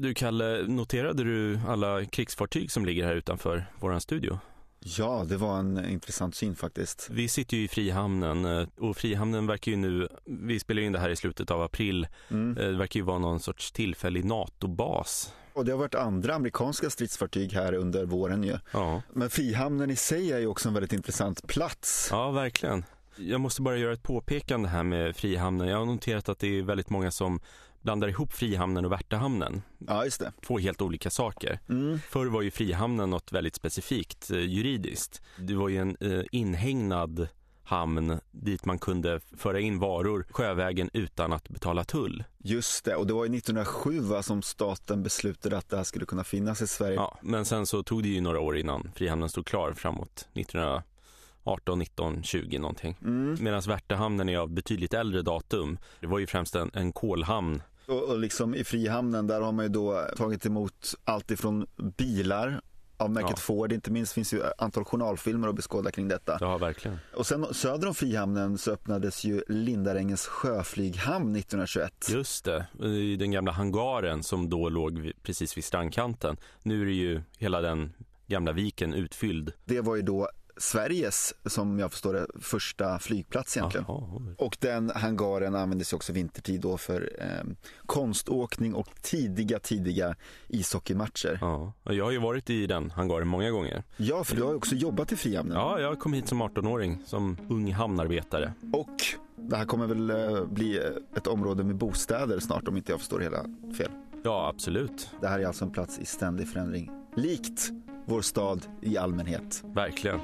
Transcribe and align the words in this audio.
Du 0.00 0.14
Kalle, 0.14 0.62
noterade 0.68 1.24
du 1.24 1.60
alla 1.68 2.04
krigsfartyg 2.04 2.70
som 2.70 2.84
ligger 2.86 3.04
här 3.06 3.14
utanför 3.14 3.66
våran 3.80 4.00
studio? 4.00 4.38
Ja, 4.80 5.24
det 5.28 5.36
var 5.36 5.58
en 5.58 5.88
intressant 5.88 6.34
syn 6.34 6.56
faktiskt. 6.56 7.08
Vi 7.10 7.28
sitter 7.28 7.56
ju 7.56 7.64
i 7.64 7.68
Frihamnen 7.68 8.44
eh, 8.44 8.68
och 8.80 8.96
Frihamnen 8.96 9.46
verkar 9.46 9.72
ju 9.72 9.76
nu, 9.76 10.08
vi 10.24 10.60
spelar 10.60 10.82
in 10.82 10.92
det 10.92 10.98
här 10.98 11.10
i 11.10 11.16
slutet 11.16 11.50
av 11.50 11.62
april, 11.62 12.06
Mm. 12.30 12.58
eh, 12.58 12.64
det 12.64 12.76
verkar 12.78 13.00
ju 13.00 13.04
vara 13.06 13.18
någon 13.18 13.40
sorts 13.40 13.72
tillfällig 13.72 14.24
NATO-bas. 14.24 15.32
Och 15.52 15.64
det 15.64 15.72
har 15.72 15.78
varit 15.78 15.94
andra 15.94 16.34
amerikanska 16.34 16.90
stridsfartyg 16.90 17.52
här 17.52 17.72
under 17.72 18.04
våren 18.04 18.42
ju. 18.44 18.58
Ja. 18.72 19.02
Men 19.12 19.30
Frihamnen 19.30 19.90
i 19.90 19.96
sig 19.96 20.32
är 20.32 20.38
ju 20.38 20.46
också 20.46 20.68
en 20.68 20.74
väldigt 20.74 20.92
intressant 20.92 21.46
plats. 21.46 22.08
ja, 22.10 22.30
verkligen. 22.30 22.84
Jag 23.16 23.40
måste 23.40 23.62
bara 23.62 23.76
göra 23.76 23.92
ett 23.92 24.02
påpekande 24.02 24.68
här 24.68 24.82
med 24.82 25.16
Frihamnen. 25.16 25.68
Jag 25.68 25.78
har 25.78 25.86
noterat 25.86 26.28
att 26.28 26.38
det 26.38 26.58
är 26.58 26.62
väldigt 26.62 26.90
många 26.90 27.10
som 27.10 27.40
blandar 27.82 28.08
ihop 28.08 28.32
Frihamnen 28.32 28.84
och 28.84 28.92
Värtahamnen. 28.92 29.62
Ja, 29.78 30.04
just 30.04 30.20
det. 30.20 30.32
Två 30.46 30.58
helt 30.58 30.82
olika 30.82 31.10
saker. 31.10 31.60
Mm. 31.68 32.00
Förr 32.00 32.26
var 32.26 32.42
ju 32.42 32.50
Frihamnen 32.50 33.10
något 33.10 33.32
väldigt 33.32 33.54
specifikt 33.54 34.30
eh, 34.30 34.38
juridiskt. 34.38 35.22
Det 35.38 35.54
var 35.54 35.68
ju 35.68 35.78
en 35.78 35.96
eh, 36.00 36.24
inhägnad 36.32 37.28
hamn 37.68 38.20
dit 38.30 38.64
man 38.64 38.78
kunde 38.78 39.20
föra 39.36 39.60
in 39.60 39.78
varor 39.78 40.26
sjövägen 40.30 40.90
utan 40.92 41.32
att 41.32 41.48
betala 41.48 41.84
tull. 41.84 42.24
Just 42.38 42.84
det, 42.84 42.96
och 42.96 43.06
det 43.06 43.12
var 43.12 43.24
ju 43.24 43.36
1907 43.36 44.00
va, 44.00 44.22
som 44.22 44.42
staten 44.42 45.02
beslutade 45.02 45.56
att 45.58 45.68
det 45.68 45.76
här 45.76 45.84
skulle 45.84 46.06
kunna 46.06 46.24
finnas 46.24 46.62
i 46.62 46.66
Sverige. 46.66 46.94
Ja, 46.94 47.18
men 47.22 47.44
sen 47.44 47.66
så 47.66 47.82
tog 47.82 48.02
det 48.02 48.08
ju 48.08 48.20
några 48.20 48.40
år 48.40 48.56
innan 48.56 48.90
Frihamnen 48.94 49.28
stod 49.28 49.46
klar 49.46 49.72
framåt 49.72 50.28
1918, 50.34 51.78
19, 51.78 52.22
20 52.22 52.58
någonting. 52.58 52.96
Mm. 53.02 53.36
Medan 53.40 53.62
Värtahamnen 53.68 54.28
är 54.28 54.38
av 54.38 54.50
betydligt 54.50 54.94
äldre 54.94 55.22
datum. 55.22 55.78
Det 56.00 56.06
var 56.06 56.18
ju 56.18 56.26
främst 56.26 56.54
en, 56.54 56.70
en 56.74 56.92
kolhamn. 56.92 57.62
Och, 57.88 58.18
liksom 58.18 58.54
i 58.54 58.64
Frihamnen 58.64 59.26
där 59.26 59.40
har 59.40 59.52
man 59.52 59.64
ju 59.64 59.68
då 59.68 60.06
tagit 60.16 60.46
emot 60.46 60.94
allt 61.04 61.30
ifrån 61.30 61.66
bilar 61.76 62.60
av 62.96 63.10
märket 63.10 63.30
Ja. 63.30 63.36
Ford, 63.36 63.72
inte 63.72 63.90
minst 63.90 64.12
finns 64.12 64.32
ju 64.32 64.42
antal 64.58 64.84
journalfilmer 64.84 65.48
att 65.48 65.54
beskåda 65.54 65.90
kring 65.90 66.08
detta. 66.08 66.38
Ja, 66.40 66.58
verkligen. 66.58 66.98
Och 67.14 67.26
sen 67.26 67.54
söder 67.54 67.88
om 67.88 67.94
Frihamnen 67.94 68.58
så 68.58 68.72
öppnades 68.72 69.24
ju 69.24 69.42
Lindarängens 69.48 70.26
sjöflyghamn 70.26 71.36
1921. 71.36 71.92
Just 72.10 72.44
det, 72.44 72.66
i 72.86 73.16
den 73.16 73.30
gamla 73.30 73.52
hangaren 73.52 74.22
som 74.22 74.50
då 74.50 74.68
låg 74.68 75.12
precis 75.22 75.56
vid 75.56 75.64
strandkanten. 75.64 76.36
Nu 76.62 76.82
är 76.82 76.86
det 76.86 76.92
ju 76.92 77.22
hela 77.38 77.60
den 77.60 77.92
gamla 78.26 78.52
viken 78.52 78.94
utfylld. 78.94 79.52
Det 79.64 79.80
var 79.80 79.96
ju 79.96 80.02
då 80.02 80.28
Sveriges, 80.58 81.34
som 81.46 81.78
jag 81.78 81.92
förstår 81.92 82.14
det, 82.14 82.26
första 82.40 82.98
flygplats 82.98 83.56
egentligen. 83.56 83.84
Jaha. 83.88 84.34
Och 84.38 84.56
den 84.60 84.90
hangaren 84.94 85.54
användes 85.54 85.92
också 85.92 86.12
vintertid 86.12 86.60
då 86.60 86.78
för 86.78 87.10
eh, 87.18 87.52
konståkning 87.86 88.74
och 88.74 88.88
tidiga, 89.02 89.58
tidiga 89.58 90.16
ishockeymatcher. 90.48 91.38
Ja, 91.40 91.72
och 91.82 91.94
jag 91.94 92.04
har 92.04 92.12
ju 92.12 92.18
varit 92.18 92.50
i 92.50 92.66
den 92.66 92.90
hangaren 92.90 93.28
många 93.28 93.50
gånger. 93.50 93.84
Ja, 93.96 94.24
för 94.24 94.36
du 94.36 94.42
har 94.42 94.50
ju 94.50 94.56
också 94.56 94.74
jobbat 94.74 95.12
i 95.12 95.16
Frihamnen. 95.16 95.56
Ja, 95.56 95.80
jag 95.80 95.98
kom 95.98 96.12
hit 96.12 96.28
som 96.28 96.42
18-åring, 96.42 97.02
som 97.06 97.36
ung 97.48 97.72
hamnarbetare. 97.72 98.52
Och 98.72 98.96
det 99.36 99.56
här 99.56 99.64
kommer 99.64 99.86
väl 99.86 100.10
eh, 100.10 100.44
bli 100.44 100.80
ett 101.16 101.26
område 101.26 101.64
med 101.64 101.76
bostäder 101.76 102.40
snart 102.40 102.68
om 102.68 102.76
inte 102.76 102.92
jag 102.92 102.98
förstår 102.98 103.20
hela 103.20 103.44
fel. 103.78 103.90
Ja, 104.24 104.48
absolut. 104.54 105.10
Det 105.20 105.28
här 105.28 105.40
är 105.40 105.46
alltså 105.46 105.64
en 105.64 105.70
plats 105.70 105.98
i 105.98 106.06
ständig 106.06 106.48
förändring. 106.48 106.90
Likt 107.16 107.70
vår 108.08 108.22
stad 108.22 108.66
i 108.82 108.96
allmänhet. 108.96 109.64
Verkligen. 109.74 110.20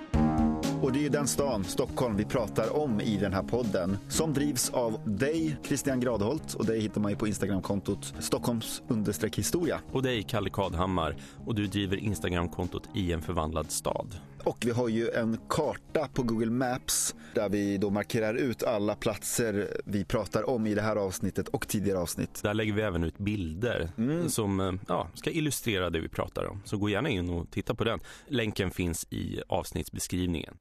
Och 0.82 0.92
det 0.92 1.06
är 1.06 1.10
den 1.10 1.27
stan, 1.27 1.64
Stockholm, 1.64 2.16
vi 2.16 2.24
pratar 2.24 2.77
om 2.77 3.00
i 3.00 3.16
den 3.16 3.32
här 3.32 3.42
podden. 3.42 3.98
Som 4.08 4.32
drivs 4.32 4.70
av 4.70 5.00
dig, 5.04 5.56
Christian 5.62 6.00
Gradholt. 6.00 6.55
Och 6.55 6.66
dig 6.66 6.80
hittar 6.80 7.00
man 7.00 7.10
ju 7.10 7.16
på 7.16 7.27
Instagramkontot 7.27 8.14
Stockholms 8.18 8.82
historia. 9.36 9.80
Och 9.92 10.02
dig, 10.02 10.22
Kalle 10.22 10.50
Kadhammar. 10.50 11.16
Och 11.46 11.55
du 11.55 11.66
driver 11.66 11.96
Instagramkontot 11.96 12.88
i 12.94 13.12
en 13.12 13.22
förvandlad 13.22 13.70
stad. 13.70 14.14
Och 14.45 14.59
vi 14.64 14.70
har 14.70 14.89
ju 14.89 15.11
en 15.11 15.39
karta 15.48 16.09
på 16.14 16.23
Google 16.23 16.50
Maps 16.50 17.14
där 17.34 17.48
vi 17.48 17.79
då 17.79 17.91
markerar 17.91 18.35
ut 18.35 18.63
alla 18.63 18.95
platser 18.95 19.80
vi 19.85 20.05
pratar 20.05 20.51
om 20.51 20.67
i 20.67 20.74
det 20.74 20.83
här 20.83 20.96
avsnittet 20.96 21.48
och 21.48 21.68
tidigare 21.68 21.98
avsnitt. 21.98 22.42
Där 22.42 22.55
lägger 22.55 22.73
vi 22.73 22.83
även 22.83 23.05
ut 23.05 23.18
bilder 23.18 23.91
som 24.29 24.61
eh, 24.61 24.73
ja, 24.89 25.08
ska 25.14 25.30
illustrera 25.30 25.91
det 25.91 26.01
vi 26.01 26.08
pratar 26.08 26.45
om. 26.45 26.63
Så 26.64 26.79
gå 26.79 26.89
gärna 26.89 27.08
in 27.08 27.30
och 27.30 27.51
titta 27.51 27.74
på 27.74 27.85
den. 27.85 28.01
Länken 28.29 28.70
finns 28.70 29.07
i 29.11 29.42
avsnittsbeskrivningen. 29.48 30.57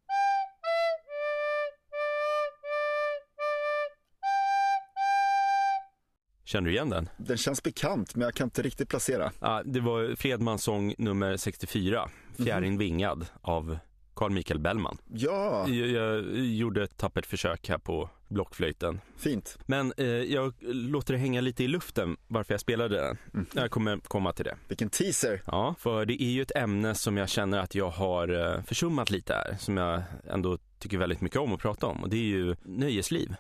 Känner 6.46 6.68
du 6.68 6.74
igen 6.74 6.90
den? 6.90 7.10
Den 7.18 7.38
känns 7.38 7.64
bekant 7.64 8.16
men 8.16 8.26
jag 8.26 8.34
kan 8.34 8.46
inte 8.48 8.62
riktigt 8.62 8.90
placera. 8.90 9.32
Ja, 9.40 9.62
det 9.66 9.80
var 9.80 10.16
Fredmans 10.16 10.64
sång 10.64 10.94
nummer 10.98 11.38
64, 11.38 12.10
Fjärin 12.38 12.78
vingad 12.78 13.26
av 13.42 13.78
Carl 14.16 14.32
Michael 14.32 14.60
Bellman. 14.60 14.98
Ja, 15.14 15.68
Jag, 15.70 15.88
jag 15.88 16.24
gjorde 16.36 16.84
ett 16.84 16.98
tappert 16.98 17.26
försök 17.26 17.70
här 17.70 17.78
på 17.78 18.10
blockflöjten. 18.28 19.02
fint. 19.18 19.58
Men 19.66 19.94
eh, 19.98 20.06
jag 20.08 20.54
låter 20.62 21.14
det 21.14 21.20
hänga 21.20 21.42
lite 21.42 21.64
i 21.64 21.68
luften 21.68 22.18
varför 22.28 22.54
jag 22.54 22.62
spelade 22.62 22.96
den. 23.32 23.46
Jag 23.54 23.72
kommer 23.72 23.98
komma 23.98 24.34
till 24.34 24.46
det. 24.46 24.56
Vilken 24.68 24.90
teaser. 24.90 25.42
Ja, 25.46 25.76
för 25.80 26.06
det 26.06 26.24
är 26.24 26.30
ju 26.30 26.42
ett 26.42 26.56
ämne 26.56 26.96
som 26.96 27.18
jag 27.18 27.30
känner 27.30 27.60
att 27.60 27.76
jag 27.76 27.90
har 27.90 28.56
eh, 28.56 28.62
försummat 28.64 29.10
lite 29.10 29.34
här, 29.34 29.56
som 29.60 29.78
jag 29.78 30.02
ändå 30.30 30.58
tycker 30.80 30.98
väldigt 30.98 31.22
mycket 31.22 31.40
om 31.40 31.54
att 31.54 31.60
prata 31.60 31.88
om 31.88 32.04
och 32.04 32.10
det 32.10 32.18
är 32.18 32.22
ju 32.38 32.56
nöjesliv. 32.64 33.36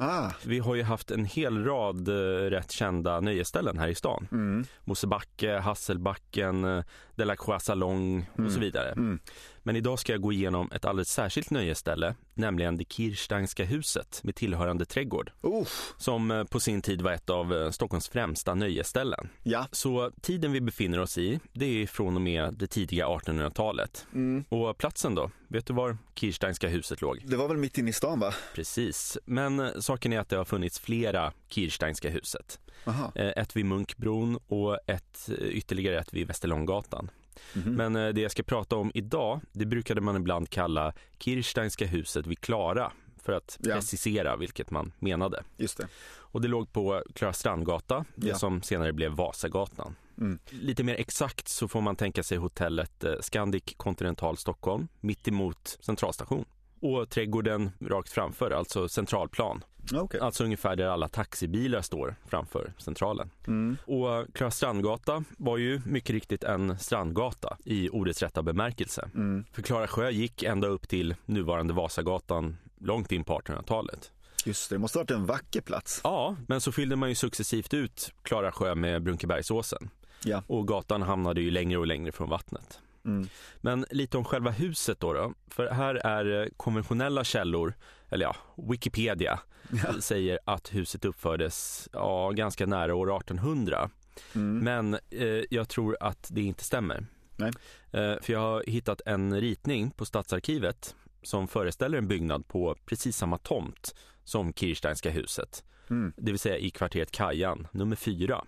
Ah, 0.00 0.30
Vi 0.44 0.58
har 0.58 0.74
ju 0.74 0.82
haft 0.82 1.10
en 1.10 1.24
hel 1.24 1.64
rad 1.64 2.08
eh, 2.08 2.50
rätt 2.50 2.70
kända 2.70 3.20
nöjesställen 3.20 3.78
här 3.78 3.88
i 3.88 3.94
stan. 3.94 4.28
mm, 4.32 4.64
Mosebacke, 4.84 5.58
Hasselbacken, 5.58 6.64
eh, 6.64 6.84
Delacroix 7.18 7.64
salong 7.64 8.26
och 8.46 8.52
så 8.52 8.60
vidare. 8.60 8.90
mm. 8.92 9.18
Men 9.62 9.76
idag 9.76 9.98
ska 9.98 10.12
jag 10.12 10.20
gå 10.20 10.32
igenom 10.32 10.70
ett 10.72 10.84
alldeles 10.84 11.08
särskilt 11.08 11.50
nöjesställe, 11.50 12.14
nämligen 12.34 12.76
det 12.76 12.84
Kirsteinska 12.92 13.64
huset 13.64 14.20
med 14.24 14.34
tillhörande 14.34 14.84
trädgård, 14.84 15.32
Uff, 15.42 15.94
som 15.96 16.30
eh, 16.30 16.44
på 16.44 16.60
sin 16.60 16.82
tid 16.82 17.02
var 17.02 17.12
ett 17.12 17.30
av 17.30 17.54
eh, 17.54 17.70
Stockholms 17.70 18.08
främsta 18.08 18.54
nöjesställen. 18.54 19.28
ja. 19.42 19.66
Så 19.72 20.10
tiden 20.20 20.52
vi 20.52 20.60
befinner 20.60 21.00
oss 21.00 21.18
i, 21.18 21.40
det 21.52 21.82
är 21.82 21.86
från 21.86 22.14
och 22.16 22.22
med 22.22 22.54
det 22.54 22.66
tidiga 22.66 23.06
1800-talet. 23.06 24.06
Mm. 24.14 24.44
Och 24.48 24.78
platsen 24.78 25.14
då? 25.14 25.30
Vet 25.48 25.66
du 25.66 25.72
var 25.72 25.98
Kirsteinska 26.14 26.68
huset 26.68 27.00
låg? 27.00 27.22
Det 27.24 27.36
var 27.36 27.48
väl 27.48 27.56
mitt 27.56 27.78
inne 27.78 27.90
i 27.90 27.92
stan 27.92 28.20
va? 28.20 28.34
Precis, 28.54 29.18
men 29.24 29.60
eh, 29.60 29.70
saken 29.80 30.12
är 30.12 30.18
att 30.20 30.28
det 30.28 30.36
har 30.36 30.44
funnits 30.44 30.78
flera 30.78 31.32
Kirsteinska 31.48 32.10
huset. 32.10 32.60
Aha. 32.84 33.12
Eh, 33.14 33.28
Ett 33.36 33.56
vid 33.56 33.64
Munkbron 33.66 34.38
och 34.46 34.78
ett, 34.86 35.28
eh, 35.28 35.34
ytterligare 35.48 35.98
ett 35.98 36.12
vid 36.14 36.26
Västerlånggatan. 36.26 37.10
Mhm. 37.54 37.72
Men 37.74 37.96
eh, 37.96 38.08
det 38.08 38.20
jag 38.20 38.30
ska 38.30 38.42
prata 38.42 38.76
om 38.76 38.90
idag, 38.94 39.40
det 39.52 39.66
brukade 39.66 40.00
man 40.00 40.16
ibland 40.16 40.50
kalla 40.50 40.92
Kirsteinska 41.18 41.86
huset 41.86 42.26
vid 42.26 42.40
Klara 42.40 42.92
för 43.22 43.32
att 43.32 43.58
Ja. 43.62 43.74
precisera 43.74 44.36
vilket 44.36 44.70
man 44.70 44.92
menade. 44.98 45.42
Just 45.56 45.78
det. 45.78 45.88
Och 46.30 46.40
det 46.40 46.48
låg 46.48 46.72
på 46.72 47.02
Klara 47.14 47.32
Strandgata, 47.32 48.04
det 48.14 48.28
Ja. 48.28 48.34
som 48.38 48.62
senare 48.62 48.92
blev 48.92 49.12
Vasagatan. 49.12 49.94
Mm. 50.18 50.38
Lite 50.50 50.82
mer 50.84 50.94
exakt 50.94 51.48
så 51.48 51.68
får 51.68 51.80
man 51.80 51.96
tänka 51.96 52.22
sig 52.22 52.38
hotellet 52.38 53.04
Scandic 53.20 53.62
Continental 53.76 54.36
Stockholm, 54.36 54.88
mitt 55.00 55.28
emot 55.28 55.78
centralstation. 55.80 56.44
Och 56.80 57.10
trädgården 57.10 57.70
rakt 57.80 58.12
framför, 58.12 58.50
alltså 58.50 58.88
centralplan. 58.88 59.64
Okej. 59.94 60.20
Alltså 60.20 60.44
ungefär 60.44 60.76
där 60.76 60.86
alla 60.86 61.08
taxibilar 61.08 61.82
står 61.82 62.16
framför 62.26 62.72
centralen. 62.78 63.30
Mm. 63.46 63.76
Och 63.86 64.34
Klara 64.34 64.50
Strandgata 64.50 65.24
var 65.38 65.56
ju 65.56 65.80
mycket 65.86 66.10
riktigt 66.10 66.44
en 66.44 66.78
strandgata 66.78 67.56
i 67.64 67.88
ordets 67.88 68.22
rätta 68.22 68.42
bemärkelse. 68.42 69.10
Mm. 69.14 69.44
För 69.52 69.62
Klara 69.62 69.86
sjö 69.86 70.10
gick 70.10 70.42
ända 70.42 70.68
upp 70.68 70.88
till 70.88 71.14
nuvarande 71.26 71.74
Vasagatan 71.74 72.56
långt 72.78 73.12
in 73.12 73.24
på 73.24 73.40
1800-talet. 73.40 74.12
Just 74.44 74.68
det, 74.68 74.74
det 74.74 74.78
måste 74.78 74.98
ha 74.98 75.02
varit 75.02 75.10
en 75.10 75.26
vacker 75.26 75.60
plats. 75.60 76.00
Ja, 76.04 76.36
men 76.46 76.60
så 76.60 76.72
fyllde 76.72 76.96
man 76.96 77.08
ju 77.08 77.14
successivt 77.14 77.74
ut 77.74 78.12
Klara 78.22 78.52
sjö 78.52 78.74
med 78.74 79.02
Brunkebergsåsen. 79.02 79.90
Ja. 80.24 80.42
Och 80.46 80.68
gatan 80.68 81.02
hamnade 81.02 81.40
ju 81.40 81.50
längre 81.50 81.78
och 81.78 81.86
längre 81.86 82.12
från 82.12 82.28
vattnet. 82.28 82.80
Mm. 83.04 83.28
Men 83.60 83.86
lite 83.90 84.18
om 84.18 84.24
själva 84.24 84.50
huset 84.50 85.00
då, 85.00 85.12
då. 85.12 85.32
För 85.50 85.66
här 85.66 85.94
är 85.94 86.50
konventionella 86.56 87.24
källor, 87.24 87.74
eller 88.10 88.24
ja, 88.24 88.36
Wikipedia, 88.56 89.40
Ja. 89.84 90.00
säger 90.00 90.38
att 90.44 90.74
huset 90.74 91.04
uppfördes 91.04 91.88
ja, 91.92 92.30
ganska 92.30 92.66
nära 92.66 92.94
år 92.94 93.16
1800. 93.16 93.90
Mm. 94.34 94.58
Men 94.58 94.94
eh, 95.10 95.44
jag 95.50 95.68
tror 95.68 95.96
att 96.00 96.28
det 96.32 96.42
inte 96.42 96.64
stämmer. 96.64 97.06
Nej. 97.36 97.52
Eh, 97.92 98.20
för 98.22 98.32
jag 98.32 98.40
har 98.40 98.64
hittat 98.66 99.00
en 99.06 99.40
ritning 99.40 99.90
på 99.90 100.04
Stadsarkivet 100.06 100.96
som 101.22 101.48
föreställer 101.48 101.98
en 101.98 102.08
byggnad 102.08 102.48
på 102.48 102.76
precis 102.86 103.16
samma 103.16 103.38
tomt 103.38 103.94
som 104.24 104.52
Kirsteinska 104.52 105.10
huset. 105.10 105.64
Mm. 105.90 106.12
Det 106.16 106.30
vill 106.32 106.38
säga 106.38 106.58
i 106.58 106.70
kvarteret 106.70 107.10
Kajan, 107.10 107.66
nummer 107.72 107.96
fyra. 107.96 108.44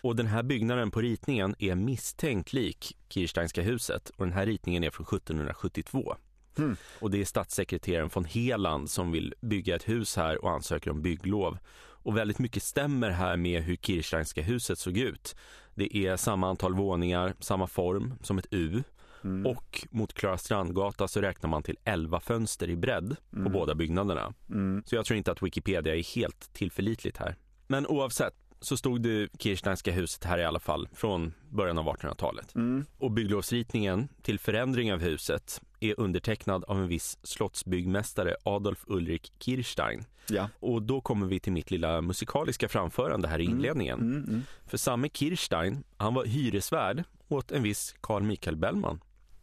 Och 0.00 0.16
den 0.16 0.26
här 0.26 0.42
byggnaden 0.42 0.90
på 0.90 1.00
ritningen 1.00 1.54
är 1.58 1.74
misstänkt 1.74 2.52
lik 2.52 2.96
Kirsteinska 3.08 3.62
huset 3.62 4.10
och 4.16 4.24
den 4.26 4.32
här 4.32 4.46
ritningen 4.46 4.84
är 4.84 4.90
från 4.90 5.06
1772. 5.06 6.16
Mm. 6.58 6.76
Och 7.00 7.10
det 7.10 7.20
är 7.20 7.24
statssekreteraren 7.24 8.10
von 8.14 8.24
Heland 8.24 8.90
som 8.90 9.12
vill 9.12 9.34
bygga 9.40 9.76
ett 9.76 9.88
hus 9.88 10.16
här 10.16 10.44
och 10.44 10.50
ansöker 10.50 10.90
om 10.90 11.02
bygglov. 11.02 11.58
Och 11.78 12.16
väldigt 12.16 12.38
mycket 12.38 12.62
stämmer 12.62 13.10
här 13.10 13.36
med 13.36 13.62
hur 13.62 13.76
Kirsteinska 13.76 14.42
huset 14.42 14.78
såg 14.78 14.96
ut. 14.96 15.36
Det 15.74 15.96
är 15.96 16.16
samma 16.16 16.48
antal 16.48 16.74
våningar, 16.74 17.34
samma 17.40 17.66
form 17.66 18.14
som 18.22 18.38
ett 18.38 18.46
U. 18.50 18.82
Mm. 19.24 19.46
Och 19.46 19.86
mot 19.90 20.14
Klara 20.14 20.38
Strandgata 20.38 21.08
så 21.08 21.20
räknar 21.20 21.50
man 21.50 21.62
till 21.62 21.76
11 21.84 22.20
fönster 22.20 22.70
i 22.70 22.76
bredd 22.76 23.16
på 23.30 23.36
mm. 23.36 23.52
båda 23.52 23.74
byggnaderna. 23.74 24.34
Mm. 24.50 24.82
Så 24.86 24.94
jag 24.94 25.04
tror 25.04 25.16
inte 25.16 25.32
att 25.32 25.42
Wikipedia 25.42 25.96
är 25.96 26.14
helt 26.14 26.52
tillförlitligt 26.52 27.16
här. 27.16 27.36
Men 27.66 27.86
oavsett 27.86 28.34
så 28.60 28.76
stod 28.76 29.02
det 29.02 29.28
Kirsteinska 29.38 29.92
huset 29.92 30.24
här 30.24 30.38
i 30.38 30.44
alla 30.44 30.60
fall 30.60 30.88
från 30.92 31.32
början 31.50 31.78
av 31.78 31.86
1800-talet. 31.86 32.54
Mm. 32.54 32.84
Och 32.98 33.10
bygglovsritningen 33.10 34.08
till 34.22 34.38
förändring 34.38 34.92
av 34.92 35.00
huset 35.00 35.62
är 35.80 36.00
undertecknad 36.00 36.64
av 36.64 36.78
en 36.78 36.88
viss 36.88 37.18
slottsbyggmästare 37.22 38.36
Adolf 38.42 38.84
Ulrik 38.86 39.32
Kirstein. 39.38 40.04
Ja. 40.28 40.48
Och 40.60 40.82
då 40.82 41.00
kommer 41.00 41.26
vi 41.26 41.40
till 41.40 41.52
mitt 41.52 41.70
lilla 41.70 42.00
musikaliska 42.00 42.68
framförande 42.68 43.28
här 43.28 43.38
i 43.40 43.44
mm. 43.44 43.56
inledningen. 43.56 44.00
Mm. 44.00 44.24
Mm, 44.24 44.42
För 44.66 44.76
samme 44.76 45.08
Kirstein, 45.08 45.84
han 45.96 46.14
var 46.14 46.24
hyresvärd 46.24 47.04
åt 47.28 47.52
en 47.52 47.62
viss 47.62 47.94
Carl 48.00 48.22
Michael 48.22 48.56
Bellman. 48.56 49.00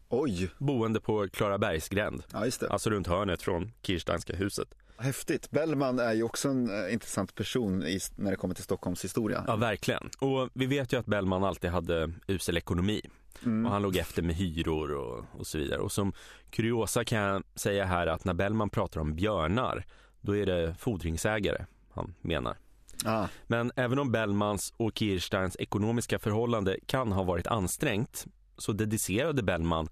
Oj! 0.10 0.50
Boende 0.58 1.02
på 1.02 1.28
Klarabergsgränd, 1.30 2.24
ja, 2.32 2.46
alltså 2.70 2.90
runt 2.90 3.08
hörnet 3.08 3.42
från 3.42 3.72
Kirsteinska 3.82 4.36
huset. 4.36 4.68
Häftigt. 4.98 5.52
Bellman 5.52 6.00
är 6.00 6.14
ju 6.14 6.24
också 6.24 6.50
en 6.50 6.86
äh, 6.86 6.94
intressant 6.94 7.36
person 7.36 7.84
i, 7.84 8.00
när 8.16 8.32
det 8.32 8.38
kommer 8.38 8.56
till 8.56 8.64
Stockholms 8.64 9.04
historia. 9.04 9.44
Ja, 9.48 9.56
verkligen. 9.56 10.10
Och 10.20 10.50
vi 10.54 10.66
vet 10.66 10.94
ju 10.94 11.00
att 11.00 11.06
Bellman 11.06 11.44
alltid 11.44 11.70
hade 11.70 12.12
usel 12.28 12.58
ekonomi. 12.58 13.02
Mm. 13.44 13.66
Och 13.66 13.72
han 13.72 13.82
låg 13.82 13.98
efter 13.98 14.22
med 14.22 14.36
hyror 14.36 14.92
och, 14.92 15.26
och 15.40 15.48
så 15.48 15.58
vidare. 15.58 15.80
Och 15.80 15.92
som 15.92 16.14
kuriosa 16.50 17.04
kan 17.04 17.20
jag 17.20 17.44
säga 17.56 17.86
här 17.86 18.08
att 18.08 18.26
när 18.26 18.34
Bellman 18.34 18.70
pratar 18.70 19.02
om 19.02 19.16
björnar, 19.16 19.86
då 20.22 20.36
är 20.36 20.46
det 20.46 20.76
fordringsägare 20.80 21.66
han 21.92 22.14
menar. 22.22 22.58
Ah. 23.06 23.28
Men 23.48 23.72
även 23.76 24.00
om 24.00 24.12
Bellmans 24.12 24.74
och 24.78 24.92
Kirsteins 24.96 25.56
ekonomiska 25.60 26.20
förhållande 26.20 26.78
kan 26.86 27.12
ha 27.12 27.24
varit 27.24 27.48
ansträngt 27.48 28.26
så 28.58 28.72
dedicerade 28.72 29.44
Bellman 29.44 29.90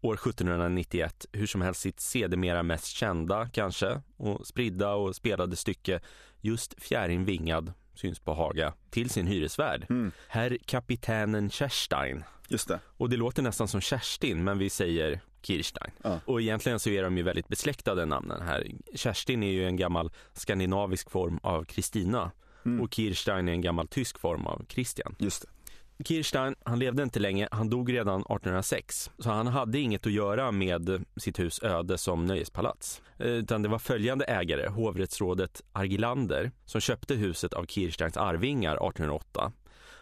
år 0.00 0.14
1791 0.14 1.26
hur 1.32 1.46
som 1.46 1.60
helst 1.60 1.80
sitt 1.80 2.00
sedermera 2.00 2.62
mest 2.62 2.86
kända 2.86 3.48
kanske 3.48 4.02
och 4.16 4.46
spridda 4.46 4.94
och 4.94 5.16
spelade 5.16 5.56
stycke 5.56 6.00
just 6.40 6.82
Fjärin 6.82 7.24
vingad 7.24 7.72
syns 8.00 8.20
på 8.20 8.34
Haga 8.34 8.74
till 8.90 9.10
sin 9.10 9.26
hyresvärd, 9.26 9.86
mm. 9.90 10.12
herr 10.28 10.58
kapitänen 10.66 11.50
Kerstein. 11.50 12.24
Just 12.48 12.68
det. 12.68 12.80
Och 12.96 13.10
det 13.10 13.16
låter 13.16 13.42
nästan 13.42 13.68
som 13.68 13.80
Kerstin 13.80 14.44
men 14.44 14.58
vi 14.58 14.70
säger 14.70 15.20
Kirstein. 15.42 15.90
Ja. 16.02 16.20
Och 16.24 16.40
egentligen 16.40 16.80
så 16.80 16.90
är 16.90 17.02
de 17.02 17.16
ju 17.16 17.22
väldigt 17.22 17.48
besläktade 17.48 18.06
namnen 18.06 18.42
här. 18.42 18.66
Kerstin 18.94 19.42
är 19.42 19.50
ju 19.50 19.66
en 19.66 19.76
gammal 19.76 20.10
skandinavisk 20.32 21.10
form 21.10 21.38
av 21.42 21.64
Kristina 21.64 22.30
mm. 22.64 22.80
och 22.80 22.94
Kirstein 22.94 23.48
är 23.48 23.52
en 23.52 23.60
gammal 23.60 23.88
tysk 23.88 24.18
form 24.18 24.46
av 24.46 24.64
Christian. 24.68 25.16
Just 25.18 25.42
det. 25.42 25.48
Kirstein, 26.04 26.54
han 26.64 26.78
levde 26.78 27.02
inte 27.02 27.20
länge, 27.20 27.48
han 27.50 27.70
dog 27.70 27.92
redan 27.92 28.20
1806. 28.20 29.10
Så 29.18 29.30
han 29.30 29.46
hade 29.46 29.78
inget 29.78 30.06
att 30.06 30.12
göra 30.12 30.52
med 30.52 31.04
sitt 31.16 31.38
hus 31.38 31.62
öde 31.62 31.98
som 31.98 32.26
nöjespalats. 32.26 33.02
Eh, 33.18 33.26
utan 33.26 33.62
det 33.62 33.68
var 33.68 33.78
följande 33.78 34.24
ägare, 34.24 34.68
hovrättsrådet 34.68 35.62
Argilander, 35.72 36.50
som 36.64 36.80
köpte 36.80 37.14
huset 37.14 37.52
av 37.52 37.66
Kirsteins 37.66 38.16
arvingar 38.16 38.72
1808. 38.72 39.52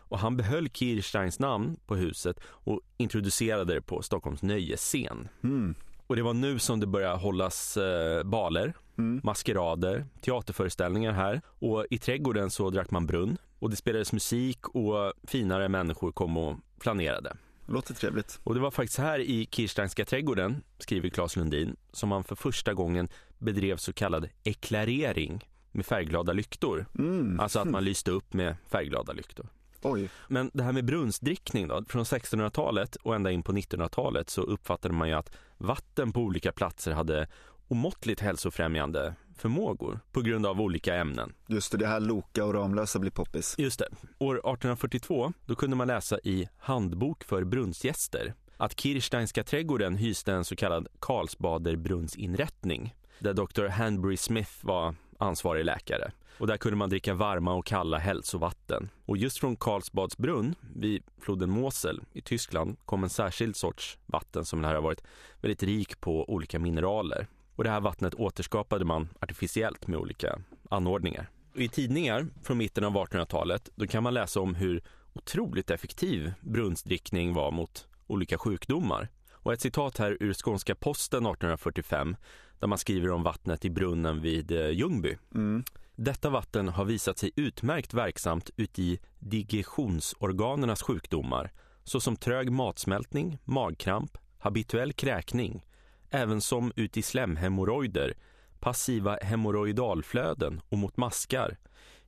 Och 0.09 0.19
han 0.19 0.37
behöll 0.37 0.69
Kirsteins 0.69 1.39
namn 1.39 1.77
på 1.87 1.97
huset 1.97 2.41
och 2.45 2.81
introducerade 2.97 3.75
det 3.75 3.81
på 3.81 4.03
Stockholms 4.03 4.43
nöjesscen. 4.43 5.29
Mm. 5.45 5.75
Och 6.07 6.17
det 6.17 6.23
var 6.23 6.35
nu 6.35 6.59
som 6.59 6.81
det 6.81 6.87
började 6.87 7.19
hållas 7.19 7.77
eh, 7.77 8.23
baler, 8.23 8.75
mm. 8.99 9.21
maskerader, 9.25 10.07
teaterföreställningar 10.21 11.13
här. 11.13 11.41
Och 11.47 11.87
i 11.91 11.99
trädgården 11.99 12.51
så 12.51 12.71
drack 12.71 12.91
man 12.91 13.07
brunn 13.07 13.39
och 13.59 13.71
det 13.71 13.77
spelades 13.77 14.13
musik 14.13 14.69
och 14.69 15.13
finare 15.25 15.69
människor 15.69 16.13
kom 16.13 16.37
och 16.37 16.57
planerade. 16.79 17.37
Låter 17.67 17.95
trevligt. 17.95 18.41
Och 18.45 18.55
det 18.55 18.61
var 18.61 18.71
faktiskt 18.71 18.99
här 18.99 19.19
i 19.19 19.49
Kirsteinska 19.51 20.05
trädgården, 20.05 20.63
skriver 20.79 21.09
Claes 21.09 21.37
Lundin, 21.37 21.77
som 21.93 22.09
man 22.09 22.25
för 22.25 22.35
första 22.35 22.75
gången 22.75 23.09
bedrev 23.39 23.77
så 23.77 23.93
kallad 23.93 24.29
eklarering 24.45 25.49
med 25.73 25.87
färgglada 25.87 26.33
lyktor. 26.33 26.87
Mm. 26.99 27.41
Alltså 27.41 27.59
att 27.59 27.69
man 27.69 27.85
lyste 27.85 28.11
upp 28.11 28.33
med 28.33 28.57
färgglada 28.67 29.13
lyktor. 29.13 29.49
Oj. 29.83 30.09
Men 30.29 30.51
det 30.55 30.63
här 30.63 30.73
med 30.73 30.85
brunnsdrickning 30.85 31.69
då, 31.69 31.85
från 31.89 32.05
1600-talet 32.05 32.97
och 32.97 33.15
ända 33.15 33.31
in 33.31 33.43
på 33.43 33.53
1900-talet 33.53 34.31
så 34.31 34.43
uppfattade 34.43 34.95
man 34.95 35.09
ju 35.09 35.15
att 35.15 35.37
vatten 35.57 36.13
på 36.13 36.21
olika 36.21 36.53
platser 36.53 36.93
hade 36.93 37.29
omåttligt 37.69 38.21
hälsofrämjande 38.21 39.15
förmågor 39.37 40.01
på 40.13 40.21
grund 40.21 40.47
av 40.47 40.61
olika 40.61 40.95
ämnen. 40.95 41.35
Just 41.47 41.73
det, 41.73 41.79
det 41.79 41.87
här 41.87 42.01
Loka 42.01 42.45
och 42.45 42.55
Ramlösa 42.55 42.99
blir 42.99 43.11
poppis. 43.11 43.55
Just 43.59 43.79
det. 43.79 43.89
År 44.19 44.35
1842 44.35 45.33
då 45.47 45.55
kunde 45.55 45.77
man 45.77 45.87
läsa 45.87 46.19
i 46.25 46.49
Handbok 46.59 47.25
för 47.25 47.45
brunnsgäster 47.45 48.35
att 48.57 48.81
Kirsteinska 48.81 49.45
trädgården 49.45 49.97
hyste 49.97 50.33
en 50.33 50.45
så 50.45 50.57
kallad 50.57 50.89
Karlsbaderbrunnsinrättning 51.01 52.95
där 53.19 53.35
Dr. 53.35 53.67
Hanbury 53.67 54.17
Smith 54.17 54.53
var 54.63 54.95
ansvarig 55.19 55.65
läkare. 55.65 56.13
Och 56.39 56.47
där 56.47 56.57
kunde 56.57 56.77
man 56.77 56.91
dricka 56.91 57.15
varma 57.15 57.55
och 57.55 57.67
kalla 57.67 57.99
hälsovatten. 57.99 58.89
Och 59.07 59.17
just 59.17 59.39
från 59.39 59.57
Karlsbadsbrunn 59.57 60.55
vid 60.75 61.03
floden 61.21 61.51
Mosel 61.51 62.01
i 62.13 62.21
Tyskland 62.21 62.77
kom 62.85 63.05
en 63.05 63.11
särskild 63.11 63.57
sorts 63.57 63.99
vatten 64.07 64.45
som 64.45 64.65
här 64.65 64.75
har 64.75 64.83
varit 64.83 65.03
väldigt 65.41 65.63
rik 65.63 66.01
på 66.01 66.31
olika 66.31 66.59
mineraler. 66.59 67.27
Och 67.59 67.65
det 67.65 67.71
här 67.71 67.81
vattnet 67.81 68.15
återskapade 68.15 68.85
man 68.85 69.09
artificiellt 69.21 69.87
med 69.87 69.99
olika 69.99 70.39
anordningar. 70.71 71.31
I 71.55 71.69
tidningar 71.69 72.27
från 72.43 72.59
mitten 72.59 72.85
av 72.85 72.93
1800-talet 72.95 73.69
då 73.75 73.87
kan 73.87 74.03
man 74.03 74.15
läsa 74.15 74.41
om 74.41 74.55
hur 74.55 74.83
otroligt 75.13 75.71
effektiv 75.71 76.33
brunnsdrickning 76.41 77.35
var 77.35 77.51
mot 77.51 77.89
olika 78.07 78.39
sjukdomar. 78.39 79.09
Och 79.33 79.53
ett 79.53 79.61
citat 79.61 79.99
här 79.99 80.17
ur 80.21 80.35
Skånska 80.35 80.75
Posten 80.75 81.27
1845 81.27 82.17
där 82.59 82.69
man 82.69 82.79
skriver 82.79 83.11
om 83.11 83.23
vattnet 83.23 83.65
i 83.65 83.71
brunnen 83.71 84.21
vid 84.21 84.53
eh, 84.53 84.71
Ljungby. 84.71 85.17
Mm. 85.35 85.65
Detta 85.97 86.31
vatten 86.31 86.69
har 86.69 86.85
visat 86.85 87.19
sig 87.19 87.31
utmärkt 87.37 87.95
verksamt 87.95 88.51
uti 88.57 88.99
digestionsorganernas 89.19 90.83
sjukdomar 90.83 91.53
såsom 91.85 92.17
trög 92.17 92.51
matsmältning, 92.53 93.39
magkramp, 93.45 94.19
habituell 94.39 94.93
kräkning, 94.93 95.65
även 96.11 96.41
som 96.41 96.73
uti 96.77 97.03
slemhemorrojder, 97.03 98.15
passiva 98.61 99.19
hemorrojdalflöden 99.23 100.61
och 100.69 100.79
mot 100.79 100.97
maskar, 100.97 101.59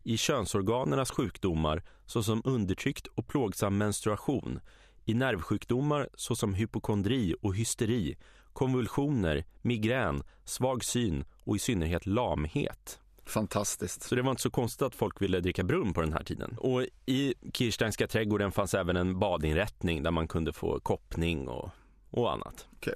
i 0.02 0.16
könsorganernas 0.16 1.10
sjukdomar 1.10 1.82
såsom 2.06 2.42
undertryckt 2.44 3.06
och 3.06 3.28
plågsam 3.28 3.78
menstruation, 3.78 4.60
i 5.04 5.14
nervsjukdomar 5.14 6.08
såsom 6.14 6.54
hypokondri 6.54 7.34
och 7.40 7.56
hysteri, 7.56 8.16
konvulsioner, 8.52 9.44
migrän, 9.62 10.22
svag 10.44 10.84
syn 10.84 11.24
och 11.44 11.56
i 11.56 11.58
synnerhet 11.58 12.06
lamhet. 12.06 13.00
Fantastiskt. 13.26 14.02
Så 14.02 14.14
det 14.14 14.22
var 14.22 14.30
inte 14.30 14.42
så 14.42 14.50
konstigt 14.50 14.82
att 14.82 14.94
folk 14.94 15.22
ville 15.22 15.40
dricka 15.40 15.62
brunn 15.62 15.92
på 15.92 16.00
den 16.00 16.12
här 16.12 16.24
tiden. 16.24 16.56
Och 16.58 16.86
i 17.06 17.34
Kirsteinska 17.54 18.06
trädgården 18.06 18.52
fanns 18.52 18.74
även 18.74 18.96
en 18.96 19.18
badinrättning 19.18 20.02
där 20.02 20.10
man 20.10 20.28
kunde 20.28 20.52
få 20.52 20.80
koppning 20.80 21.48
och, 21.48 21.70
och 22.10 22.32
annat. 22.32 22.66
Okay. 22.76 22.94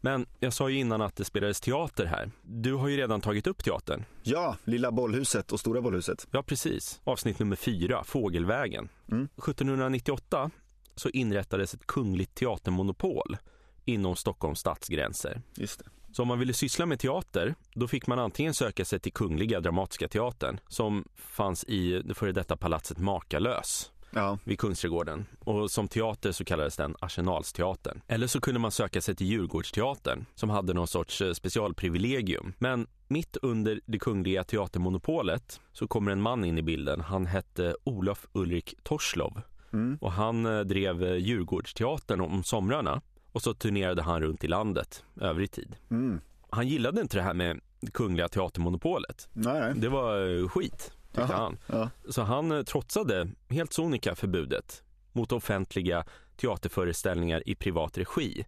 Men 0.00 0.26
jag 0.40 0.52
sa 0.52 0.68
ju 0.68 0.78
innan 0.78 1.02
att 1.02 1.16
det 1.16 1.24
spelades 1.24 1.60
teater 1.60 2.04
här. 2.04 2.30
Du 2.42 2.74
har 2.74 2.88
ju 2.88 2.96
redan 2.96 3.20
tagit 3.20 3.46
upp 3.46 3.64
teatern. 3.64 4.04
Ja, 4.22 4.56
Lilla 4.64 4.92
bollhuset 4.92 5.52
och 5.52 5.60
Stora 5.60 5.80
bollhuset. 5.80 6.26
Ja, 6.30 6.42
precis. 6.42 7.00
Avsnitt 7.04 7.38
nummer 7.38 7.56
fyra, 7.56 8.04
Fågelvägen. 8.04 8.88
Mm. 9.10 9.24
1798 9.24 10.50
så 10.94 11.08
inrättades 11.08 11.74
ett 11.74 11.86
kungligt 11.86 12.34
teatermonopol 12.34 13.36
inom 13.84 14.16
Stockholms 14.16 14.58
stadsgränser. 14.58 15.42
Just 15.54 15.78
det. 15.78 15.84
Så 16.12 16.22
om 16.22 16.28
man 16.28 16.38
ville 16.38 16.52
syssla 16.52 16.86
med 16.86 16.98
teater, 16.98 17.54
då 17.74 17.88
fick 17.88 18.06
man 18.06 18.18
antingen 18.18 18.54
söka 18.54 18.84
sig 18.84 19.00
till 19.00 19.12
Kungliga 19.12 19.60
Dramatiska 19.60 20.08
Teatern 20.08 20.60
som 20.68 21.04
fanns 21.16 21.64
i 21.64 22.02
det 22.04 22.14
före 22.14 22.32
detta 22.32 22.56
palatset 22.56 22.98
Makalös 22.98 23.90
ja. 24.14 24.38
vid 24.44 24.58
Kungsträdgården. 24.58 25.26
Och 25.38 25.70
som 25.70 25.88
teater 25.88 26.32
så 26.32 26.44
kallades 26.44 26.76
den 26.76 26.96
Arsenalsteatern. 27.00 28.00
Eller 28.06 28.26
så 28.26 28.40
kunde 28.40 28.60
man 28.60 28.70
söka 28.70 29.00
sig 29.00 29.14
till 29.14 29.26
Djurgårdsteatern 29.26 30.26
som 30.34 30.50
hade 30.50 30.74
någon 30.74 30.86
sorts 30.86 31.20
eh, 31.20 31.32
specialprivilegium. 31.32 32.52
Men 32.58 32.86
mitt 33.08 33.36
under 33.42 33.80
det 33.86 33.98
kungliga 33.98 34.44
teatermonopolet 34.44 35.60
så 35.72 35.86
kommer 35.86 36.12
en 36.12 36.20
man 36.20 36.44
in 36.44 36.58
i 36.58 36.62
bilden. 36.62 37.00
Han 37.00 37.26
hette 37.26 37.76
Olof 37.84 38.26
Ulrik 38.32 38.74
Torslov. 38.82 39.40
Mm. 39.72 39.98
Och 40.00 40.12
han 40.12 40.46
eh, 40.46 40.60
drev 40.60 41.04
eh, 41.04 41.16
Djurgårdsteatern 41.16 42.20
om 42.20 42.44
somrarna 42.44 43.00
och 43.32 43.42
så 43.42 43.54
turnerade 43.54 44.02
han 44.02 44.20
runt 44.20 44.44
i 44.44 44.48
landet 44.48 45.04
övrig 45.20 45.50
tid. 45.50 45.76
Mm. 45.90 46.20
Han 46.50 46.68
gillade 46.68 47.00
inte 47.00 47.16
det 47.16 47.22
här 47.22 47.34
med 47.34 47.60
Kungliga 47.92 48.28
Teatermonopolet. 48.28 49.28
Nej. 49.32 49.72
Det 49.76 49.88
var 49.88 50.48
skit, 50.48 50.92
tyckte 51.14 51.34
Aha, 51.34 51.42
han. 51.42 51.58
Ja. 51.66 51.90
Så 52.08 52.22
han 52.22 52.52
eh, 52.52 52.62
trotsade 52.62 53.28
helt 53.48 53.72
sonika 53.72 54.14
förbudet 54.14 54.82
mot 55.12 55.32
offentliga 55.32 56.04
teaterföreställningar 56.36 57.48
i 57.48 57.54
privat 57.54 57.98
regi. 57.98 58.46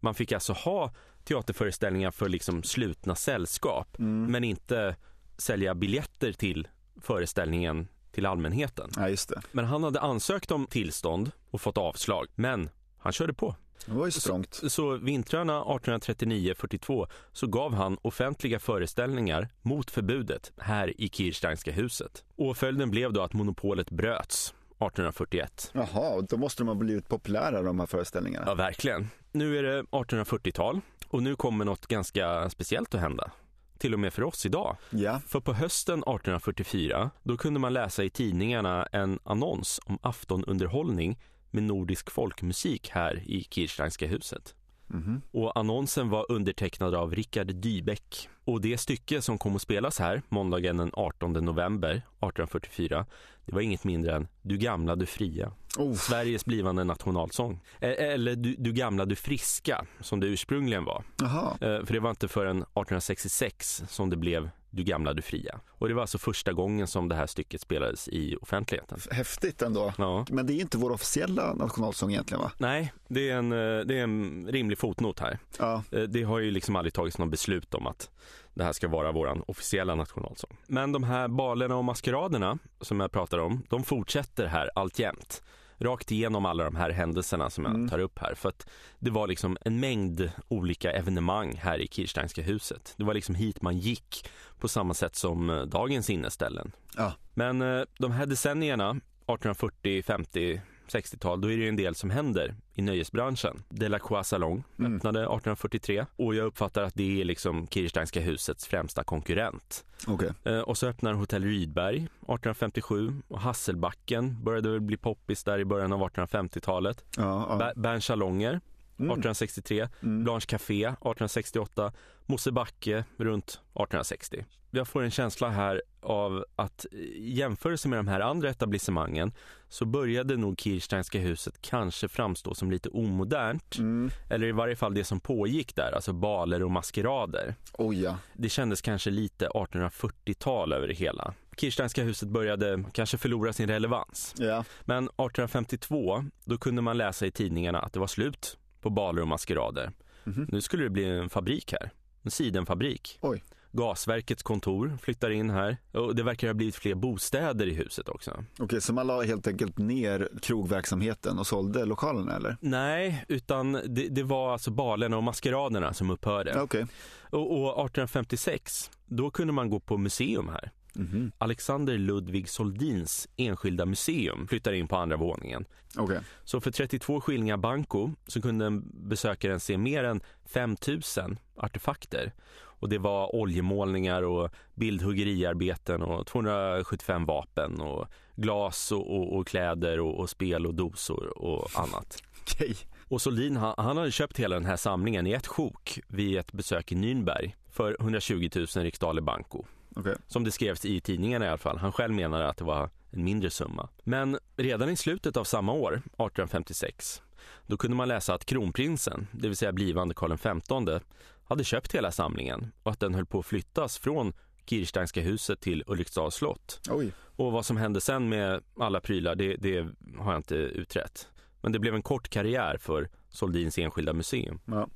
Man 0.00 0.14
fick 0.14 0.32
alltså 0.32 0.52
ha 0.52 0.92
teaterföreställningar 1.24 2.10
för 2.10 2.28
liksom 2.28 2.62
slutna 2.62 3.14
sällskap 3.14 3.98
mm. 3.98 4.32
men 4.32 4.44
inte 4.44 4.96
sälja 5.38 5.74
biljetter 5.74 6.32
till 6.32 6.68
föreställningen 7.00 7.88
till 8.12 8.26
allmänheten. 8.26 8.90
Ja. 8.96 9.16
Men 9.52 9.64
han 9.64 9.84
hade 9.84 10.00
ansökt 10.00 10.50
om 10.50 10.66
tillstånd 10.66 11.30
och 11.50 11.60
fått 11.60 11.78
avslag. 11.78 12.26
Men 12.34 12.70
han 12.98 13.12
körde 13.12 13.34
på. 13.34 13.56
Det 13.86 13.92
var 13.92 14.06
ju 14.06 14.12
strångt. 14.12 14.54
Så, 14.54 14.70
så 14.70 14.96
vintrarna 14.96 15.64
1839-42 15.64 17.06
så 17.32 17.46
gav 17.46 17.74
han 17.74 17.98
offentliga 18.02 18.58
föreställningar 18.58 19.48
mot 19.62 19.90
förbudet 19.90 20.52
här 20.58 21.00
i 21.00 21.08
Kirsteinska 21.08 21.72
huset. 21.72 22.24
Och 22.36 22.56
följden 22.56 22.90
blev 22.90 23.12
då 23.12 23.22
att 23.22 23.32
monopolet 23.32 23.90
bröts 23.90 24.48
1841. 24.48 25.70
Jaha, 25.74 26.20
då 26.28 26.36
måste 26.36 26.60
de 26.62 26.68
ha 26.68 26.74
blivit 26.74 27.08
populära 27.08 27.62
de 27.62 27.80
här 27.80 27.86
föreställningarna. 27.86 28.44
Ja, 28.48 28.54
verkligen. 28.54 29.08
Nu 29.32 29.58
är 29.58 29.62
det 29.62 29.82
1840-tal 29.82 30.80
och 31.08 31.22
nu 31.22 31.36
kommer 31.36 31.64
något 31.64 31.86
ganska 31.86 32.50
speciellt 32.50 32.94
att 32.94 33.00
hända. 33.00 33.30
Till 33.78 33.94
och 33.94 34.00
med 34.00 34.12
för 34.12 34.22
oss 34.22 34.46
idag. 34.46 34.76
Ja, 34.90 35.20
För 35.26 35.40
på 35.40 35.52
hösten 35.52 35.98
1844 35.98 37.10
då 37.22 37.36
kunde 37.36 37.60
man 37.60 37.72
läsa 37.72 38.04
i 38.04 38.10
tidningarna 38.10 38.86
en 38.92 39.18
annons 39.24 39.80
om 39.84 39.98
aftonunderhållning 40.02 41.18
med 41.50 41.62
nordisk 41.62 42.10
folkmusik 42.10 42.88
här 42.90 43.22
i 43.26 43.46
Kirsteinska 43.50 44.06
huset. 44.06 44.54
Mhm. 44.86 45.22
Och 45.30 45.58
annonsen 45.58 46.08
var 46.10 46.26
undertecknad 46.32 46.94
av 46.94 47.14
Rickard 47.14 47.46
Dybeck. 47.54 48.28
Och 48.44 48.60
det 48.60 48.78
stycke 48.78 49.22
som 49.22 49.38
kom 49.38 49.56
att 49.56 49.62
spelas 49.62 49.98
här 49.98 50.22
måndagen 50.28 50.76
den 50.76 50.90
18 50.92 51.32
november 51.32 51.90
1844 51.90 53.06
det 53.46 53.54
var 53.54 53.60
inget 53.60 53.84
mindre 53.84 54.14
än 54.16 54.28
Du 54.42 54.56
gamla, 54.58 54.96
du 54.96 55.06
fria. 55.06 55.52
oh, 55.78 55.94
Sveriges 55.94 56.44
blivande 56.44 56.84
nationalsång. 56.84 57.60
Eller 57.80 58.36
du, 58.36 58.54
du 58.58 58.72
gamla, 58.72 59.04
du 59.04 59.16
friska 59.16 59.86
som 60.00 60.20
det 60.20 60.26
ursprungligen 60.26 60.84
var. 60.84 61.04
jaha. 61.20 61.50
Eh, 61.60 61.84
För 61.84 61.92
det 61.92 62.00
var 62.00 62.10
inte 62.10 62.28
förrän 62.28 62.56
1866 62.56 63.82
som 63.88 64.10
det 64.10 64.16
blev 64.16 64.50
Du 64.70 64.82
gamla, 64.84 65.12
du 65.14 65.22
fria. 65.22 65.60
Och 65.68 65.88
det 65.88 65.94
var 65.94 66.00
alltså 66.00 66.18
första 66.18 66.52
gången 66.52 66.86
som 66.86 67.08
det 67.08 67.14
här 67.14 67.26
stycket 67.26 67.60
spelades 67.60 68.08
i 68.08 68.36
offentligheten. 68.36 68.98
Häftigt 69.10 69.62
ändå. 69.62 69.92
Ja. 69.98 70.24
Men 70.30 70.46
det 70.46 70.52
är 70.52 70.60
inte 70.60 70.78
vår 70.78 70.90
officiella 70.90 71.54
nationalsång 71.54 72.10
egentligen 72.10 72.40
va? 72.42 72.52
Nej, 72.58 72.92
det 73.08 73.30
är, 73.30 73.36
en, 73.36 73.52
eh, 73.52 73.80
det 73.86 73.98
är 73.98 74.02
en 74.02 74.46
rimlig 74.50 74.78
fotnot 74.78 75.20
här. 75.20 75.38
Ja, 75.58 75.82
Eh, 75.92 76.02
Det 76.02 76.22
har 76.22 76.38
ju 76.38 76.50
liksom 76.50 76.76
aldrig 76.76 76.92
tagits 76.94 77.18
något 77.18 77.30
beslut 77.30 77.74
om 77.74 77.86
att 77.86 78.10
det 78.54 78.64
här 78.64 78.72
ska 78.72 78.88
vara 78.88 79.12
vår 79.12 79.50
officiella 79.50 79.94
nationalsång. 79.94 80.56
Men 80.66 80.92
de 80.92 81.04
här 81.04 81.28
balerna 81.28 81.76
och 81.76 81.84
maskeraderna 81.84 82.58
som 82.80 83.00
jag 83.00 83.12
pratar 83.12 83.38
om, 83.38 83.62
de 83.68 83.84
fortsätter 83.84 84.46
här 84.46 84.70
alltjämt. 84.74 85.42
Rakt 85.80 86.12
igenom 86.12 86.46
alla 86.46 86.64
de 86.64 86.76
här 86.76 86.90
händelserna 86.90 87.50
som 87.50 87.64
jag 87.64 87.74
Mm. 87.74 87.88
tar 87.88 87.98
upp 87.98 88.18
här. 88.18 88.34
För 88.34 88.48
att 88.48 88.66
det 88.98 89.10
var 89.10 89.26
liksom 89.28 89.56
en 89.60 89.80
mängd 89.80 90.30
olika 90.48 90.92
evenemang 90.92 91.56
här 91.56 91.78
i 91.78 91.88
Kirsteinska 91.88 92.42
huset. 92.42 92.94
Det 92.96 93.04
var 93.04 93.14
liksom 93.14 93.34
hit 93.34 93.62
man 93.62 93.78
gick 93.78 94.28
på 94.58 94.68
samma 94.68 94.94
sätt 94.94 95.16
som 95.16 95.50
eh, 95.50 95.62
dagens 95.62 96.10
inneställen. 96.10 96.72
Ja. 96.96 97.12
Men 97.34 97.62
eh, 97.62 97.82
de 97.98 98.12
här 98.12 98.26
decennierna, 98.26 98.90
1840, 98.90 100.02
50, 100.02 100.60
60-tal, 100.90 101.40
då 101.40 101.52
är 101.52 101.56
det 101.56 101.62
ju 101.62 101.68
en 101.68 101.76
del 101.76 101.94
som 101.94 102.10
händer 102.10 102.54
i 102.74 102.82
nöjesbranschen. 102.82 103.62
Delacroix 103.68 104.28
Salong 104.28 104.64
Mm. 104.78 104.96
öppnade 104.96 105.18
1843 105.20 106.06
och 106.16 106.34
jag 106.34 106.46
uppfattar 106.46 106.82
att 106.82 106.94
det 106.94 107.20
är 107.20 107.24
liksom 107.24 107.66
Kirsteinska 107.66 108.20
husets 108.20 108.66
främsta 108.66 109.04
konkurrent. 109.04 109.84
okej. 110.06 110.30
Eh, 110.44 110.58
och 110.60 110.78
så 110.78 110.86
öppnar 110.86 111.12
Hotell 111.12 111.44
Rydberg 111.44 111.96
1857 111.96 113.12
och 113.28 113.40
Hasselbacken 113.40 114.44
började 114.44 114.70
väl 114.70 114.80
bli 114.80 114.96
poppis 114.96 115.44
där 115.44 115.58
i 115.58 115.64
början 115.64 115.92
av 115.92 116.00
1850-talet. 116.02 117.04
Ja, 117.16 117.46
ja. 117.48 117.56
Ba- 117.58 117.80
Berns 117.80 118.04
Salonger. 118.04 118.60
1863, 119.04 119.88
Mm. 120.02 120.24
Blanche 120.24 120.46
Café 120.46 120.84
1868, 120.84 121.92
Mosebacke 122.26 123.04
runt 123.16 123.48
1860. 123.48 124.44
Jag 124.70 124.88
får 124.88 125.02
en 125.02 125.10
känsla 125.10 125.48
här 125.50 125.82
av 126.02 126.44
att 126.56 126.86
i 126.92 127.32
jämförelse 127.32 127.88
med 127.88 127.98
de 127.98 128.08
här 128.08 128.20
andra 128.20 128.50
etablissemangen 128.50 129.32
så 129.68 129.84
började 129.84 130.36
nog 130.36 130.60
Kirsteinska 130.60 131.18
huset 131.18 131.54
kanske 131.60 132.08
framstå 132.08 132.54
som 132.54 132.70
lite 132.70 132.88
omodernt. 132.88 133.78
Mm. 133.78 134.10
Eller 134.30 134.46
i 134.46 134.52
varje 134.52 134.76
fall 134.76 134.94
det 134.94 135.04
som 135.04 135.20
pågick 135.20 135.76
där, 135.76 135.92
alltså 135.92 136.12
baler 136.12 136.62
och 136.62 136.70
maskerader. 136.70 137.54
Oj 137.72 138.02
ja. 138.02 138.18
Det 138.34 138.48
kändes 138.48 138.80
kanske 138.80 139.10
lite 139.10 139.48
1840-tal 139.48 140.72
över 140.72 140.88
det 140.88 140.94
hela. 140.94 141.34
Kirsteinska 141.56 142.02
huset 142.02 142.28
började 142.28 142.84
kanske 142.92 143.18
förlora 143.18 143.52
sin 143.52 143.68
relevans. 143.68 144.34
Ja, 144.38 144.64
Men 144.84 145.04
1852, 145.04 146.24
då 146.44 146.58
kunde 146.58 146.82
man 146.82 146.98
läsa 146.98 147.26
i 147.26 147.30
tidningarna 147.30 147.78
att 147.80 147.92
det 147.92 148.00
var 148.00 148.06
slut 148.06 148.58
på 148.80 148.90
baler 148.90 149.22
och 149.22 149.28
maskerader. 149.28 149.92
Mhm. 150.24 150.46
Nu 150.52 150.60
skulle 150.60 150.82
det 150.84 150.90
bli 150.90 151.04
en 151.04 151.30
fabrik 151.30 151.72
här, 151.72 151.90
en 152.22 152.30
sidenfabrik. 152.30 153.18
Oj. 153.20 153.42
Gasverkets 153.72 154.42
kontor 154.42 154.98
flyttar 155.02 155.30
in 155.30 155.50
här 155.50 155.76
och 155.92 156.16
det 156.16 156.22
verkar 156.22 156.46
ha 156.46 156.54
blivit 156.54 156.74
fler 156.76 156.94
bostäder 156.94 157.66
i 157.66 157.74
huset 157.74 158.08
också. 158.08 158.44
okej 158.58 158.80
så 158.80 158.92
man 158.92 159.06
la 159.06 159.22
helt 159.22 159.46
enkelt 159.46 159.78
ner 159.78 160.28
krogverksamheten 160.42 161.38
och 161.38 161.46
sålde 161.46 161.84
lokalerna 161.84 162.36
eller? 162.36 162.56
Nej, 162.60 163.24
utan 163.28 163.72
det, 163.72 164.08
det 164.08 164.22
var 164.22 164.52
alltså 164.52 164.70
balerna 164.70 165.16
och 165.16 165.22
maskeraderna 165.22 165.94
som 165.94 166.10
upphörde. 166.10 166.60
Okej. 166.62 166.86
Och, 167.30 167.52
och 167.52 167.68
1856, 167.86 168.90
då 169.06 169.30
kunde 169.30 169.52
man 169.52 169.70
gå 169.70 169.80
på 169.80 169.96
museum 169.96 170.48
här. 170.48 170.70
Mhm. 170.94 171.32
Alexander 171.38 171.98
Ludvig 171.98 172.48
Soldins 172.48 173.28
enskilda 173.36 173.86
museum 173.86 174.48
flyttar 174.48 174.72
in 174.72 174.88
på 174.88 174.96
andra 174.96 175.16
våningen. 175.16 175.64
Okej. 175.96 176.20
Så 176.44 176.60
för 176.60 176.70
32 176.70 177.20
skillingar 177.20 177.56
banco 177.56 178.10
så 178.26 178.42
kunde 178.42 178.66
en 178.66 178.90
besökaren 179.08 179.60
se 179.60 179.78
mer 179.78 180.04
än 180.04 180.20
5000 180.44 181.38
artefakter. 181.56 182.32
Och 182.52 182.88
det 182.88 182.98
var 182.98 183.34
oljemålningar 183.34 184.22
och 184.22 184.50
bildhuggeriarbeten 184.74 186.02
och 186.02 186.26
275 186.26 187.26
vapen 187.26 187.80
och 187.80 188.06
glas 188.36 188.92
och, 188.92 189.16
och, 189.16 189.36
och 189.36 189.46
kläder 189.46 190.00
och, 190.00 190.20
och 190.20 190.30
spel 190.30 190.66
och 190.66 190.74
dosor 190.74 191.38
och 191.38 191.70
annat. 191.74 192.22
Okej. 192.42 192.76
Och 193.08 193.22
Soldin 193.22 193.56
han, 193.56 193.74
han 193.76 193.96
hade 193.96 194.10
köpt 194.10 194.38
hela 194.38 194.54
den 194.54 194.64
här 194.64 194.76
samlingen 194.76 195.26
i 195.26 195.32
ett 195.32 195.46
sjok 195.46 196.00
vid 196.08 196.38
ett 196.38 196.52
besök 196.52 196.92
i 196.92 196.94
Nürnberg 196.94 197.52
för 197.70 197.96
120 198.00 198.50
000 198.54 198.66
riksdaler 198.66 199.22
banco. 199.22 199.64
Okej. 199.96 200.16
Som 200.26 200.44
det 200.44 200.52
skrevs 200.52 200.84
i 200.84 201.00
tidningarna 201.00 201.44
i 201.44 201.48
alla 201.48 201.58
fall. 201.58 201.78
Han 201.78 201.92
själv 201.92 202.14
menade 202.14 202.48
att 202.48 202.56
det 202.56 202.64
var 202.64 202.90
en 203.10 203.24
mindre 203.24 203.50
summa. 203.50 203.88
Men 204.04 204.38
redan 204.56 204.90
i 204.90 204.96
slutet 204.96 205.36
av 205.36 205.44
samma 205.44 205.72
år, 205.72 205.92
1856, 205.92 207.22
då 207.66 207.76
kunde 207.76 207.96
man 207.96 208.08
läsa 208.08 208.34
att 208.34 208.44
kronprinsen, 208.44 209.26
det 209.32 209.48
vill 209.48 209.56
säga 209.56 209.72
blivande 209.72 210.14
Karl 210.14 210.36
XV, 210.36 211.04
hade 211.44 211.64
köpt 211.64 211.94
hela 211.94 212.12
samlingen 212.12 212.72
och 212.82 212.92
att 212.92 213.00
den 213.00 213.14
höll 213.14 213.26
på 213.26 213.38
att 213.38 213.46
flyttas 213.46 213.98
från 213.98 214.32
Kirsteinska 214.66 215.20
huset 215.20 215.60
till 215.60 215.84
Ulriksdals 215.86 216.34
slott. 216.34 216.80
Oj. 216.90 217.12
Och 217.36 217.52
vad 217.52 217.66
som 217.66 217.76
hände 217.76 218.00
sen 218.00 218.28
med 218.28 218.62
alla 218.78 219.00
prylar, 219.00 219.34
det, 219.34 219.56
det 219.56 219.88
har 220.18 220.32
jag 220.32 220.38
inte 220.38 220.54
utrett. 220.54 221.28
Men 221.60 221.72
det 221.72 221.78
blev 221.78 221.94
en 221.94 222.02
kort 222.02 222.28
karriär 222.28 222.76
för 222.80 223.08
Soldins 223.28 223.78
enskilda 223.78 224.12
museum. 224.12 224.60
Ja. 224.64 224.88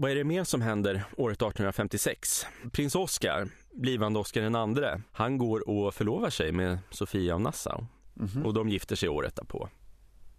Vad 0.00 0.10
är 0.10 0.14
det 0.14 0.24
mer 0.24 0.44
som 0.44 0.60
händer 0.62 1.04
året 1.16 1.36
1856? 1.42 2.46
Prins 2.72 2.94
Oscar, 2.94 3.48
blivande 3.74 4.18
Oscar 4.18 4.40
den 4.40 4.54
andre, 4.54 5.02
han 5.12 5.38
går 5.38 5.68
och 5.68 5.94
förlovar 5.94 6.30
sig 6.30 6.52
med 6.52 6.78
Sofia 6.90 7.34
av 7.34 7.40
Nassau 7.40 7.84
Mhm. 8.14 8.46
och 8.46 8.54
de 8.54 8.68
gifter 8.68 8.96
sig 8.96 9.08
året 9.08 9.36
därpå. 9.36 9.68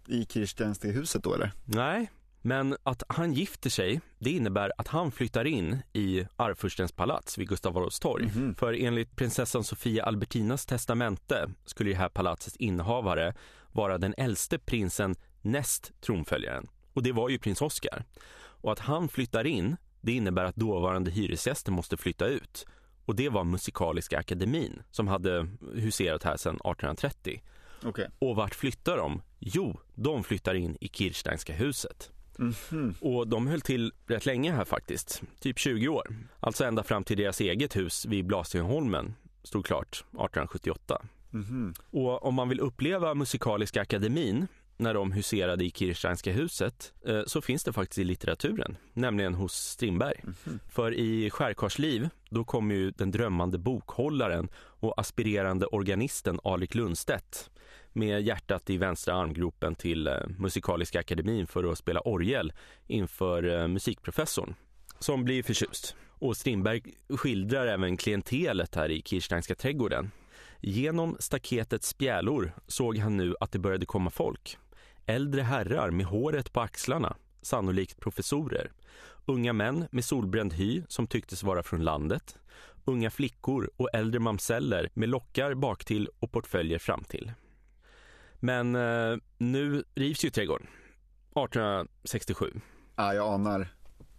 I 0.06 0.26
Kirsteinska 0.26 0.88
huset 0.88 1.22
då 1.24 1.34
eller? 1.34 1.52
Nej, 1.64 2.10
men 2.42 2.76
att 2.82 3.02
han 3.08 3.32
gifter 3.32 3.70
sig, 3.70 4.00
det 4.18 4.30
innebär 4.30 4.72
att 4.78 4.88
han 4.88 5.10
flyttar 5.12 5.44
in 5.46 5.78
i 5.92 6.26
arvfurstens 6.36 6.92
palats 6.92 7.38
vid 7.38 7.48
Gustav 7.48 7.76
Adolfs 7.78 8.00
torg. 8.00 8.26
Mhm. 8.26 8.54
För 8.54 8.72
enligt 8.72 9.16
prinsessan 9.16 9.64
Sofia 9.64 10.04
Albertinas 10.04 10.66
testamente 10.66 11.50
skulle 11.64 11.90
det 11.90 11.96
här 11.96 12.08
palatsets 12.08 12.56
innehavare 12.56 13.34
vara 13.72 13.98
den 13.98 14.14
äldste 14.16 14.58
prinsen 14.58 15.14
näst 15.42 15.92
tronföljaren. 16.00 16.66
Och 16.92 17.02
det 17.02 17.12
var 17.12 17.28
ju 17.28 17.38
prins 17.38 17.62
Oscar. 17.62 18.04
Och 18.60 18.72
att 18.72 18.78
han 18.78 19.08
flyttar 19.08 19.46
in, 19.46 19.76
det 20.00 20.12
innebär 20.12 20.44
att 20.44 20.56
dåvarande 20.56 21.10
hyresgäster 21.10 21.72
måste 21.72 21.96
flytta 21.96 22.26
ut. 22.26 22.66
Och 23.04 23.16
det 23.16 23.28
var 23.28 23.44
Musikaliska 23.44 24.18
akademin 24.18 24.82
som 24.90 25.08
hade 25.08 25.48
huserat 25.74 26.22
här 26.22 26.36
sedan 26.36 26.54
1830. 26.54 27.42
Okej. 27.84 28.08
Och 28.18 28.36
vart 28.36 28.54
flyttar 28.54 28.96
de? 28.96 29.22
Jo, 29.38 29.80
de 29.94 30.24
flyttar 30.24 30.54
in 30.54 30.76
i 30.80 30.88
Kirsteinska 30.88 31.52
huset. 31.52 32.10
Mhm. 32.38 32.94
Och 33.00 33.28
de 33.28 33.46
höll 33.46 33.60
till 33.60 33.92
rätt 34.06 34.26
länge 34.26 34.52
här 34.52 34.64
faktiskt, 34.64 35.22
typ 35.40 35.58
20 35.58 35.88
år. 35.88 36.16
Alltså 36.40 36.64
ända 36.64 36.82
fram 36.82 37.04
till 37.04 37.16
deras 37.16 37.40
eget 37.40 37.76
hus 37.76 38.06
vid 38.06 38.26
Blasieholmen 38.26 39.14
stod 39.42 39.66
klart 39.66 39.88
1878. 39.88 41.02
Mhm. 41.30 41.74
Och 41.90 42.24
om 42.26 42.34
man 42.34 42.48
vill 42.48 42.60
uppleva 42.60 43.14
Musikaliska 43.14 43.82
akademin 43.82 44.46
när 44.80 44.94
de 44.94 45.12
huserade 45.12 45.64
i 45.64 45.70
Kirsteinska 45.70 46.32
huset 46.32 46.92
eh, 47.06 47.22
så 47.26 47.40
finns 47.40 47.64
det 47.64 47.72
faktiskt 47.72 47.98
i 47.98 48.04
litteraturen, 48.04 48.76
nämligen 48.92 49.34
hos 49.34 49.54
Strindberg. 49.54 50.20
Mhm. 50.24 50.60
För 50.68 50.94
i 50.94 51.30
Skärkarsliv, 51.30 52.08
då 52.30 52.44
kommer 52.44 52.74
ju 52.74 52.90
den 52.90 53.10
drömmande 53.10 53.58
bokhållaren 53.58 54.48
och 54.54 55.00
aspirerande 55.00 55.66
organisten 55.66 56.40
Alrik 56.44 56.74
Lundstedt 56.74 57.50
med 57.92 58.22
hjärtat 58.22 58.70
i 58.70 58.76
vänstra 58.76 59.14
armgropen 59.14 59.74
till 59.74 60.06
eh, 60.06 60.14
Musikaliska 60.38 61.00
akademin 61.00 61.46
för 61.46 61.72
att 61.72 61.78
spela 61.78 62.00
orgel 62.00 62.52
inför 62.86 63.60
eh, 63.60 63.68
musikprofessorn 63.68 64.54
som 64.98 65.24
blir 65.24 65.42
förtjust. 65.42 65.96
Och 66.08 66.36
Strindberg 66.36 66.82
skildrar 67.08 67.66
även 67.66 67.96
klientelet 67.96 68.74
här 68.74 68.90
i 68.90 69.02
Kirsteinska 69.02 69.54
trädgården. 69.54 70.10
Genom 70.60 71.16
staketets 71.18 71.88
spjälor 71.88 72.52
såg 72.66 72.98
han 72.98 73.16
nu 73.16 73.34
att 73.40 73.52
det 73.52 73.58
började 73.58 73.86
komma 73.86 74.10
folk. 74.10 74.58
Äldre 75.10 75.42
herrar 75.42 75.90
med 75.90 76.06
håret 76.06 76.52
på 76.52 76.60
axlarna, 76.60 77.16
sannolikt 77.42 78.00
professorer. 78.00 78.70
Unga 79.26 79.52
män 79.52 79.86
med 79.90 80.04
solbränd 80.04 80.52
hy 80.52 80.82
som 80.88 81.06
tycktes 81.06 81.42
vara 81.42 81.62
från 81.62 81.84
landet. 81.84 82.38
Unga 82.84 83.10
flickor 83.10 83.70
och 83.76 83.88
äldre 83.92 84.20
mamseller 84.20 84.90
med 84.94 85.08
lockar 85.08 85.54
baktill 85.54 86.08
och 86.18 86.32
portföljer 86.32 86.78
framtill. 86.78 87.32
Men 88.34 88.74
eh, 88.74 89.16
nu 89.38 89.84
rivs 89.94 90.24
ju 90.24 90.30
trädgården. 90.30 90.66
1867. 91.30 92.60
Ja, 92.96 93.14
jag 93.14 93.34
anar. 93.34 93.68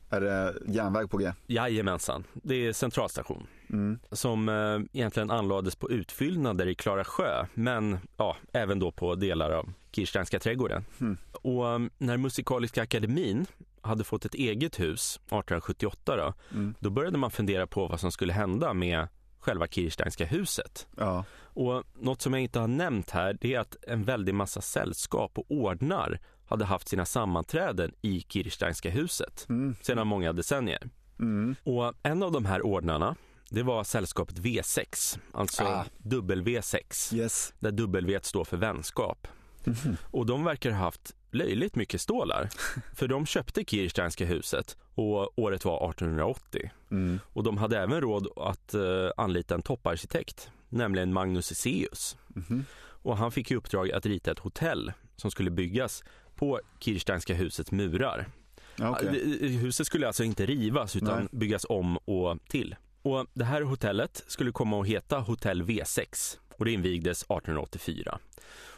Är 0.09 0.21
det 0.21 0.55
järnväg 0.67 1.09
på 1.09 1.17
G? 1.17 1.31
Jajamensan, 1.47 2.23
det 2.33 2.55
är 2.55 2.73
centralstation. 2.73 3.47
Mm. 3.69 3.99
Som 4.11 4.49
eh, 4.49 4.79
egentligen 4.93 5.31
anlades 5.31 5.75
på 5.75 5.91
utfyllnader 5.91 6.67
i 6.67 6.75
Klara 6.75 7.03
sjö, 7.03 7.45
men 7.53 7.97
ja, 8.17 8.35
även 8.53 8.79
då 8.79 8.91
på 8.91 9.15
delar 9.15 9.51
av 9.51 9.73
Kirsteinska 9.91 10.39
trädgården. 10.39 10.85
Mm. 11.01 11.17
Och 11.31 11.65
um, 11.65 11.89
när 11.97 12.17
Musikaliska 12.17 12.81
akademin 12.81 13.45
hade 13.81 14.03
fått 14.03 14.25
ett 14.25 14.33
eget 14.33 14.79
hus 14.79 15.15
1878 15.15 16.15
då, 16.15 16.33
mm. 16.51 16.75
då 16.79 16.89
började 16.89 17.17
man 17.17 17.31
fundera 17.31 17.67
på 17.67 17.87
vad 17.87 17.99
som 17.99 18.11
skulle 18.11 18.33
hända 18.33 18.73
med 18.73 19.07
själva 19.39 19.67
Kirsteinska 19.67 20.25
huset. 20.25 20.87
Ja. 20.97 21.25
Och 21.53 21.83
något 21.99 22.21
som 22.21 22.33
jag 22.33 22.41
inte 22.41 22.59
har 22.59 22.67
nämnt 22.67 23.09
här 23.09 23.37
det 23.41 23.53
är 23.53 23.59
att 23.59 23.75
en 23.87 24.03
väldig 24.03 24.35
massa 24.35 24.61
sällskap 24.61 25.37
och 25.37 25.51
ordnar 25.51 26.19
hade 26.45 26.65
haft 26.65 26.87
sina 26.87 27.05
sammanträden 27.05 27.91
i 28.01 28.25
Kirsteinska 28.27 28.89
huset 28.89 29.45
mm. 29.49 29.75
sedan 29.81 30.07
många 30.07 30.33
decennier. 30.33 30.89
Mm. 31.19 31.55
Och 31.63 31.93
en 32.03 32.23
av 32.23 32.31
de 32.31 32.45
här 32.45 32.61
ordnarna 32.65 33.15
det 33.49 33.63
var 33.63 33.83
sällskapet 33.83 34.39
V6, 34.39 35.19
alltså 35.31 35.63
ah. 35.63 35.85
W6, 36.03 37.15
yes. 37.15 37.53
där 37.59 37.71
W 37.71 38.19
står 38.23 38.43
för 38.43 38.57
vänskap. 38.57 39.27
Mm. 39.67 39.97
Och 40.03 40.25
de 40.25 40.43
verkar 40.43 40.71
ha 40.71 40.77
haft 40.77 41.15
löjligt 41.31 41.75
mycket 41.75 42.01
stålar. 42.01 42.49
För 42.95 43.07
de 43.07 43.25
köpte 43.25 43.63
Kirsteinska 43.63 44.25
huset 44.25 44.77
och 44.95 45.39
året 45.39 45.65
var 45.65 45.89
1880. 45.89 46.71
Mm. 46.91 47.19
Och 47.33 47.43
de 47.43 47.57
hade 47.57 47.77
även 47.79 48.01
råd 48.01 48.27
att 48.35 48.75
uh, 48.75 49.09
anlita 49.17 49.55
en 49.55 49.61
topparkitekt, 49.61 50.51
nämligen 50.69 51.13
Magnus 51.13 51.51
Eseus. 51.51 52.17
Mm. 52.35 52.65
Och 53.03 53.17
han 53.17 53.31
fick 53.31 53.51
i 53.51 53.55
uppdrag 53.55 53.91
att 53.91 54.05
rita 54.05 54.31
ett 54.31 54.39
hotell 54.39 54.93
som 55.15 55.31
skulle 55.31 55.51
byggas 55.51 56.03
på 56.35 56.59
Kirsteinska 56.79 57.33
husets 57.33 57.71
murar. 57.71 58.27
Okay. 58.79 59.47
Huset 59.47 59.87
skulle 59.87 60.07
alltså 60.07 60.23
inte 60.23 60.45
rivas 60.45 60.95
utan 60.95 61.19
Nej. 61.19 61.27
byggas 61.31 61.65
om 61.69 61.97
och 61.97 62.37
till. 62.47 62.75
Och 63.01 63.25
Det 63.33 63.45
här 63.45 63.61
hotellet 63.61 64.23
skulle 64.27 64.51
komma 64.51 64.81
att 64.81 64.87
heta 64.87 65.19
Hotell 65.19 65.63
V6 65.63 66.37
och 66.57 66.65
det 66.65 66.71
invigdes 66.71 67.23
1884. 67.23 68.19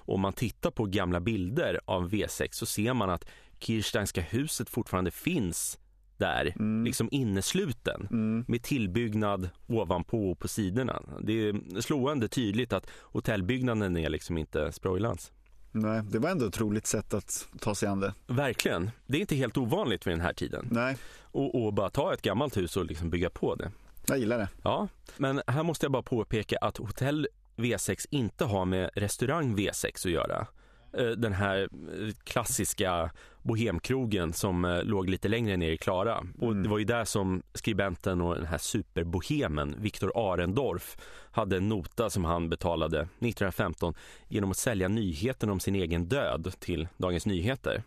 Och 0.05 0.15
om 0.15 0.21
man 0.21 0.33
tittar 0.33 0.71
på 0.71 0.85
gamla 0.85 1.19
bilder 1.19 1.79
av 1.85 2.09
V6 2.09 2.47
så 2.51 2.65
ser 2.65 2.93
man 2.93 3.09
att 3.09 3.25
Kirsteinska 3.59 4.21
huset 4.21 4.69
fortfarande 4.69 5.11
finns 5.11 5.79
där, 6.17 6.53
mm. 6.55 6.85
liksom 6.85 7.09
innesluten 7.11 8.07
mm. 8.11 8.45
med 8.47 8.63
tillbyggnad 8.63 9.49
ovanpå 9.67 10.31
och 10.31 10.39
på 10.39 10.47
sidorna. 10.47 11.01
Det 11.21 11.33
är 11.33 11.81
slående 11.81 12.27
tydligt 12.27 12.73
att 12.73 12.87
hotellbyggnaden 13.01 13.97
är 13.97 14.09
liksom 14.09 14.37
inte 14.37 14.71
Sproilans. 14.71 15.31
Nej, 15.71 16.01
det 16.09 16.19
var 16.19 16.29
ändå 16.29 16.45
ett 16.45 16.59
roligt 16.59 16.87
sätt 16.87 17.13
att 17.13 17.47
ta 17.59 17.75
sig 17.75 17.89
an 17.89 17.99
det. 17.99 18.13
Verkligen. 18.27 18.91
Det 19.07 19.17
är 19.17 19.21
inte 19.21 19.35
helt 19.35 19.57
ovanligt 19.57 20.07
vid 20.07 20.13
den 20.13 20.21
här 20.21 20.33
tiden. 20.33 20.67
Nej. 20.71 20.97
Och, 21.21 21.65
och 21.65 21.73
bara 21.73 21.89
ta 21.89 22.13
ett 22.13 22.21
gammalt 22.21 22.57
hus 22.57 22.77
och 22.77 22.85
liksom 22.85 23.09
bygga 23.09 23.29
på 23.29 23.55
det. 23.55 23.71
Jag 24.07 24.17
gillar 24.17 24.37
det. 24.37 24.49
Ja, 24.63 24.87
men 25.17 25.41
här 25.47 25.63
måste 25.63 25.85
jag 25.85 25.91
bara 25.91 26.03
påpeka 26.03 26.57
att 26.61 26.77
hotell 26.77 27.27
V6 27.55 28.05
inte 28.09 28.45
har 28.45 28.65
med 28.65 28.89
restaurang 28.95 29.57
V6 29.57 29.87
att 29.87 30.05
göra. 30.05 30.47
Eh, 30.97 31.09
den 31.09 31.33
här 31.33 31.61
eh, 31.61 32.13
klassiska 32.23 33.11
bohemkrogen 33.41 34.33
som 34.33 34.65
eh, 34.65 34.83
låg 34.83 35.09
lite 35.09 35.27
längre 35.27 35.57
ner 35.57 35.71
i 35.71 35.77
Klara. 35.77 36.23
Och 36.39 36.51
mm. 36.51 36.63
det 36.63 36.69
var 36.69 36.77
ju 36.77 36.85
där 36.85 37.05
som 37.05 37.43
skribenten 37.53 38.21
och 38.21 38.35
den 38.35 38.45
här 38.45 38.57
superbohemen 38.57 39.75
Viktor 39.79 40.11
Arendorf 40.15 40.97
hade 41.31 41.57
en 41.57 41.69
nota 41.69 42.09
som 42.09 42.25
han 42.25 42.49
betalade 42.49 42.99
1915 42.99 43.93
genom 44.27 44.51
att 44.51 44.57
sälja 44.57 44.87
nyheten 44.87 45.49
om 45.49 45.59
sin 45.59 45.75
egen 45.75 46.05
död 46.05 46.53
till 46.59 46.87
Dagens 46.97 47.25
Nyheter. 47.25 47.83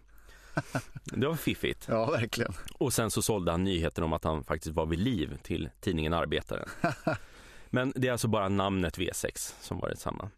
Det 1.05 1.27
var 1.27 1.35
fiffigt. 1.35 1.87
Ja, 1.89 2.11
verkligen. 2.11 2.53
Och 2.79 2.93
sen 2.93 3.11
så 3.11 3.23
sålde 3.23 3.51
han 3.51 3.65
nyheten 3.65 4.05
om 4.05 4.13
att 4.13 4.25
han 4.25 4.45
faktiskt 4.45 4.75
var 4.75 4.87
vid 4.87 4.99
liv 4.99 5.39
till 5.43 5.69
tidningen 5.81 6.13
Arbetaren. 6.13 6.69
Men 7.71 7.93
det 7.97 8.09
är 8.09 8.13
alltså 8.13 8.29
bara 8.29 8.49
namnet 8.49 8.99
V6 8.99 9.55
som 9.61 9.79
var 9.79 9.89
detsamma. 9.89 10.31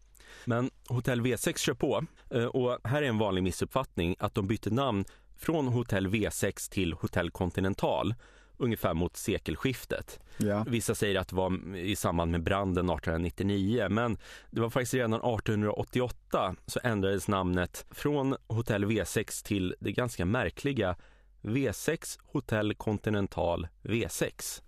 Men 0.45 0.69
Hotell 0.87 1.21
V6 1.21 1.57
kör 1.57 1.73
på 1.73 2.05
eh, 2.29 2.45
och 2.45 2.77
här 2.83 3.01
är 3.01 3.07
en 3.07 3.17
vanlig 3.17 3.43
missuppfattning 3.43 4.15
att 4.19 4.35
de 4.35 4.47
bytte 4.47 4.69
namn 4.69 5.05
från 5.37 5.67
Hotell 5.67 6.07
V6 6.07 6.71
till 6.71 6.93
Hotell 6.93 7.31
Continental 7.31 8.13
ungefär 8.57 8.93
mot 8.93 9.17
sekelskiftet. 9.17 10.19
Ja. 10.37 10.65
Vissa 10.67 10.95
säger 10.95 11.19
att 11.19 11.27
det 11.27 11.35
var 11.35 11.75
i 11.75 11.95
samband 11.95 12.31
med 12.31 12.43
branden 12.43 12.89
1899 12.89 13.87
men 13.89 14.17
det 14.51 14.61
var 14.61 14.69
faktiskt 14.69 14.93
redan 14.93 15.13
1888 15.13 16.55
så 16.65 16.79
ändrades 16.83 17.27
namnet 17.27 17.85
från 17.91 18.35
Hotell 18.47 18.85
V6 18.85 19.45
till 19.45 19.75
det 19.79 19.91
ganska 19.91 20.25
märkliga 20.25 20.95
V6 21.41 22.19
Hotell 22.23 22.75
Continental 22.75 23.67
V6. 23.83 24.61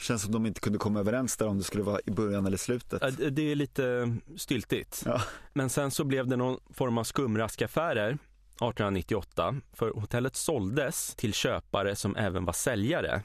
Känns 0.00 0.22
som 0.22 0.32
de 0.32 0.46
inte 0.46 0.60
kunde 0.60 0.78
komma 0.78 1.00
överens 1.00 1.36
där 1.36 1.46
om 1.46 1.58
det 1.58 1.64
skulle 1.64 1.82
vara 1.82 2.00
i 2.06 2.10
början 2.10 2.46
eller 2.46 2.56
slutet. 2.56 3.02
Det 3.36 3.52
är 3.52 3.54
lite 3.54 4.16
styltigt. 4.36 5.02
Ja. 5.06 5.22
Men 5.52 5.70
sen 5.70 5.90
så 5.90 6.04
blev 6.04 6.26
det 6.26 6.36
någon 6.36 6.60
form 6.70 6.98
av 6.98 7.04
skumraskaffärer 7.04 8.08
1898 8.08 9.54
för 9.72 9.90
hotellet 9.90 10.36
såldes 10.36 11.14
till 11.14 11.34
köpare 11.34 11.96
som 11.96 12.16
även 12.16 12.44
var 12.44 12.52
säljare. 12.52 13.22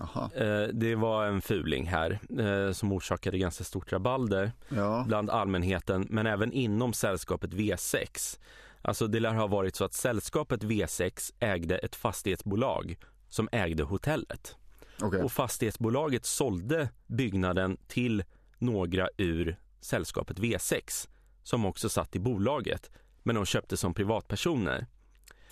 Aha. 0.00 0.30
Eh, 0.34 0.68
det 0.72 0.94
var 0.94 1.26
en 1.26 1.42
fuling 1.42 1.86
här 1.86 2.20
eh, 2.38 2.72
som 2.72 2.92
orsakade 2.92 3.38
ganska 3.38 3.64
stort 3.64 3.92
rabalder 3.92 4.52
ja. 4.68 5.04
bland 5.08 5.30
allmänheten 5.30 6.06
men 6.10 6.26
även 6.26 6.52
inom 6.52 6.92
sällskapet 6.92 7.50
V6. 7.50 8.38
Alltså 8.82 9.06
det 9.06 9.20
lär 9.20 9.32
ha 9.32 9.46
varit 9.46 9.76
så 9.76 9.84
att 9.84 9.94
sällskapet 9.94 10.62
V6 10.64 11.32
ägde 11.38 11.78
ett 11.78 11.96
fastighetsbolag 11.96 12.96
som 13.28 13.48
ägde 13.52 13.82
hotellet. 13.82 14.56
Okay. 15.02 15.22
Och 15.22 15.32
fastighetsbolaget 15.32 16.24
sålde 16.24 16.88
byggnaden 17.06 17.76
till 17.86 18.24
några 18.58 19.08
ur 19.16 19.56
sällskapet 19.80 20.38
V6 20.38 21.08
som 21.42 21.64
också 21.64 21.88
satt 21.88 22.16
i 22.16 22.20
bolaget 22.20 22.90
men 23.22 23.34
de 23.34 23.46
köpte 23.46 23.76
som 23.76 23.94
privatpersoner. 23.94 24.86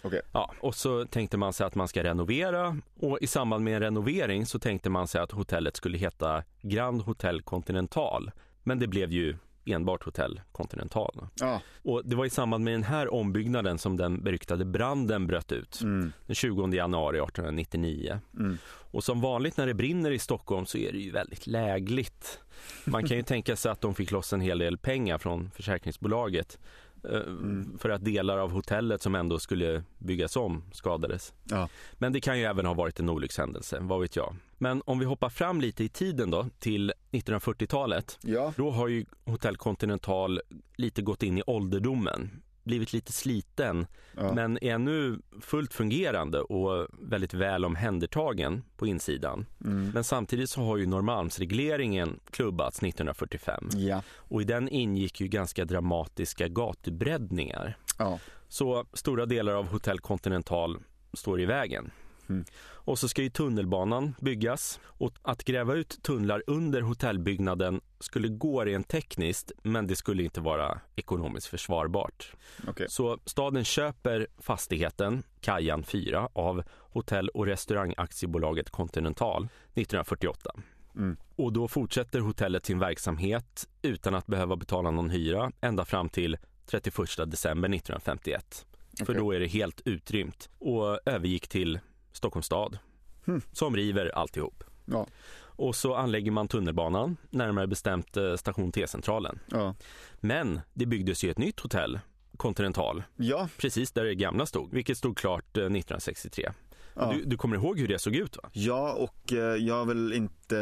Okay. 0.03 0.21
Ja, 0.33 0.55
och 0.61 0.75
så 0.75 1.05
tänkte 1.05 1.37
man 1.37 1.53
sig 1.53 1.67
att 1.67 1.75
man 1.75 1.89
ska 1.89 2.03
renovera 2.03 2.79
och 3.01 3.19
i 3.21 3.27
samband 3.27 3.65
med 3.65 3.75
en 3.75 3.81
renovering 3.81 4.47
så 4.47 4.59
tänkte 4.59 4.91
man 4.91 5.09
sig 5.09 5.21
att 5.21 5.33
hotellet 5.33 5.77
skulle 5.77 5.99
heta 5.99 6.45
Grand 6.63 7.03
Hotel 7.03 7.43
Continental. 7.43 8.31
Men 8.63 8.79
det 8.79 8.87
blev 8.87 9.13
ju 9.13 9.37
enbart 9.73 10.05
Hotell 10.05 10.41
Continental. 10.53 11.27
Ja. 11.41 11.63
Och 11.83 12.03
det 12.05 12.17
var 12.17 12.25
i 12.25 12.31
samband 12.31 12.65
med 12.65 12.75
den 12.75 12.83
här 12.83 13.15
ombyggnaden 13.15 13.79
som 13.79 13.97
den 13.97 14.23
beryktade 14.23 14.65
branden 14.65 15.27
bröt 15.27 15.53
ut 15.53 15.81
mm. 15.81 16.13
den 16.27 16.35
20 16.35 16.75
januari 16.75 17.19
1899. 17.19 18.21
Mm. 18.39 18.59
Och 18.93 19.05
som 19.05 19.21
vanligt 19.21 19.57
när 19.57 19.67
det 19.67 19.75
brinner 19.75 20.11
i 20.11 20.19
Stockholm 20.19 20.67
så 20.67 20.79
är 20.79 20.93
det 20.93 20.99
ju 20.99 21.11
väldigt 21.11 21.47
lägligt. 21.47 22.41
Man 22.85 23.07
kan 23.07 23.17
ju 23.17 23.23
tänka 23.31 23.57
sig 23.57 23.73
att 23.73 23.81
de 23.81 23.95
fick 23.95 24.11
loss 24.11 24.33
en 24.33 24.41
hel 24.41 24.59
del 24.59 24.79
pengar 24.79 25.19
från 25.19 25.51
försäkringsbolaget 25.51 26.59
Mm. 27.05 27.79
För 27.79 27.89
att 27.89 28.05
delar 28.05 28.39
av 28.39 28.51
hotellet 28.51 29.03
som 29.03 29.15
ändå 29.15 29.39
skulle 29.39 29.83
byggas 29.99 30.37
om 30.37 30.63
skadades. 30.73 31.35
Ja. 31.45 31.69
Men 31.95 32.13
det 32.13 32.21
kan 32.21 32.39
ju 32.39 32.45
även 32.45 32.67
ha 32.67 32.75
varit 32.75 33.01
en 33.01 33.09
olyckshändelse, 33.09 33.79
vad 33.81 34.01
vet 34.01 34.17
jag. 34.17 34.37
Men 34.59 34.83
om 34.87 34.99
vi 34.99 35.05
hoppar 35.05 35.29
fram 35.29 35.61
lite 35.61 35.85
i 35.85 35.89
tiden 35.89 36.31
då 36.31 36.47
till 36.59 36.93
1940-talet. 37.11 38.19
Ja. 38.23 38.53
Då 38.57 38.71
har 38.71 38.89
ju 38.89 39.05
Hotell 39.25 39.57
Continental 39.57 40.41
lite 40.77 41.03
gått 41.03 41.23
in 41.23 41.39
i 41.39 41.43
ålderdomen 41.47 42.31
blivit 42.63 42.93
lite 42.93 43.13
sliten 43.13 43.87
ja. 44.17 44.35
men 44.35 44.59
är 44.63 44.75
ännu 44.75 45.19
fullt 45.41 45.75
fungerande 45.75 46.41
och 46.41 46.89
väldigt 47.01 47.35
väl 47.35 47.65
omhändertagen 47.65 48.63
på 48.77 48.87
insidan. 48.87 49.47
Mm. 49.65 49.91
Men 49.95 50.05
samtidigt 50.05 50.51
så 50.51 50.61
har 50.61 50.77
ju 50.77 50.87
Norrmalmsregleringen 50.87 52.21
klubbats 52.31 52.79
1945 52.79 53.69
ja. 53.75 54.03
och 54.17 54.43
i 54.43 54.45
den 54.45 54.69
ingick 54.69 55.21
ju 55.21 55.29
ganska 55.29 55.65
dramatiska 55.65 56.49
gatubreddningar. 56.49 57.77
Ja. 57.99 58.19
Så 58.49 58.85
stora 58.93 59.27
delar 59.27 59.53
av 59.53 59.69
Hotell 59.69 60.01
Continental 60.01 60.79
står 61.13 61.41
i 61.41 61.47
vägen. 61.47 61.91
Mm. 62.31 62.45
Och 62.73 62.99
så 62.99 63.09
ska 63.09 63.23
ju 63.23 63.31
tunnelbanan 63.31 64.15
byggas 64.21 64.81
och 64.85 65.13
att 65.23 65.45
gräva 65.45 65.75
ut 65.75 66.03
tunnlar 66.03 66.43
under 66.47 66.81
hotellbyggnaden 66.81 67.81
skulle 68.01 68.29
gå 68.29 68.65
rent 68.65 68.89
tekniskt 68.89 69.53
men 69.63 69.87
det 69.87 69.97
skulle 69.97 70.23
inte 70.23 70.41
vara 70.41 70.81
ekonomiskt 70.97 71.47
försvarbart. 71.47 72.33
Okay. 72.69 72.87
Så 72.89 73.19
staden 73.25 73.65
köper 73.65 74.27
fastigheten 74.39 75.23
Kajan 75.41 75.83
4 75.83 76.29
av 76.33 76.63
hotell 76.79 77.29
och 77.29 77.47
restaurangaktiebolaget 77.47 78.71
Continental 78.71 79.45
1948. 79.45 80.51
Mm. 80.97 81.17
Och 81.37 81.53
då 81.53 81.69
fortsätter 81.69 82.21
hotellet 82.21 82.67
sin 82.67 82.79
verksamhet 82.79 83.69
utan 83.83 84.15
att 84.15 84.27
behöva 84.27 84.57
betala 84.57 84.91
någon 84.91 85.11
hyra 85.11 85.53
ända 85.61 85.85
fram 85.85 86.09
till 86.09 86.39
31 86.67 86.97
december 87.27 87.69
1951. 87.69 88.67
För 88.99 89.05
Okej. 89.05 89.15
då 89.15 89.33
är 89.33 89.41
det 89.41 89.47
helt 89.47 89.81
utrymt 89.85 90.49
och 90.59 91.09
övergick 91.09 91.49
till 91.49 91.81
Stockholms 92.13 92.47
stad 92.47 92.79
Hmm. 93.25 93.41
som 93.53 93.77
river 93.77 94.11
alltihop. 94.15 94.65
Ja. 94.85 95.07
Och 95.41 95.77
så 95.77 95.95
anlägger 95.95 96.31
man 96.31 96.49
tunnelbanan, 96.49 97.17
närmare 97.31 97.67
bestämt 97.67 98.17
eh, 98.17 98.35
station 98.37 98.73
T-centralen. 98.73 99.39
Ja. 99.51 99.75
Men 100.21 100.61
det 100.75 100.87
byggdes 100.87 101.25
ju 101.25 101.31
ett 101.31 101.39
nytt 101.39 101.61
hotell, 101.61 102.01
Continental, 102.37 103.03
Ja. 103.17 103.49
precis 103.59 103.93
där 103.93 104.05
det 104.05 104.15
gamla 104.15 104.47
stod, 104.47 104.73
vilket 104.73 104.99
stod 104.99 105.17
klart 105.19 105.57
eh, 105.57 105.61
1963. 105.65 106.51
Ja. 106.95 107.13
Du, 107.13 107.25
du 107.25 107.37
kommer 107.37 107.57
ihåg 107.57 107.79
hur 107.79 107.89
det 107.89 107.99
såg 107.99 108.15
ut 108.17 108.37
va? 108.37 108.51
Ja, 108.53 108.93
och 108.93 109.33
eh, 109.33 109.39
jag 109.57 109.85
vill 109.87 110.13
inte, 110.13 110.57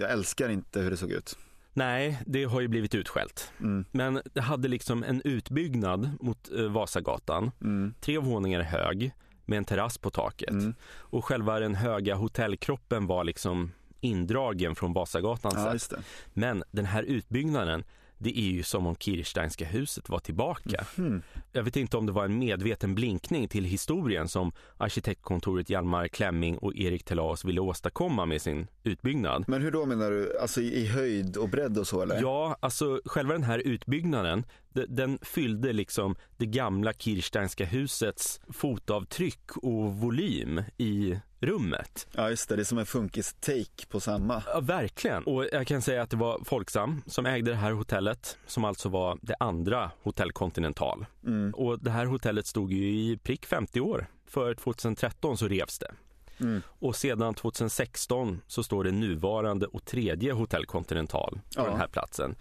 jag 0.00 0.10
älskar 0.10 0.48
inte 0.48 0.80
hur 0.80 0.90
det 0.90 0.96
såg 0.96 1.10
ut. 1.12 1.38
Nej, 1.72 2.18
det 2.26 2.44
har 2.44 2.60
ju 2.60 2.68
blivit 2.68 2.94
utskällt. 2.94 3.52
Mm. 3.60 3.84
Men 3.92 4.20
det 4.34 4.40
hade 4.40 4.68
liksom 4.68 5.02
en 5.04 5.22
utbyggnad 5.24 6.10
mot 6.20 6.50
eh, 6.56 6.62
Vasagatan, 6.64 7.50
Mm. 7.60 7.94
tre 8.00 8.18
våningar 8.18 8.60
hög 8.62 9.12
med 9.48 9.56
en 9.56 9.64
terrass 9.64 9.98
på 9.98 10.10
taket. 10.10 10.50
Mm. 10.50 10.74
Och 10.84 11.24
själva 11.24 11.60
den 11.60 11.74
höga 11.74 12.14
hotellkroppen 12.14 13.06
var 13.06 13.24
liksom 13.24 13.72
indragen 14.00 14.74
från 14.74 14.92
Vasagatan. 14.92 15.52
Ja. 15.90 15.96
Men 16.34 16.64
den 16.70 16.84
här 16.84 17.02
utbyggnaden, 17.02 17.84
det 18.18 18.38
är 18.38 18.50
ju 18.50 18.62
som 18.62 18.86
om 18.86 18.96
Kirsteinska 18.96 19.64
huset 19.64 20.08
var 20.08 20.18
tillbaka. 20.18 20.84
Mm. 20.98 21.22
Jag 21.52 21.62
vet 21.62 21.76
inte 21.76 21.96
om 21.96 22.06
det 22.06 22.12
var 22.12 22.24
en 22.24 22.38
medveten 22.38 22.94
blinkning 22.94 23.48
till 23.48 23.64
historien 23.64 24.28
som 24.28 24.52
arkitektkontoret 24.76 25.70
Hjalmar 25.70 26.08
Klemming 26.08 26.58
och 26.58 26.76
Erik 26.76 27.04
Telaus 27.04 27.44
ville 27.44 27.60
åstadkomma 27.60 28.26
med 28.26 28.42
sin 28.42 28.66
utbyggnad. 28.84 29.44
Men 29.48 29.62
hur 29.62 29.70
då 29.70 29.86
menar 29.86 30.10
du? 30.10 30.38
Alltså 30.38 30.60
i, 30.60 30.86
höjd 30.86 31.36
och 31.36 31.48
bredd 31.48 31.78
och 31.78 31.86
så 31.86 32.02
eller? 32.02 32.20
Ja, 32.22 32.56
alltså 32.60 33.00
själva 33.04 33.32
den 33.32 33.42
här 33.42 33.58
utbyggnaden, 33.58 34.44
de- 34.72 34.86
den 34.88 35.18
fyllde 35.22 35.72
liksom 35.72 36.16
det 36.36 36.46
gamla 36.46 36.92
Kirsteinska 36.92 37.64
husets 37.64 38.40
fotavtryck 38.48 39.56
och 39.56 39.94
volym 39.94 40.62
i 40.78 41.20
rummet. 41.40 42.06
Ja, 42.12 42.30
just 42.30 42.48
det. 42.48 42.56
Det 42.56 42.62
är 42.62 42.64
som 42.64 42.78
en 42.78 42.86
funkis-take 42.86 43.86
på 43.88 44.00
samma. 44.00 44.42
Ja, 44.46 44.60
verkligen. 44.60 45.24
Och 45.24 45.46
jag 45.52 45.66
kan 45.66 45.82
säga 45.82 46.02
att 46.02 46.10
det 46.10 46.16
var 46.16 46.40
Folksam 46.44 47.02
som 47.06 47.26
ägde 47.26 47.50
det 47.50 47.56
här 47.56 47.72
hotellet, 47.72 48.38
som 48.46 48.64
alltså 48.64 48.88
var 48.88 49.18
det 49.22 49.34
andra 49.40 49.90
Hotell 50.02 50.32
Continental. 50.32 51.06
Mm. 51.26 51.54
Och 51.54 51.78
det 51.78 51.90
här 51.90 52.06
hotellet 52.06 52.46
stod 52.46 52.72
ju 52.72 52.88
i 52.88 53.18
prick 53.22 53.46
50 53.46 53.80
år. 53.80 54.06
För 54.26 54.54
2013 54.54 55.38
så 55.38 55.48
revs 55.48 55.78
det. 55.78 55.94
Mm. 56.40 56.62
Och 56.68 56.96
sedan 56.96 57.34
2016 57.34 58.40
så 58.46 58.62
står 58.62 58.84
det 58.84 58.92
nuvarande 58.92 59.66
och 59.66 59.84
tredje 59.84 60.32
Hotell 60.32 60.66
Continental 60.66 61.34
på 61.34 61.40
Ja. 61.62 61.64
den 61.70 61.76
här 61.76 61.88
platsen. 61.88 62.36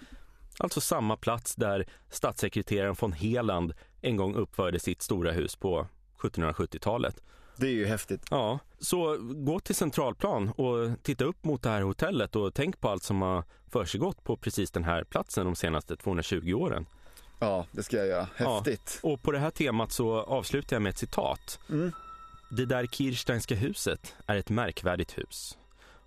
Alltså 0.60 0.82
samma 0.82 1.18
plats 1.18 1.56
där 1.56 1.86
statssekreteraren 2.10 2.96
von 3.00 3.14
Heland 3.14 3.74
en 4.02 4.16
gång 4.16 4.36
uppförde 4.36 4.80
sitt 4.80 5.02
stora 5.02 5.32
hus 5.32 5.56
på 5.56 5.88
1770-talet. 6.18 7.22
Det 7.58 7.68
är 7.68 7.72
ju 7.72 7.86
häftigt. 7.86 8.26
Ja, 8.30 8.60
så 8.80 9.18
gå 9.20 9.60
till 9.60 9.76
Centralplan 9.76 10.50
och 10.50 11.04
titta 11.04 11.26
upp 11.26 11.44
mot 11.44 11.64
det 11.64 11.70
här 11.70 11.82
hotellet 11.82 12.36
och 12.36 12.54
tänk 12.54 12.80
på 12.80 12.90
allt 12.90 13.04
som 13.04 13.22
har 13.22 13.44
försiggått 13.72 14.24
på 14.24 14.38
precis 14.38 14.72
den 14.72 14.84
här 14.84 15.04
platsen 15.04 15.46
de 15.46 15.56
senaste 15.56 15.96
220 15.96 16.54
åren. 16.54 16.86
Ja, 17.40 17.66
det 17.72 17.84
ska 17.84 17.98
jag 17.98 18.08
göra. 18.08 18.28
Ja. 18.38 18.56
Häftigt. 18.56 19.00
Och 19.04 19.22
på 19.22 19.32
det 19.32 19.40
här 19.40 19.52
temat 19.52 19.92
så 19.92 20.22
avslutar 20.22 20.76
jag 20.76 20.82
med 20.82 20.90
ett 20.90 20.98
citat. 20.98 21.60
Mm. 21.70 21.92
Det 22.52 22.66
där 22.66 22.86
Kirsteinska 22.86 23.56
huset 23.56 24.16
är 24.26 24.36
ett 24.36 24.50
märkvärdigt 24.50 25.18
hus. 25.18 25.58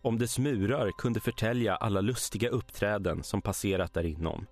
Om 0.03 0.19
dess 0.19 0.39
murar 0.39 0.91
kunde 0.99 1.21
förtälja 1.21 1.77
alla 1.77 2.01
lustiga 2.01 2.49
uppträden 2.49 3.23
som 3.23 3.43
passerat 3.43 3.95
där 3.95 4.07
inom. 4.07 4.47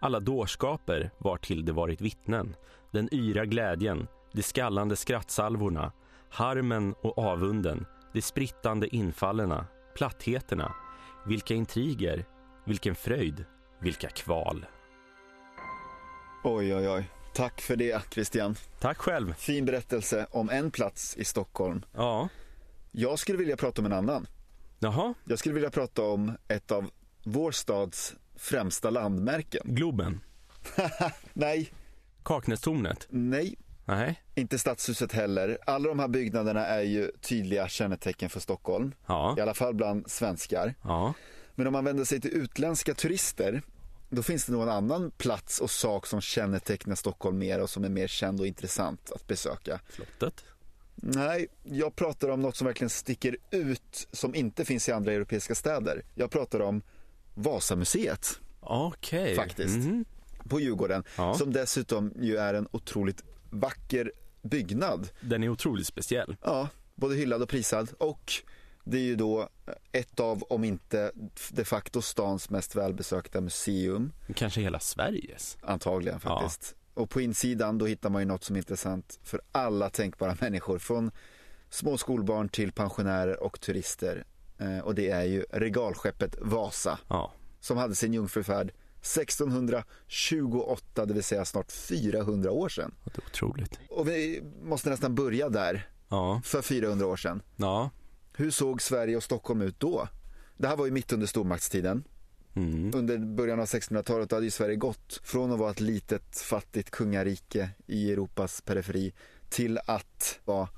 Alla 0.00 0.20
dårskaper 0.20 1.10
var 1.18 1.36
till 1.36 1.64
det 1.64 1.72
varit 1.72 2.00
vittnen. 2.00 2.56
Den 2.92 3.08
yra 3.12 3.44
glädjen, 3.44 4.06
de 4.32 4.42
skallande 4.42 4.96
skrattsalvorna, 4.96 5.92
harmen 6.30 6.94
och 7.02 7.18
avunden, 7.18 7.86
de 8.12 8.22
sprittande 8.22 8.96
infallerna, 8.96 9.66
plattheterna. 9.96 10.74
Vilka 11.26 11.54
intriger, 11.54 12.24
vilken 12.66 12.94
fröjd, 12.94 13.44
vilka 13.80 14.08
kval. 14.08 14.66
Oj, 16.44 16.74
oj, 16.74 16.88
oj. 16.88 17.10
Tack 17.34 17.60
för 17.60 17.76
det, 17.76 18.02
Christian. 18.12 18.54
Tack 18.80 18.98
själv. 18.98 19.34
Fin 19.34 19.64
berättelse 19.64 20.26
om 20.30 20.50
en 20.50 20.70
plats 20.70 21.16
i 21.16 21.24
Stockholm. 21.24 21.82
Ja, 21.94 22.28
Jag 22.92 23.18
skulle 23.18 23.38
vilja 23.38 23.56
prata 23.56 23.82
om 23.82 23.86
en 23.86 23.92
annan. 23.92 24.26
jaha, 24.78 25.14
Jag 25.24 25.38
skulle 25.38 25.54
vilja 25.54 25.70
prata 25.70 26.02
om 26.02 26.32
ett 26.48 26.70
av 26.70 26.90
vår 27.24 27.50
stads 27.52 28.14
främsta 28.36 28.90
landmärken. 28.90 29.60
Globen. 29.64 30.20
Nej, 31.32 31.72
Kaknästornet? 32.24 33.06
nej, 33.10 33.56
Nej. 33.88 34.22
inte 34.34 34.58
Stadshuset 34.58 35.12
heller. 35.12 35.58
Alla 35.66 35.88
de 35.88 35.98
här 35.98 36.08
byggnaderna 36.08 36.66
är 36.66 36.82
ju 36.82 37.10
tydliga 37.20 37.68
kännetecken 37.68 38.30
för 38.30 38.40
Stockholm. 38.40 38.94
Ja. 39.06 39.34
I 39.38 39.40
alla 39.40 39.54
fall 39.54 39.74
bland 39.74 40.10
svenskar. 40.10 40.74
Ja. 40.84 41.14
Men 41.54 41.66
om 41.66 41.72
man 41.72 41.84
vänder 41.84 42.04
sig 42.04 42.20
till 42.20 42.30
utländska 42.30 42.94
turister, 42.94 43.62
då 44.10 44.22
finns 44.22 44.44
det 44.46 44.52
någon 44.52 44.68
annan 44.68 45.10
plats 45.10 45.60
och 45.60 45.70
sak 45.70 46.06
som 46.06 46.20
kännetecknar 46.20 46.94
Stockholm 46.94 47.38
mer 47.38 47.60
och 47.62 47.70
som 47.70 47.84
är 47.84 47.88
mer 47.88 48.06
känd 48.06 48.40
och 48.40 48.46
intressant 48.46 49.10
att 49.12 49.26
besöka. 49.26 49.80
Slottet? 49.92 50.44
Nej, 50.94 51.46
jag 51.62 51.96
pratar 51.96 52.28
om 52.28 52.42
något 52.42 52.56
som 52.56 52.66
verkligen 52.66 52.90
sticker 52.90 53.36
ut 53.50 54.08
som 54.12 54.34
inte 54.34 54.64
finns 54.64 54.88
i 54.88 54.92
andra 54.92 55.12
europeiska 55.12 55.54
städer. 55.54 56.02
Jag 56.14 56.30
pratar 56.30 56.60
om 56.60 56.82
Vasamuseet 57.34 58.40
Okej. 58.60 59.36
Faktiskt. 59.36 59.76
Mhm. 59.76 60.04
på 60.48 60.60
Djurgården, 60.60 61.04
Ja. 61.16 61.34
som 61.34 61.52
dessutom 61.52 62.12
ju 62.20 62.36
är 62.36 62.54
en 62.54 62.68
otroligt 62.70 63.24
vacker 63.50 64.12
byggnad. 64.42 65.08
Den 65.20 65.42
är 65.42 65.48
otroligt 65.48 65.86
speciell. 65.86 66.36
Ja, 66.44 66.68
både 66.94 67.14
hyllad 67.14 67.42
och 67.42 67.48
prisad 67.48 67.90
och 67.98 68.32
det 68.84 68.96
är 68.98 69.02
ju 69.02 69.16
då 69.16 69.48
ett 69.92 70.20
av, 70.20 70.42
om 70.42 70.64
inte 70.64 71.12
de 71.50 71.64
facto 71.64 72.02
stans 72.02 72.50
mest 72.50 72.74
välbesökta 72.76 73.40
museum, 73.40 74.12
Kanske 74.34 74.60
hela 74.60 74.80
Sveriges. 74.80 75.56
antagligen 75.62 76.20
faktiskt. 76.20 76.74
Och 76.94 77.10
på 77.10 77.20
insidan 77.20 77.78
då 77.78 77.86
hittar 77.86 78.10
man 78.10 78.22
ju 78.22 78.26
något 78.28 78.44
som 78.44 78.56
är 78.56 78.60
intressant 78.60 79.18
för 79.22 79.40
alla 79.52 79.90
tänkbara 79.90 80.36
människor, 80.40 80.78
från 80.78 81.10
små 81.70 81.98
skolbarn 81.98 82.48
till 82.48 82.72
pensionärer 82.72 83.42
och 83.42 83.60
turister. 83.60 84.24
Eh, 84.58 84.78
Och 84.78 84.94
det 84.94 85.10
är 85.10 85.22
ju 85.24 85.44
regalskeppet 85.50 86.36
Vasa 86.40 86.98
Ja. 87.08 87.32
som 87.60 87.76
hade 87.76 87.94
sin 87.94 88.14
jungfrufärd 88.14 88.72
1628, 89.16 91.06
det 91.06 91.14
vill 91.14 91.22
säga 91.24 91.44
snart 91.44 91.72
400 91.72 92.50
år 92.50 92.68
sedan. 92.68 92.94
Det 93.04 93.18
är 93.18 93.24
otroligt. 93.26 93.78
Och 93.90 94.08
vi 94.08 94.42
måste 94.62 94.90
nästan 94.90 95.14
börja 95.14 95.48
där, 95.48 95.88
Ja. 96.08 96.40
för 96.44 96.62
400 96.62 97.06
år 97.06 97.16
sedan. 97.16 97.42
Ja. 97.56 97.90
Hur 98.36 98.50
såg 98.50 98.82
Sverige 98.82 99.16
och 99.16 99.22
Stockholm 99.22 99.60
ut 99.62 99.80
då? 99.80 100.08
Det 100.56 100.68
här 100.68 100.76
var 100.76 100.86
ju 100.86 100.92
mitt 100.92 101.12
under 101.12 101.26
stormaktstiden. 101.26 102.04
Mm. 102.54 102.90
Under 102.94 103.18
början 103.18 103.60
av 103.60 103.66
1600-talet 103.66 104.30
hade 104.32 104.44
ju 104.44 104.50
Sverige 104.50 104.76
gått 104.76 105.20
från 105.22 105.52
att 105.52 105.58
vara 105.58 105.70
ett 105.70 105.80
litet 105.80 106.38
fattigt 106.38 106.90
kungarike 106.90 107.70
i 107.86 108.12
Europas 108.12 108.60
periferi 108.60 109.12
till 109.48 109.78
att 109.86 110.38
vara 110.44 110.68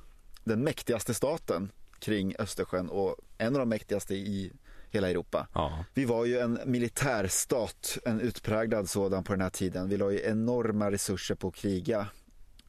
den 0.44 0.64
mäktigaste 0.64 1.14
staten 1.14 1.72
kring 1.98 2.34
Östersjön 2.38 2.88
och 2.88 3.16
en 3.38 3.54
av 3.54 3.58
de 3.60 3.68
mäktigaste 3.68 4.14
i 4.14 4.52
hela 4.90 5.11
Europa. 5.11 5.48
Ja. 5.55 5.85
Vi 5.94 6.05
var 6.05 6.24
ju 6.24 6.38
en 6.38 6.59
militärstat, 6.66 7.98
en 8.05 8.20
utpräglad 8.20 8.88
sådan 8.88 9.24
på 9.24 9.33
den 9.33 9.42
här 9.42 9.50
tiden. 9.50 9.88
Vi 9.88 9.96
la 9.96 10.11
ju 10.11 10.20
enorma 10.24 10.90
resurser 10.90 11.35
på 11.35 11.48
att 11.48 11.55
kriga. 11.55 11.98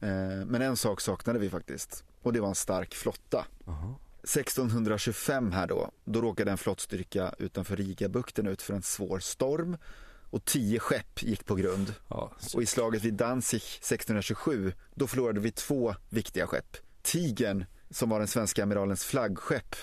Eh, 0.00 0.08
Men 0.46 0.62
en 0.62 0.76
sak 0.76 1.00
saknade 1.00 1.38
vi 1.38 1.50
faktiskt 1.50 2.04
och 2.22 2.32
det 2.32 2.40
var 2.40 2.48
en 2.48 2.54
stark 2.54 2.94
flotta. 2.94 3.46
Aha. 3.66 3.98
1625 4.22 5.52
här 5.52 5.66
då, 5.66 5.90
då 6.04 6.20
råkade 6.20 6.50
en 6.50 6.58
flottstyrka 6.58 7.34
utanför 7.38 7.76
Rigabukten 7.76 8.46
ut 8.46 8.62
för 8.62 8.74
en 8.74 8.82
svår 8.82 9.18
storm 9.18 9.76
och 10.30 10.44
tio 10.44 10.78
skepp 10.78 11.22
gick 11.22 11.46
på 11.46 11.54
grund. 11.54 11.94
Ja. 12.08 12.32
Och 12.54 12.62
i 12.62 12.66
slaget 12.66 13.02
vid 13.04 13.14
Danzig 13.14 13.62
1627, 13.62 14.72
då 14.94 15.06
förlorade 15.06 15.40
vi 15.40 15.50
två 15.50 15.94
viktiga 16.08 16.46
skepp. 16.46 16.76
Tigern, 17.02 17.64
som 17.90 18.08
var 18.08 18.18
den 18.18 18.28
svenska 18.28 18.62
amiralens 18.62 19.04
flaggskepp. 19.04 19.76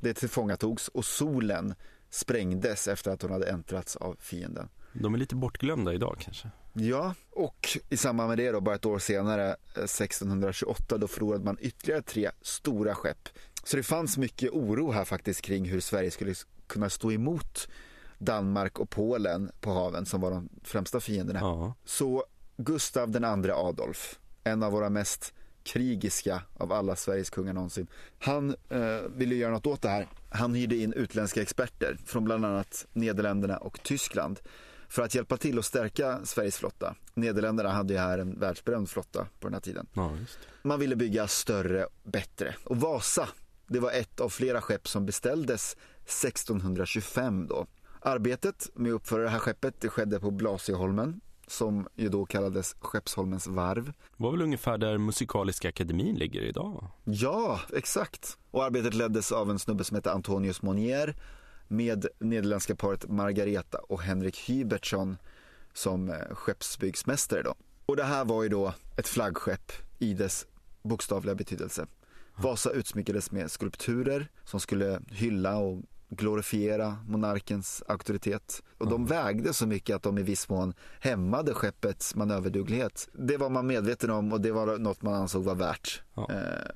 Det 0.00 0.14
tillfångatogs 0.14 0.88
och 0.88 1.04
solen 1.04 1.74
sprängdes 2.10 2.88
efter 2.88 3.10
att 3.10 3.22
hon 3.22 3.32
hade 3.32 3.46
äntrats 3.46 3.96
av 3.96 4.16
fienden. 4.20 4.68
De 4.92 5.14
är 5.14 5.18
lite 5.18 5.34
bortglömda 5.34 5.92
idag 5.94 6.16
kanske. 6.20 6.50
Ja, 6.72 7.14
och 7.30 7.78
i 7.88 7.96
samband 7.96 8.28
med 8.28 8.38
det 8.38 8.50
då, 8.50 8.60
bara 8.60 8.74
ett 8.74 8.86
år 8.86 8.98
senare, 8.98 9.48
eh, 9.76 9.86
1628, 9.86 10.98
då 10.98 11.08
förlorade 11.08 11.44
man 11.44 11.56
ytterligare 11.60 12.02
tre 12.02 12.30
stora 12.40 12.94
skepp. 12.94 13.28
Så 13.64 13.76
det 13.76 13.82
fanns 13.82 14.18
mycket 14.18 14.50
oro 14.50 14.90
här 14.90 15.04
faktiskt 15.04 15.42
kring 15.42 15.64
hur 15.64 15.80
Sverige 15.80 16.10
skulle 16.10 16.34
kunna 16.66 16.90
stå 16.90 17.12
emot 17.12 17.68
Danmark 18.18 18.78
och 18.78 18.90
Polen 18.90 19.50
på 19.60 19.70
haven 19.72 20.06
som 20.06 20.20
var 20.20 20.30
de 20.30 20.48
främsta 20.62 21.00
fienderna. 21.00 21.40
Ja. 21.40 21.74
Så 21.84 22.24
Gustav 22.56 23.10
den 23.10 23.24
andre 23.24 23.54
Adolf, 23.54 24.18
en 24.44 24.62
av 24.62 24.72
våra 24.72 24.90
mest 24.90 25.34
krigiska 25.66 26.42
av 26.56 26.72
alla 26.72 26.96
Sveriges 26.96 27.30
kungar 27.30 27.52
någonsin. 27.52 27.86
Han 28.18 28.56
eh, 28.68 29.00
ville 29.16 29.34
göra 29.34 29.52
något 29.52 29.66
åt 29.66 29.82
det 29.82 29.88
här. 29.88 30.08
Han 30.30 30.54
hyrde 30.54 30.76
in 30.76 30.92
utländska 30.92 31.42
experter 31.42 31.98
från 32.06 32.24
bland 32.24 32.44
annat 32.44 32.86
Nederländerna 32.92 33.56
och 33.56 33.82
Tyskland 33.82 34.40
för 34.88 35.02
att 35.02 35.14
hjälpa 35.14 35.36
till 35.36 35.58
att 35.58 35.64
stärka 35.64 36.20
Sveriges 36.24 36.56
flotta. 36.56 36.94
Nederländerna 37.14 37.70
hade 37.70 37.92
ju 37.92 37.98
här 37.98 38.18
en 38.18 38.38
världsberömd 38.38 38.90
flotta 38.90 39.26
på 39.40 39.46
den 39.46 39.54
här 39.54 39.60
tiden. 39.60 39.86
Ja, 39.92 40.10
Man 40.62 40.80
ville 40.80 40.96
bygga 40.96 41.28
större, 41.28 41.86
bättre. 42.04 42.54
Och 42.64 42.76
Vasa, 42.76 43.28
det 43.66 43.80
var 43.80 43.92
ett 43.92 44.20
av 44.20 44.28
flera 44.28 44.60
skepp 44.60 44.88
som 44.88 45.06
beställdes 45.06 45.76
1625 46.04 47.46
då. 47.46 47.66
Arbetet 48.00 48.70
med 48.74 48.92
att 48.92 48.96
uppföra 48.96 49.22
det 49.22 49.28
här 49.28 49.38
skeppet 49.38 49.80
det 49.80 49.88
skedde 49.88 50.20
på 50.20 50.30
Blasieholmen 50.30 51.20
som 51.46 51.88
ju 51.94 52.08
då 52.08 52.26
kallades 52.26 52.76
Skeppsholmens 52.80 53.46
varv. 53.46 53.84
Det 53.84 54.22
var 54.22 54.30
väl 54.30 54.42
ungefär 54.42 54.78
där 54.78 54.98
Musikaliska 54.98 55.68
akademin 55.68 56.16
ligger 56.16 56.40
idag? 56.40 56.90
Ja, 57.04 57.60
exakt. 57.72 58.38
Och 58.50 58.64
arbetet 58.64 58.94
leddes 58.94 59.32
av 59.32 59.50
en 59.50 59.58
snubbe 59.58 59.84
som 59.84 59.94
hette 59.94 60.12
Antonius 60.12 60.62
Monier 60.62 61.16
med 61.68 62.06
nederländska 62.18 62.76
paret 62.76 63.08
Margareta 63.08 63.78
och 63.78 64.02
Henrik 64.02 64.38
Hybertsson 64.38 65.16
som 65.72 66.10
eh, 66.10 66.34
skeppsbyggsmästare 66.34 67.42
då. 67.42 67.54
Och 67.86 67.96
det 67.96 68.04
här 68.04 68.24
var 68.24 68.42
ju 68.42 68.48
då 68.48 68.74
ett 68.96 69.08
flaggskepp 69.08 69.72
i 69.98 70.14
dess 70.14 70.46
bokstavliga 70.82 71.34
betydelse. 71.34 71.86
Vasa 72.36 72.70
utsmyckades 72.70 73.30
med 73.30 73.50
skulpturer 73.50 74.28
som 74.44 74.60
skulle 74.60 75.00
hylla 75.10 75.56
och 75.56 75.82
glorifiera 76.08 76.96
monarkens 77.06 77.82
auktoritet. 77.88 78.62
Och 78.78 78.88
de 78.88 79.06
vägde 79.06 79.52
så 79.52 79.66
mycket 79.66 79.96
att 79.96 80.02
de 80.02 80.18
i 80.18 80.22
viss 80.22 80.48
mån 80.48 80.74
hämmade 81.00 81.54
skeppets 81.54 82.14
manöverduglighet. 82.14 83.08
Det 83.12 83.36
var 83.36 83.50
man 83.50 83.66
medveten 83.66 84.10
om 84.10 84.32
och 84.32 84.40
det 84.40 84.52
var 84.52 84.78
något 84.78 85.02
man 85.02 85.14
ansåg 85.14 85.44
var 85.44 85.54
värt. 85.54 86.02
Ja. 86.14 86.30
Eh, 86.30 86.70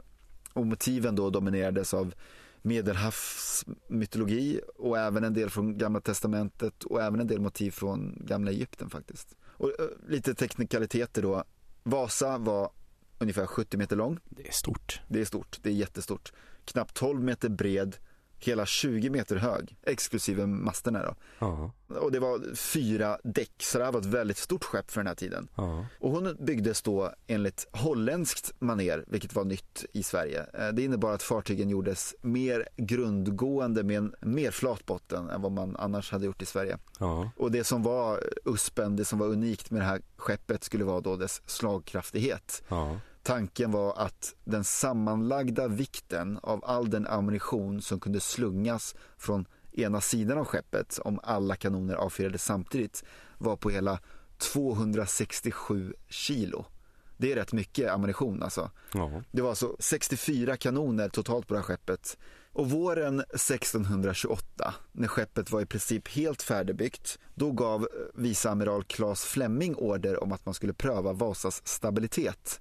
och 0.52 0.66
motiven 0.66 1.16
då 1.16 1.30
dominerades 1.30 1.94
av 1.94 2.14
medelhavsmytologi 2.62 4.60
och 4.76 4.98
även 4.98 5.24
en 5.24 5.34
del 5.34 5.50
från 5.50 5.78
gamla 5.78 6.00
testamentet 6.00 6.84
och 6.84 7.02
även 7.02 7.20
en 7.20 7.26
del 7.26 7.40
motiv 7.40 7.70
från 7.70 8.18
gamla 8.20 8.50
Egypten 8.50 8.90
faktiskt. 8.90 9.36
Och 9.42 9.68
uh, 9.68 9.72
lite 10.08 10.34
teknikaliteter 10.34 11.22
då. 11.22 11.44
Vasa 11.82 12.38
var 12.38 12.70
ungefär 13.18 13.46
70 13.46 13.76
meter 13.76 13.96
lång. 13.96 14.18
Det 14.24 14.48
är 14.48 14.52
stort. 14.52 15.00
Det 15.08 15.20
är 15.20 15.24
stort, 15.24 15.58
det 15.62 15.70
är 15.70 15.74
jättestort. 15.74 16.32
Knappt 16.64 16.94
12 16.94 17.22
meter 17.22 17.48
bred 17.48 17.96
hela 18.46 18.66
20 18.66 19.10
meter 19.10 19.36
hög, 19.36 19.76
exklusive 19.82 20.46
masterna 20.46 21.02
då. 21.02 21.14
Ja. 21.38 21.72
Och 22.00 22.12
det 22.12 22.18
var 22.18 22.54
fyra 22.54 23.18
däck, 23.24 23.52
så 23.58 23.78
det 23.78 23.84
här 23.84 23.92
var 23.92 24.00
ett 24.00 24.06
väldigt 24.06 24.36
stort 24.36 24.64
skepp 24.64 24.90
för 24.90 25.00
den 25.00 25.06
här 25.06 25.14
tiden. 25.14 25.48
Ja. 25.54 25.86
Och 25.98 26.10
hon 26.10 26.36
byggdes 26.40 26.82
då 26.82 27.12
enligt 27.26 27.66
holländskt 27.72 28.52
maner, 28.58 29.04
vilket 29.06 29.34
var 29.34 29.44
nytt 29.44 29.84
i 29.92 30.02
Sverige. 30.02 30.46
Eh, 30.54 30.68
det 30.68 30.82
innebar 30.82 31.12
att 31.12 31.22
fartygen 31.22 31.68
gjordes 31.68 32.14
mer 32.20 32.68
grundgående 32.76 33.82
med 33.82 33.98
en 33.98 34.14
mer 34.20 34.50
flat 34.50 34.86
botten 34.86 35.30
än 35.30 35.42
vad 35.42 35.52
man 35.52 35.76
annars 35.76 36.12
hade 36.12 36.26
gjort 36.26 36.42
i 36.42 36.46
Sverige. 36.46 36.78
Ja. 36.98 37.30
Och 37.36 37.50
det 37.50 37.64
som 37.64 37.82
var 37.82 38.20
uspen, 38.44 38.96
det 38.96 39.04
som 39.04 39.18
var 39.18 39.26
unikt 39.26 39.70
med 39.70 39.80
det 39.80 39.86
här 39.86 40.00
skeppet 40.16 40.64
skulle 40.64 40.84
vara 40.84 41.00
då 41.00 41.16
dess 41.16 41.42
slagkraftighet. 41.46 42.62
Tanken 43.30 43.70
var 43.70 43.94
att 43.96 44.34
den 44.44 44.64
sammanlagda 44.64 45.68
vikten 45.68 46.38
av 46.42 46.64
all 46.64 46.90
den 46.90 47.06
ammunition 47.06 47.82
som 47.82 48.00
kunde 48.00 48.20
slungas 48.20 48.94
från 49.18 49.46
ena 49.72 50.00
sidan 50.00 50.38
av 50.38 50.44
skeppet 50.44 50.98
om 51.04 51.20
alla 51.22 51.56
kanoner 51.56 51.94
avfyrades 51.94 52.44
samtidigt 52.44 53.04
var 53.38 53.56
på 53.56 53.70
hela 53.70 53.98
267 54.38 55.94
kilo. 56.08 56.64
Det 57.16 57.32
är 57.32 57.36
rätt 57.36 57.52
mycket 57.52 57.90
ammunition 57.90 58.42
alltså. 58.42 58.70
Ja. 58.94 59.22
Det 59.30 59.42
var 59.42 59.48
alltså 59.48 59.76
64 59.78 60.56
kanoner 60.56 61.08
totalt 61.08 61.46
på 61.46 61.54
det 61.54 61.60
här 61.60 61.64
skeppet. 61.64 62.18
Och 62.52 62.70
våren 62.70 63.20
1628, 63.20 64.74
när 64.92 65.08
skeppet 65.08 65.50
var 65.50 65.60
i 65.60 65.66
princip 65.66 66.08
helt 66.08 66.42
färdigbyggt, 66.42 67.18
då 67.34 67.52
gav 67.52 67.88
viceamiral 68.14 68.84
Claes 68.84 69.24
Flemming 69.24 69.74
order 69.74 70.22
om 70.22 70.32
att 70.32 70.46
man 70.46 70.54
skulle 70.54 70.72
pröva 70.72 71.12
Vasas 71.12 71.66
stabilitet. 71.66 72.60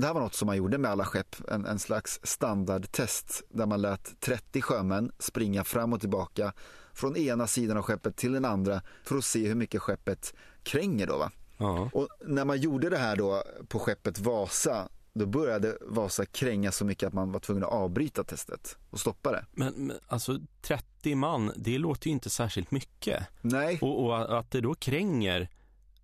Det 0.00 0.06
här 0.06 0.14
var 0.14 0.20
något 0.20 0.34
som 0.34 0.46
man 0.46 0.56
gjorde 0.56 0.78
med 0.78 0.90
alla 0.90 1.04
skepp, 1.04 1.36
en, 1.48 1.66
en 1.66 1.78
slags 1.78 2.20
standardtest 2.22 3.42
där 3.48 3.66
man 3.66 3.82
lät 3.82 4.20
30 4.20 4.60
sjömän 4.60 5.12
springa 5.18 5.64
fram 5.64 5.92
och 5.92 6.00
tillbaka 6.00 6.52
från 6.92 7.16
ena 7.16 7.46
sidan 7.46 7.76
av 7.76 7.82
skeppet 7.82 8.16
till 8.16 8.32
den 8.32 8.44
andra 8.44 8.82
för 9.04 9.16
att 9.16 9.24
se 9.24 9.48
hur 9.48 9.54
mycket 9.54 9.82
skeppet 9.82 10.34
kränger 10.62 11.06
då 11.06 11.18
va. 11.18 11.30
Ja. 11.56 11.90
Och 11.92 12.08
när 12.26 12.44
man 12.44 12.60
gjorde 12.60 12.90
det 12.90 12.96
här 12.96 13.16
då 13.16 13.42
på 13.68 13.78
skeppet 13.78 14.18
Vasa 14.18 14.88
då 15.12 15.26
började 15.26 15.78
Vasa 15.80 16.26
kränga 16.26 16.72
så 16.72 16.84
mycket 16.84 17.06
att 17.06 17.12
man 17.12 17.32
var 17.32 17.40
tvungen 17.40 17.64
att 17.64 17.72
avbryta 17.72 18.24
testet 18.24 18.78
och 18.90 19.00
stoppa 19.00 19.32
det. 19.32 19.46
Men, 19.52 19.74
men 19.76 19.96
alltså 20.06 20.38
30 20.62 21.14
man, 21.14 21.52
det 21.56 21.78
låter 21.78 22.06
ju 22.06 22.12
inte 22.12 22.30
särskilt 22.30 22.70
mycket. 22.70 23.26
Nej. 23.40 23.78
Och, 23.82 24.04
och 24.04 24.38
att 24.38 24.50
det 24.50 24.60
då 24.60 24.74
kränger 24.74 25.48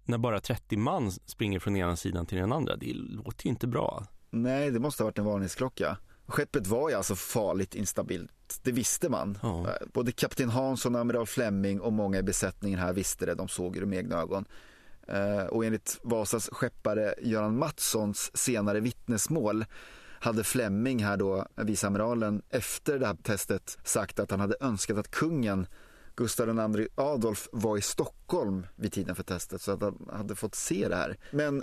när 0.04 0.18
bara 0.18 0.40
30 0.40 0.76
man 0.76 1.10
springer 1.10 1.58
från 1.58 1.76
ena 1.76 1.96
sidan 1.96 2.26
till 2.26 2.38
den 2.38 2.52
andra, 2.52 2.76
det 2.76 2.92
låter 2.94 3.44
ju 3.44 3.50
inte 3.50 3.66
bra. 3.66 4.06
Nej, 4.30 4.70
det 4.70 4.80
måste 4.80 5.02
ha 5.02 5.06
varit 5.06 5.18
en 5.18 5.24
varningsklocka. 5.24 5.96
Skeppet 6.26 6.66
var 6.66 6.88
ju 6.88 6.94
alltså 6.94 7.14
farligt 7.14 7.74
instabilt, 7.74 8.60
det 8.62 8.72
visste 8.72 9.08
man. 9.08 9.38
Eh, 9.42 9.86
både 9.92 10.12
kapten 10.12 10.50
Hansson, 10.50 10.96
amiral 10.96 11.26
Flemming 11.26 11.80
och 11.80 11.92
många 11.92 12.18
i 12.18 12.22
besättningen 12.22 12.78
här 12.78 12.92
visste 12.92 13.26
det, 13.26 13.34
de 13.34 13.48
såg 13.48 13.80
det 13.80 13.86
med 13.86 13.98
egna 13.98 14.16
ögon. 14.16 14.44
Eh, 15.08 15.44
och 15.44 15.64
enligt 15.64 16.00
Vasas 16.02 16.48
skeppare 16.52 17.14
Göran 17.22 17.58
Mattssons 17.58 18.36
senare 18.36 18.80
vittnesmål 18.80 19.64
hade 20.20 20.44
Flemming 20.44 21.04
här 21.04 21.16
då, 21.16 21.46
viceamiralen, 21.56 22.42
efter 22.50 22.98
det 22.98 23.06
här 23.06 23.16
testet 23.22 23.78
sagt 23.84 24.18
att 24.18 24.30
han 24.30 24.40
hade 24.40 24.56
önskat 24.60 24.98
att 24.98 25.10
kungen 25.10 25.66
Gustav 26.16 26.76
II 26.78 26.88
Adolf 26.94 27.48
var 27.52 27.78
i 27.78 27.80
Stockholm 27.80 28.66
vid 28.76 28.92
tiden 28.92 29.16
för 29.16 29.22
testet 29.22 29.62
så 29.62 29.72
att 29.72 29.80
han 29.80 30.08
hade 30.12 30.34
fått 30.34 30.54
se 30.54 30.88
det 30.88 30.96
här. 30.96 31.18
Men 31.30 31.62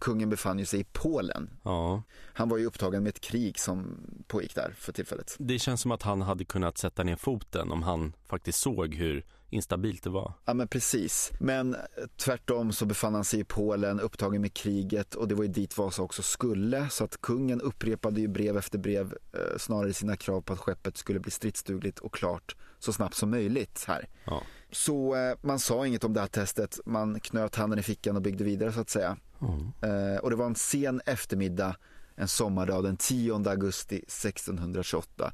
kungen 0.00 0.30
befann 0.30 0.58
ju 0.58 0.64
sig 0.64 0.80
i 0.80 0.84
Polen. 0.84 1.50
Ja. 1.62 2.02
Han 2.32 2.48
var 2.48 2.58
ju 2.58 2.66
upptagen 2.66 3.02
med 3.02 3.10
ett 3.10 3.20
krig 3.20 3.58
som 3.58 3.96
pågick 4.26 4.54
där 4.54 4.74
för 4.78 4.92
tillfället. 4.92 5.36
Det 5.38 5.58
känns 5.58 5.80
som 5.80 5.90
att 5.90 6.02
han 6.02 6.22
hade 6.22 6.44
kunnat 6.44 6.78
sätta 6.78 7.02
ner 7.02 7.16
foten 7.16 7.72
om 7.72 7.82
han 7.82 8.12
faktiskt 8.26 8.58
såg 8.60 8.94
hur 8.94 9.24
instabilt 9.50 10.02
det 10.02 10.10
var. 10.10 10.32
Ja 10.44 10.54
men 10.54 10.68
precis. 10.68 11.32
Men 11.40 11.76
tvärtom 12.16 12.72
så 12.72 12.86
befann 12.86 13.14
han 13.14 13.24
sig 13.24 13.40
i 13.40 13.44
Polen 13.44 14.00
upptagen 14.00 14.40
med 14.40 14.54
kriget 14.54 15.14
och 15.14 15.28
det 15.28 15.34
var 15.34 15.42
ju 15.42 15.50
dit 15.50 15.78
Vasa 15.78 16.02
också 16.02 16.22
skulle. 16.22 16.88
Så 16.88 17.04
att 17.04 17.20
kungen 17.20 17.60
upprepade 17.60 18.20
ju 18.20 18.28
brev 18.28 18.56
efter 18.56 18.78
brev 18.78 19.14
eh, 19.32 19.58
snarare 19.58 19.92
sina 19.92 20.16
krav 20.16 20.40
på 20.40 20.52
att 20.52 20.58
skeppet 20.58 20.96
skulle 20.96 21.20
bli 21.20 21.30
stridsdugligt 21.30 21.98
och 21.98 22.14
klart 22.14 22.56
så 22.78 22.92
snabbt 22.92 23.14
som 23.14 23.30
möjligt 23.30 23.84
här. 23.88 24.08
Ja. 24.24 24.42
Så 24.72 25.16
eh, 25.16 25.36
man 25.40 25.58
sa 25.58 25.86
inget 25.86 26.04
om 26.04 26.12
det 26.12 26.20
här 26.20 26.26
testet, 26.26 26.80
man 26.84 27.20
knöt 27.20 27.54
handen 27.54 27.78
i 27.78 27.82
fickan 27.82 28.16
och 28.16 28.22
byggde 28.22 28.44
vidare 28.44 28.72
så 28.72 28.80
att 28.80 28.90
säga. 28.90 29.16
Mm. 29.40 30.14
Eh, 30.14 30.18
och 30.18 30.30
det 30.30 30.36
var 30.36 30.46
en 30.46 30.54
sen 30.54 31.00
eftermiddag 31.06 31.76
en 32.20 32.28
sommardag 32.28 32.84
den 32.84 32.96
10 32.96 33.34
augusti 33.34 33.96
1628 33.96 35.32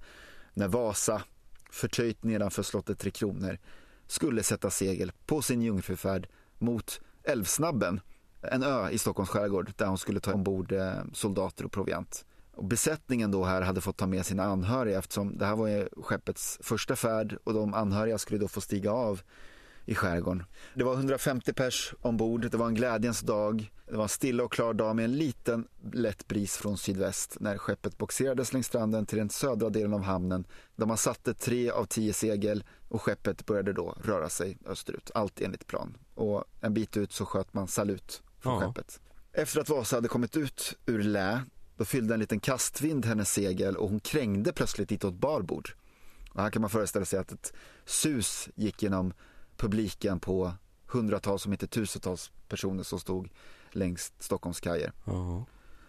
när 0.55 0.69
Vasa, 0.69 1.23
förtöjt 1.71 2.25
nedanför 2.25 2.63
slottet 2.63 2.99
Tre 2.99 3.11
Kronor, 3.11 3.59
skulle 4.07 4.43
sätta 4.43 4.71
segel 4.71 5.13
på 5.27 5.43
sin 5.43 5.63
jungfrufärd 5.63 6.29
mot 6.59 7.01
Älvsnabben, 7.25 8.01
en 8.43 8.63
ö 8.63 8.91
i 8.91 8.99
Stockholms 8.99 9.31
skärgård 9.31 9.73
där 9.77 9.87
hon 9.87 9.99
skulle 9.99 10.21
ta 10.21 10.33
ombord 10.33 10.73
eh, 10.73 10.93
soldater 11.13 11.65
och 11.65 11.73
proviant. 11.73 12.25
Och 12.57 12.65
besättningen 12.65 13.31
då 13.31 13.45
här 13.45 13.63
hade 13.63 13.81
fått 13.81 13.97
ta 13.97 14.07
med 14.07 14.27
sina 14.27 14.45
anhöriga 14.45 14.99
eftersom 14.99 15.39
det 15.39 15.47
här 15.47 15.57
var 15.57 15.89
skeppets 16.03 16.59
första 16.63 16.97
färd 16.97 17.39
och 17.45 17.55
de 17.55 17.75
anhöriga 17.75 18.19
skulle 18.19 18.39
då 18.39 18.49
få 18.49 18.61
stiga 18.61 18.93
av 18.93 19.21
i 19.87 19.95
skärgården. 19.95 20.45
Det 20.75 20.85
var 20.85 20.95
150 20.95 21.53
pers 21.53 21.95
ombord, 22.01 22.51
det 22.51 22.57
var 22.57 22.67
en 22.67 22.75
glädjens 22.75 23.21
dag. 23.21 23.73
Det 23.89 23.97
var 23.97 24.03
en 24.03 24.09
stilla 24.09 24.45
och 24.45 24.53
klar 24.53 24.75
dag 24.75 24.97
med 24.97 25.05
en 25.05 25.17
liten 25.17 25.69
lätt 25.93 26.29
bris 26.29 26.57
från 26.57 26.79
sydväst 26.79 27.37
när 27.41 27.59
skeppet 27.59 27.99
boxerades 27.99 28.53
längs 28.53 28.67
stranden 28.67 29.07
till 29.07 29.19
den 29.19 29.31
södra 29.31 29.71
delen 29.71 29.95
av 29.95 30.03
hamnen 30.03 30.47
där 30.77 30.87
man 30.87 30.97
satte 30.97 31.35
tre 31.35 31.71
av 31.71 31.85
tio 31.85 32.13
segel 32.13 32.65
och 32.89 33.03
skeppet 33.03 33.47
började 33.47 33.73
då 33.73 33.99
röra 34.05 34.29
sig 34.29 34.59
österut, 34.67 35.11
allt 35.15 35.41
enligt 35.41 35.67
plan. 35.67 35.97
Och 36.15 36.45
en 36.61 36.75
bit 36.75 36.97
ut 36.97 37.13
så 37.13 37.27
sköt 37.27 37.55
man 37.55 37.69
salut 37.69 38.23
från 38.39 38.63
ja. 38.63 38.69
skeppet. 38.69 39.01
Efter 39.33 39.61
att 39.61 39.69
Vasa 39.69 39.97
hade 39.97 40.09
kommit 40.09 40.37
ut 40.37 40.79
ur 40.87 41.03
lä 41.03 41.43
då 41.77 41.85
fyllde 41.85 42.15
en 42.15 42.21
liten 42.21 42.41
kastvind 42.41 43.07
hennes 43.07 43.33
segel 43.33 43.77
och 43.77 43.89
hon 43.89 44.01
krängde 44.01 44.53
plötsligt 44.53 44.89
ditåt 44.89 45.15
barbord. 45.15 45.71
Och 46.31 46.43
här 46.43 46.51
kan 46.51 46.63
man 46.63 46.71
föreställa 46.71 47.05
sig 47.05 47.19
att 47.19 47.33
ett 47.33 47.53
sus 47.85 48.49
gick 48.55 48.83
genom 48.83 49.13
publiken 49.57 50.21
på 50.21 50.53
hundratals 50.87 51.47
om 51.47 51.53
inte 51.53 51.67
tusentals 51.67 52.33
personer 52.49 52.83
som 52.83 53.01
stod 53.01 53.29
längs 53.71 54.13
Stockholms 54.19 54.61
kajer. 54.61 54.93
Ja. 55.05 55.45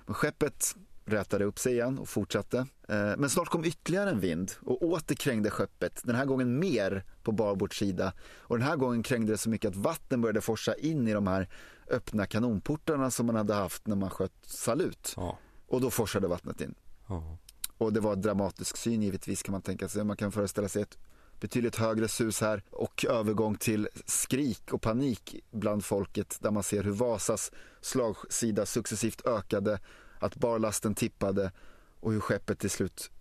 Men 0.05 0.13
skeppet 0.15 0.75
rätade 1.05 1.45
upp 1.45 1.59
sig 1.59 1.73
igen 1.73 1.99
och 1.99 2.09
fortsatte. 2.09 2.57
Eh, 2.87 3.13
men 3.17 3.29
snart 3.29 3.47
kom 3.47 3.65
ytterligare 3.65 4.09
en 4.09 4.19
vind 4.19 4.51
och 4.61 4.83
åter 4.83 5.15
krängde 5.15 5.49
skeppet, 5.49 6.01
den 6.03 6.15
här 6.15 6.25
gången 6.25 6.59
mer 6.59 7.03
på 7.23 7.31
barbords 7.31 7.79
sida. 7.79 8.13
Och 8.39 8.57
den 8.57 8.67
här 8.67 8.75
gången 8.75 9.03
krängde 9.03 9.33
det 9.33 9.37
så 9.37 9.49
mycket 9.49 9.69
att 9.69 9.75
vatten 9.75 10.21
började 10.21 10.41
forsa 10.41 10.75
in 10.75 11.07
i 11.07 11.13
de 11.13 11.27
här 11.27 11.49
öppna 11.89 12.25
kanonportarna 12.25 13.11
som 13.11 13.25
man 13.25 13.35
hade 13.35 13.53
haft 13.53 13.87
när 13.87 13.95
man 13.95 14.09
sköt 14.09 14.33
salut. 14.41 15.13
Ja. 15.15 15.37
Och 15.67 15.81
då 15.81 15.89
forsade 15.89 16.27
vattnet 16.27 16.61
in. 16.61 16.75
Ja. 17.07 17.37
Och 17.77 17.93
det 17.93 17.99
var 17.99 18.13
en 18.13 18.21
dramatisk 18.21 18.77
syn 18.77 19.01
givetvis 19.01 19.43
kan 19.43 19.51
man 19.51 19.61
tänka 19.61 19.87
sig. 19.87 20.03
Man 20.03 20.17
kan 20.17 20.31
föreställa 20.31 20.67
sig 20.67 20.81
ett 20.81 20.97
betydligt 21.39 21.75
högre 21.75 22.07
sus 22.07 22.41
här 22.41 22.63
och 22.71 23.05
övergång 23.09 23.55
till 23.55 23.89
skrik 24.05 24.73
och 24.73 24.81
panik 24.81 25.35
bland 25.51 25.85
folket 25.85 26.37
där 26.41 26.51
man 26.51 26.63
ser 26.63 26.83
hur 26.83 26.91
Vasas 26.91 27.51
slagsida 27.81 28.65
successivt 28.65 29.25
ökade, 29.25 29.79
att 30.19 30.35
barlasten 30.35 30.95
tippade 30.95 31.51
och 31.99 32.11
hur 32.11 32.19
skeppet 32.19 32.59
till 32.59 32.69
slut 32.69 33.11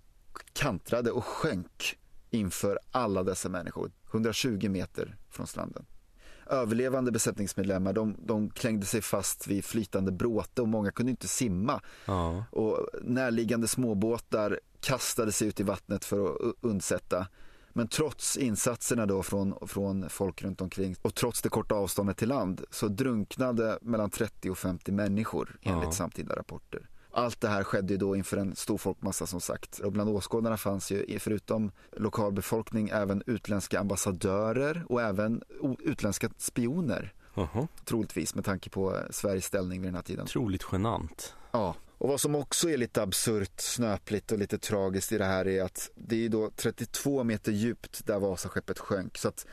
kantrade 0.53 1.11
och 1.11 1.25
sjönk 1.25 1.99
inför 2.31 2.79
alla 2.91 3.23
dessa 3.23 3.49
människor, 3.49 3.93
120 4.11 4.69
meter 4.69 5.17
från 5.31 5.47
stranden. 5.47 5.87
Överlevande 6.47 7.13
besättningsmedlemmar 7.13 7.93
de, 7.93 8.17
de 8.19 8.51
klängde 8.51 8.87
sig 8.87 9.03
fast 9.03 9.47
vid 9.47 9.65
flytande 9.65 10.13
bråte 10.13 10.63
och 10.63 10.69
många 10.69 10.91
kunde 10.91 11.11
inte 11.11 11.29
simma. 11.29 11.81
Ja. 12.05 12.45
Och 12.51 12.89
närliggande 13.03 13.69
småbåtar 13.69 14.61
kastade 14.81 15.33
sig 15.33 15.49
ut 15.49 15.61
i 15.61 15.63
vattnet 15.63 16.05
för 16.05 16.25
att 16.25 16.55
undsätta. 16.61 17.27
Men 17.77 17.89
trots 17.89 18.37
insatserna 18.37 19.07
då 19.07 19.23
från, 19.23 19.55
från 19.69 20.09
folk 20.09 20.43
runt 20.43 20.61
omkring 20.61 20.97
och 21.03 21.15
trots 21.15 21.43
det 21.43 21.49
korta 21.49 21.75
avståndet 21.75 22.17
till 22.17 22.29
land 22.29 22.65
så 22.71 22.89
drunknade 22.89 23.79
mellan 23.83 24.11
30 24.11 24.51
och 24.51 24.59
50 24.59 24.93
människor 24.93 25.59
enligt 25.63 25.85
Ja. 25.85 25.93
samtida 25.93 26.37
rapporter. 26.37 26.89
Allt 27.11 27.41
det 27.41 27.49
här 27.49 27.65
skedde 27.65 27.93
ju 27.93 27.97
då 27.99 28.17
inför 28.17 28.37
en 28.37 28.57
stor 28.57 28.79
folkmassa 28.79 29.27
som 29.27 29.41
sagt. 29.41 29.79
Och 29.79 29.93
bland 29.93 30.11
åskådarna 30.11 30.57
fanns 30.57 30.91
ju 30.91 31.19
förutom 31.19 31.71
lokalbefolkning 31.93 32.89
även 32.89 33.23
utländska 33.27 33.81
ambassadörer 33.81 34.85
och 34.89 35.03
även 35.03 35.43
utländska 35.81 36.31
spioner. 36.39 37.13
Jaha. 37.35 37.69
Troligtvis 37.85 38.35
med 38.35 38.45
tanke 38.45 38.71
på 38.71 38.99
Sveriges 39.11 39.45
ställning 39.45 39.81
vid 39.81 39.89
den 39.89 39.95
här 39.95 40.03
tiden. 40.03 40.25
Otroligt 40.25 40.65
genant. 40.73 41.35
Ja, 41.53 41.75
och 41.99 42.09
vad 42.09 42.21
som 42.21 42.35
också 42.35 42.71
är 42.71 42.77
lite 42.77 43.03
absurt, 43.03 43.61
snöpligt 43.61 44.33
och 44.33 44.39
lite 44.39 44.59
tragiskt 44.59 45.13
i 45.13 45.19
det 45.19 45.25
här 45.25 45.49
är 45.49 45.63
att 45.63 45.91
det 45.95 46.25
är 46.25 46.29
då 46.29 46.51
32 46.57 47.25
meter 47.25 47.53
djupt 47.53 48.07
där 48.07 48.19
Vasaskeppet 48.19 48.79
sjönk. 48.79 49.19
Så 49.19 49.29
att 49.29 49.47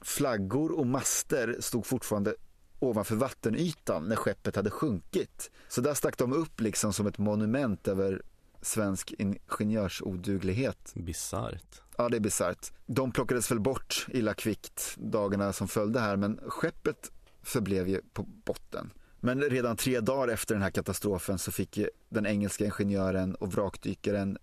flaggor 0.00 0.72
och 0.72 0.86
master 0.86 1.56
stod 1.60 1.86
fortfarande 1.86 2.34
ovanför 2.78 3.16
vattenytan 3.16 4.04
när 4.04 4.16
skeppet 4.16 4.56
hade 4.56 4.70
sjunkit. 4.70 5.50
Så 5.68 5.80
där 5.80 5.94
stack 5.94 6.18
de 6.18 6.32
upp 6.32 6.60
liksom 6.60 6.92
som 6.92 7.06
ett 7.06 7.18
monument 7.18 7.88
över 7.88 8.22
svensk 8.62 9.14
ingenjörsoduglighet. 9.18 10.92
Bisarrt. 10.94 11.82
Ja, 11.96 12.08
det 12.08 12.16
är 12.16 12.20
bisarrt. 12.20 12.72
De 12.86 13.12
plockades 13.12 13.50
väl 13.50 13.60
bort 13.60 14.06
illa 14.08 14.34
kvickt 14.34 14.94
dagarna 14.96 15.52
som 15.52 15.68
följde 15.68 16.00
här, 16.00 16.16
men 16.16 16.40
skeppet 16.46 17.12
förblev 17.42 17.88
ju 17.88 18.00
på 18.12 18.22
botten. 18.22 18.90
Men 19.20 19.42
redan 19.42 19.76
tre 19.76 20.00
dagar 20.00 20.28
efter 20.28 20.54
den 20.54 20.62
här 20.62 20.70
katastrofen 20.70 21.38
så 21.38 21.52
fick 21.52 21.78
den 22.08 22.26
engelska 22.26 22.64
ingenjören 22.64 23.34
och 23.34 23.52
vrakdykaren 23.52 24.38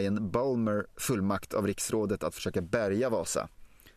Ian 0.00 0.30
Balmer 0.30 0.86
fullmakt 0.96 1.54
av 1.54 1.66
riksrådet 1.66 2.22
att 2.22 2.34
försöka 2.34 2.60
bärga 2.62 3.10
Vasa. 3.10 3.48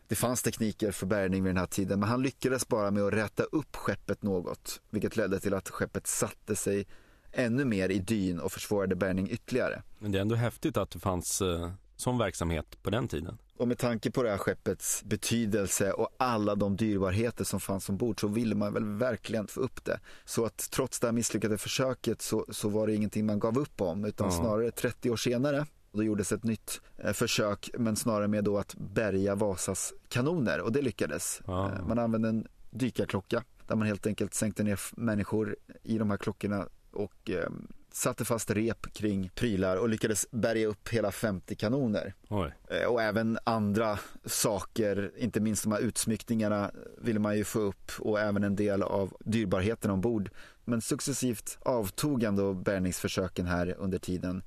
Det 0.08 0.16
fanns 0.16 0.44
tekniker 0.44 0.92
för 0.92 1.06
bärgning 1.06 1.44
vid 1.44 1.50
den 1.50 1.58
här 1.58 1.68
tiden, 1.68 2.00
men 2.00 2.10
han 2.10 2.22
lyckades 2.22 2.68
bara 2.68 2.92
med 2.92 3.04
att 3.04 3.14
räta 3.14 3.44
upp 3.44 3.76
skeppet 3.76 4.24
något, 4.24 4.82
vilket 4.90 5.18
ledde 5.18 5.40
till 5.40 5.54
att 5.54 5.70
skeppet 5.70 6.08
satte 6.08 6.56
sig 6.56 6.88
ännu 7.32 7.66
mer 7.66 7.90
i 7.90 8.00
dyn 8.00 8.40
och 8.40 8.52
försvårade 8.52 8.96
bärgning 8.96 9.30
ytterligare. 9.30 9.82
Men 10.00 10.12
det 10.12 10.18
är 10.18 10.22
ändå 10.22 10.36
häftigt 10.36 10.78
att 10.78 10.92
det 10.92 11.00
fanns 11.00 11.42
eh, 11.42 11.72
sån 11.96 12.18
verksamhet 12.18 12.84
på 12.84 12.90
den 12.90 13.08
tiden. 13.08 13.38
Och 13.58 13.68
med 13.68 13.78
tanke 13.78 14.12
på 14.12 14.24
det 14.24 14.30
här 14.30 14.38
skeppets 14.38 15.04
betydelse 15.04 15.92
och 15.92 16.10
alla 16.18 16.56
de 16.56 16.76
dyrbarheter 16.76 17.44
som 17.44 17.60
fanns 17.60 17.90
ombord 17.90 18.20
så 18.20 18.28
ville 18.28 18.56
man 18.56 18.74
väl 18.74 18.86
verkligen 18.86 19.48
få 19.48 19.60
upp 19.60 19.86
det. 19.86 20.00
Så 20.26 20.46
att 20.46 20.58
trots 20.72 21.00
det 21.00 21.08
här 21.08 21.12
misslyckade 21.12 21.58
försöket 21.58 22.22
så, 22.22 22.46
så 22.50 22.70
var 22.70 22.88
det 22.88 22.96
ingenting 22.96 23.26
man 23.26 23.40
gav 23.40 23.58
upp 23.58 23.82
om 23.82 24.06
utan 24.06 24.28
Ja. 24.28 24.32
snarare 24.40 24.72
30 24.72 25.10
år 25.12 25.18
senare 25.18 25.66
då 25.92 26.04
gjordes 26.04 26.32
ett 26.32 26.44
nytt 26.44 26.82
eh, 26.98 27.14
försök 27.14 27.70
men 27.78 27.96
snarare 27.96 28.28
med 28.28 28.44
då 28.44 28.58
att 28.58 28.76
bärga 28.76 29.36
Vasas 29.36 29.94
kanoner 30.10 30.62
och 30.62 30.72
det 30.72 30.82
lyckades. 30.82 31.42
Eh, 31.48 31.88
Man 31.88 32.00
använde 32.00 32.30
en 32.30 32.48
dykarklocka 32.70 33.44
där 33.68 33.76
man 33.76 33.88
helt 33.88 34.08
enkelt 34.08 34.34
sänkte 34.34 34.64
ner 34.64 34.80
människor 34.96 35.56
i 35.84 35.98
de 35.98 36.10
här 36.10 36.18
klockorna 36.18 36.68
och 36.92 37.30
eh, 37.30 37.50
satte 37.98 38.26
fast 38.26 38.52
rep 38.52 38.94
kring 38.94 39.30
prylar 39.36 39.78
och 39.78 39.90
lyckades 39.90 40.28
bärga 40.32 40.68
upp 40.68 40.90
hela 40.90 41.12
50 41.12 41.56
kanoner. 41.56 42.14
Oj. 42.30 42.54
Eh, 42.70 42.86
Och 42.88 43.02
även 43.02 43.40
andra 43.44 44.00
saker, 44.26 45.12
inte 45.18 45.40
minst 45.40 45.64
de 45.64 45.72
här 45.72 45.80
utsmyckningarna 45.80 46.72
ville 46.98 47.20
man 47.20 47.38
ju 47.38 47.44
få 47.44 47.60
upp 47.60 47.92
och 48.00 48.20
även 48.20 48.44
en 48.44 48.56
del 48.56 48.84
av 48.84 49.14
dyrbarheten 49.20 49.92
ombord. 49.92 50.30
Men 50.66 50.82
successivt 50.82 51.58
avtog 51.62 52.24
ändå 52.24 52.54
bärgningsförsöken 52.54 53.46
här 53.46 53.76
under 53.78 54.00
tiden. 54.00 54.44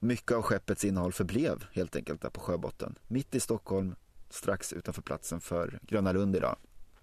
Mycket 0.00 0.32
av 0.36 0.42
skeppets 0.42 0.84
innehåll 0.84 1.12
förblev 1.12 1.64
helt 1.72 1.96
enkelt 1.96 2.22
där 2.22 2.30
på 2.30 2.40
sjöbotten. 2.40 2.98
Mitt 3.08 3.34
i 3.34 3.40
Stockholm, 3.40 3.94
strax 4.30 4.72
utanför 4.72 5.02
platsen 5.02 5.40
för 5.40 5.78
Gröna 5.82 6.12
Lund 6.12 6.36
idag. 6.36 6.56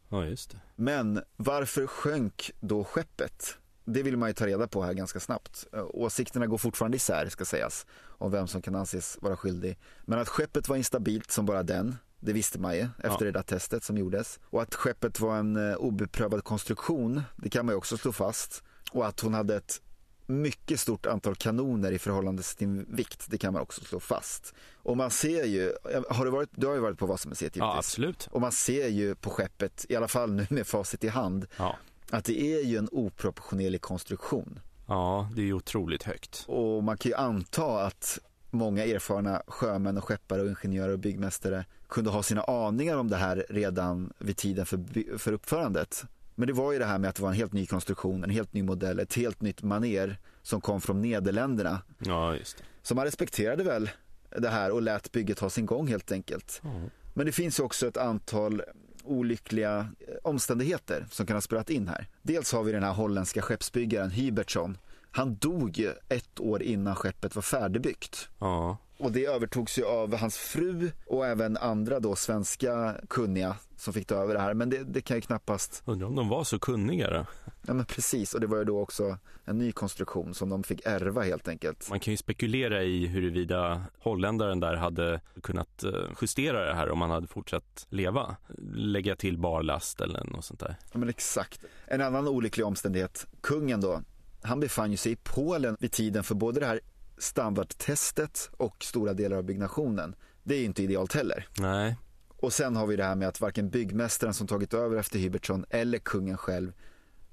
Ja, 0.10 0.26
just 0.26 0.52
det. 0.52 0.58
Men 0.76 1.21
varför 1.36 1.88
sjönk 1.88 2.52
då 2.60 2.84
skeppet? 2.84 3.58
Det 3.89 4.04
vill 4.04 4.17
man 4.17 4.30
ju 4.30 4.34
ta 4.34 4.47
reda 4.47 4.67
på 4.67 4.84
här 4.84 4.93
ganska 4.93 5.19
snabbt. 5.19 5.67
Eh, 5.73 5.86
Åsikterna 5.89 6.47
går 6.47 6.58
fortfarande 6.58 6.95
isär 6.97 7.30
ska 7.30 7.45
sägas 7.45 7.86
om 8.08 8.32
vem 8.32 8.47
som 8.47 8.62
kan 8.62 8.76
anses 8.76 9.17
vara 9.21 9.38
skyldig. 9.38 9.78
Men 10.06 10.19
att 10.19 10.28
skeppet 10.28 10.69
var 10.69 10.76
instabilt 10.76 11.32
som 11.32 11.45
bara 11.45 11.63
den, 11.63 11.95
det 12.19 12.34
visste 12.34 12.60
man 12.60 12.76
ju 12.76 12.82
efter 12.82 13.10
Ja. 13.10 13.17
det 13.26 13.32
där 13.32 13.41
testet 13.41 13.84
som 13.84 13.97
gjordes. 13.97 14.39
Och 14.43 14.62
att 14.62 14.76
skeppet 14.76 15.19
var 15.19 15.38
en 15.38 15.69
eh, 15.71 15.76
obeprövad 15.76 16.43
konstruktion, 16.43 17.21
det 17.36 17.50
kan 17.50 17.65
man 17.65 17.73
ju 17.73 17.78
också 17.78 17.97
slå 17.97 18.12
fast. 18.12 18.63
Och 18.91 19.08
att 19.08 19.19
hon 19.19 19.34
hade 19.34 19.56
ett 19.56 19.82
mycket 20.26 20.80
stort 20.80 21.06
antal 21.06 21.36
kanoner 21.36 21.91
i 21.91 22.00
förhållande 22.00 22.41
till 22.43 22.58
sin 22.58 22.95
vikt, 22.95 23.26
det 23.28 23.38
kan 23.38 23.54
man 23.54 23.62
också 23.62 23.82
slå 23.82 24.00
fast. 24.00 24.54
Och 24.84 24.97
man 24.97 25.12
ser 25.12 25.45
ju, 25.45 25.73
har 26.10 26.26
du, 26.26 26.32
varit, 26.32 26.50
du 26.56 26.67
har 26.67 26.73
ju 26.73 26.80
varit 26.80 26.97
på 27.00 27.06
Vasamuseet 27.06 27.56
givetvis. 27.56 27.60
Ja, 27.73 27.78
absolut. 27.78 28.28
Och 28.32 28.41
man 28.41 28.52
ser 28.52 28.88
ju 28.88 29.15
på 29.15 29.30
skeppet, 29.30 29.86
i 29.89 29.95
alla 29.95 30.08
fall 30.08 30.32
nu 30.32 30.47
med 30.50 30.67
facit 30.67 31.04
i 31.04 31.08
hand, 31.08 31.47
Ja. 31.58 31.76
Att 32.10 32.26
det 32.26 32.41
är 32.41 32.63
ju 32.63 32.78
en 32.78 32.89
oproportionerlig 32.91 33.82
konstruktion. 33.82 34.60
ja, 34.88 35.30
det 35.36 35.41
är 35.41 35.46
ju 35.46 35.54
otroligt 35.54 36.04
högt. 36.04 36.46
Och 36.48 36.84
man 36.84 36.98
kan 36.98 37.10
ju 37.10 37.15
anta 37.15 37.86
att 37.86 38.20
många 38.50 38.86
erfarna 38.86 39.41
sjömän 39.48 39.98
och 39.98 40.04
skeppare 40.04 40.41
och 40.41 40.48
ingenjörer 40.48 40.93
och 40.93 41.00
byggmästare 41.00 41.65
kunde 41.88 42.10
ha 42.10 42.24
sina 42.24 42.41
aningar 42.41 42.98
om 42.98 43.10
det 43.10 43.15
här 43.15 43.46
redan 43.50 44.13
vid 44.20 44.38
tiden 44.38 44.65
för, 44.65 45.17
för 45.17 45.32
uppförandet. 45.34 46.04
Men 46.36 46.48
det 46.48 46.54
var 46.54 46.74
ju 46.74 46.80
det 46.80 46.86
här 46.86 46.98
med 46.98 47.10
att 47.10 47.15
det 47.15 47.22
var 47.22 47.30
en 47.30 47.36
helt 47.36 47.54
ny 47.54 47.65
konstruktion, 47.65 48.24
en 48.24 48.30
helt 48.30 48.54
ny 48.54 48.63
modell, 48.63 49.00
ett 49.00 49.13
helt 49.13 49.41
nytt 49.41 49.63
maner 49.63 50.17
som 50.41 50.62
kom 50.62 50.82
från 50.82 51.02
Nederländerna. 51.02 51.82
Ja, 52.00 52.36
just 52.36 52.58
det. 52.58 52.63
Så 52.82 52.96
man 52.96 53.06
respekterade 53.06 53.63
väl 53.63 53.89
det 54.38 54.50
här 54.50 54.72
och 54.72 54.82
lät 54.82 55.12
bygget 55.12 55.39
ha 55.39 55.50
sin 55.50 55.65
gång 55.65 55.88
helt 55.88 56.12
enkelt. 56.12 56.62
Ja. 56.63 56.70
Men 57.13 57.26
det 57.26 57.32
finns 57.32 57.60
ju 57.60 57.63
också 57.63 57.88
ett 57.88 57.98
antal 57.98 58.62
olyckliga 59.08 59.78
eh, 59.80 60.13
omständigheter 60.24 61.06
som 61.12 61.26
kan 61.26 61.36
ha 61.36 61.41
spelat 61.41 61.70
in 61.70 61.88
här. 61.88 62.08
Dels 62.22 62.52
har 62.54 62.63
vi 62.63 62.72
den 62.72 62.84
här 62.84 62.93
holländska 62.93 63.41
skeppsbyggaren 63.41 64.10
Hybertsson. 64.12 64.78
Han 65.12 65.36
dog 65.36 65.78
ju 65.78 65.93
ett 66.10 66.39
år 66.39 66.63
innan 66.63 66.96
skeppet 66.96 67.36
var 67.36 67.41
färdigbyggt. 67.41 68.30
ja. 68.39 68.78
Och 69.00 69.12
det 69.12 69.26
övertogs 69.26 69.80
ju 69.80 69.86
av 69.86 70.15
hans 70.17 70.38
fru 70.38 70.91
och 71.06 71.26
även 71.28 71.58
andra 71.58 72.00
då 72.00 72.15
svenska 72.15 72.96
kunniga 73.10 73.56
som 73.78 73.93
fick 73.93 74.08
ta 74.08 74.15
över 74.15 74.34
det 74.34 74.39
här. 74.39 74.54
Men 74.54 74.70
det, 74.70 74.84
det 74.84 75.02
kan 75.02 75.17
ju 75.17 75.22
knappast, 75.22 75.82
Undrar 75.86 76.08
om 76.08 76.15
de 76.15 76.30
var 76.30 76.43
så 76.43 76.60
kunniga 76.60 77.10
då? 77.10 77.26
ja 77.67 77.74
men 77.74 77.86
precis. 77.86 78.34
Och 78.34 78.41
det 78.41 78.48
var 78.48 78.58
ju 78.58 78.63
då 78.63 78.80
också 78.82 79.17
en 79.46 79.58
ny 79.58 79.72
konstruktion 79.72 80.34
som 80.34 80.50
de 80.50 80.63
fick 80.63 80.82
ärva 80.86 81.22
helt 81.22 81.48
enkelt. 81.48 81.89
Man 81.89 82.00
kan 82.00 82.13
ju 82.13 82.17
spekulera 82.17 82.84
i 82.84 83.08
huruvida 83.08 83.82
holländaren 84.00 84.60
där 84.60 84.76
hade 84.76 85.22
kunnat 85.43 85.84
eh, 85.84 85.91
justera 86.22 86.65
det 86.65 86.74
här 86.74 86.89
om 86.91 87.02
han 87.02 87.10
hade 87.12 87.28
fortsatt 87.28 87.86
leva. 87.89 88.36
Lägga 88.74 89.16
till 89.16 89.38
barlast 89.38 90.02
eller 90.02 90.24
något 90.24 90.46
sånt 90.46 90.60
där. 90.60 90.76
Ja 90.92 91.00
men 91.00 91.10
exakt. 91.10 91.62
En 91.86 92.02
annan 92.02 92.28
olycklig 92.28 92.66
omständighet, 92.66 93.28
kungen 93.42 93.82
då, 93.82 94.02
han 94.42 94.60
befann 94.60 94.92
ju 94.92 94.98
sig 94.98 95.12
i 95.12 95.16
Polen 95.24 95.78
vid 95.80 95.92
tiden 95.92 96.24
för 96.24 96.36
både 96.36 96.60
det 96.60 96.66
här 96.66 96.80
standardtestet 97.18 98.50
och 98.58 98.84
stora 98.84 99.14
delar 99.14 99.38
av 99.38 99.44
byggnationen. 99.44 100.16
Det 100.44 100.56
är 100.56 100.60
ju 100.60 100.66
inte 100.66 100.84
idealt 100.84 101.14
heller. 101.14 101.48
Nej, 101.60 101.96
Och 102.38 102.54
sen 102.54 102.76
har 102.76 102.88
vi 102.88 102.96
det 102.96 103.04
här 103.04 103.16
med 103.16 103.28
att 103.28 103.42
varken 103.42 103.70
byggmästaren 103.70 104.34
som 104.34 104.48
tagit 104.48 104.74
över 104.74 104.98
efter 104.98 105.20
Hybertsson 105.20 105.66
eller 105.70 105.98
kungen 105.98 106.38
själv 106.38 106.72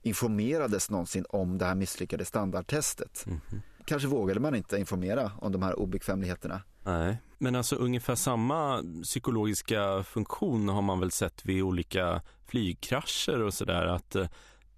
informerades 0.03 0.91
någonsin 0.91 1.25
om 1.29 1.59
det 1.59 1.65
här 1.65 1.75
misslyckade 1.75 2.25
standardtestet. 2.25 3.25
Mhm. 3.27 3.41
Kanske 3.87 4.09
vågade 4.09 4.41
man 4.41 4.55
inte 4.55 4.77
informera 4.79 5.33
om 5.39 5.53
de 5.53 5.63
här 5.63 5.79
obekvämligheterna. 5.79 6.63
nej. 6.85 7.17
Men 7.45 7.55
alltså 7.57 7.77
ungefär 7.77 8.15
samma 8.15 8.83
psykologiska 9.03 10.03
funktion 10.03 10.69
har 10.69 10.83
man 10.83 11.01
väl 11.01 11.11
sett 11.11 11.45
vid 11.45 11.63
olika 11.63 12.23
flygkrascher 12.47 13.43
och 13.43 13.55
sådär. 13.55 13.87
Att 13.87 14.15
eh, 14.15 14.29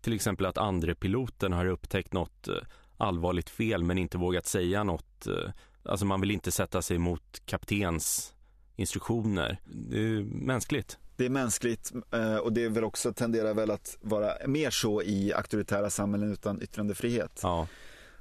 till 0.01 0.13
exempel 0.13 0.47
att 0.47 0.59
andre 0.59 0.95
piloten 0.95 1.53
har 1.53 1.67
upptäckt 1.67 2.13
något 2.13 2.49
eh, 2.49 2.55
allvarligt 2.97 3.51
fel 3.51 3.83
men 3.83 3.99
inte 3.99 4.19
vågat 4.19 4.47
säga 4.47 4.85
något. 4.85 5.27
eh, 5.27 5.51
Alltså 5.83 6.07
man 6.07 6.21
vill 6.21 6.31
inte 6.31 6.53
sätta 6.53 6.83
sig 6.83 6.99
mot 6.99 7.43
kaptens 7.47 8.35
instruktioner. 8.77 9.61
Det 9.65 9.99
är 9.99 10.23
mänskligt. 10.23 10.99
Det 11.17 11.25
är 11.25 11.31
mänskligt 11.31 11.93
och 12.43 12.53
det 12.53 12.65
är 12.65 12.69
väl 12.69 12.85
också 12.85 13.13
tenderar 13.13 13.55
väl 13.55 13.71
att 13.71 13.99
vara 14.01 14.33
mer 14.47 14.71
så 14.71 15.03
i 15.03 15.33
auktoritära 15.33 15.91
samhällen 15.91 16.33
utan 16.33 16.63
yttrandefrihet. 16.63 17.41
Ja, 17.43 17.67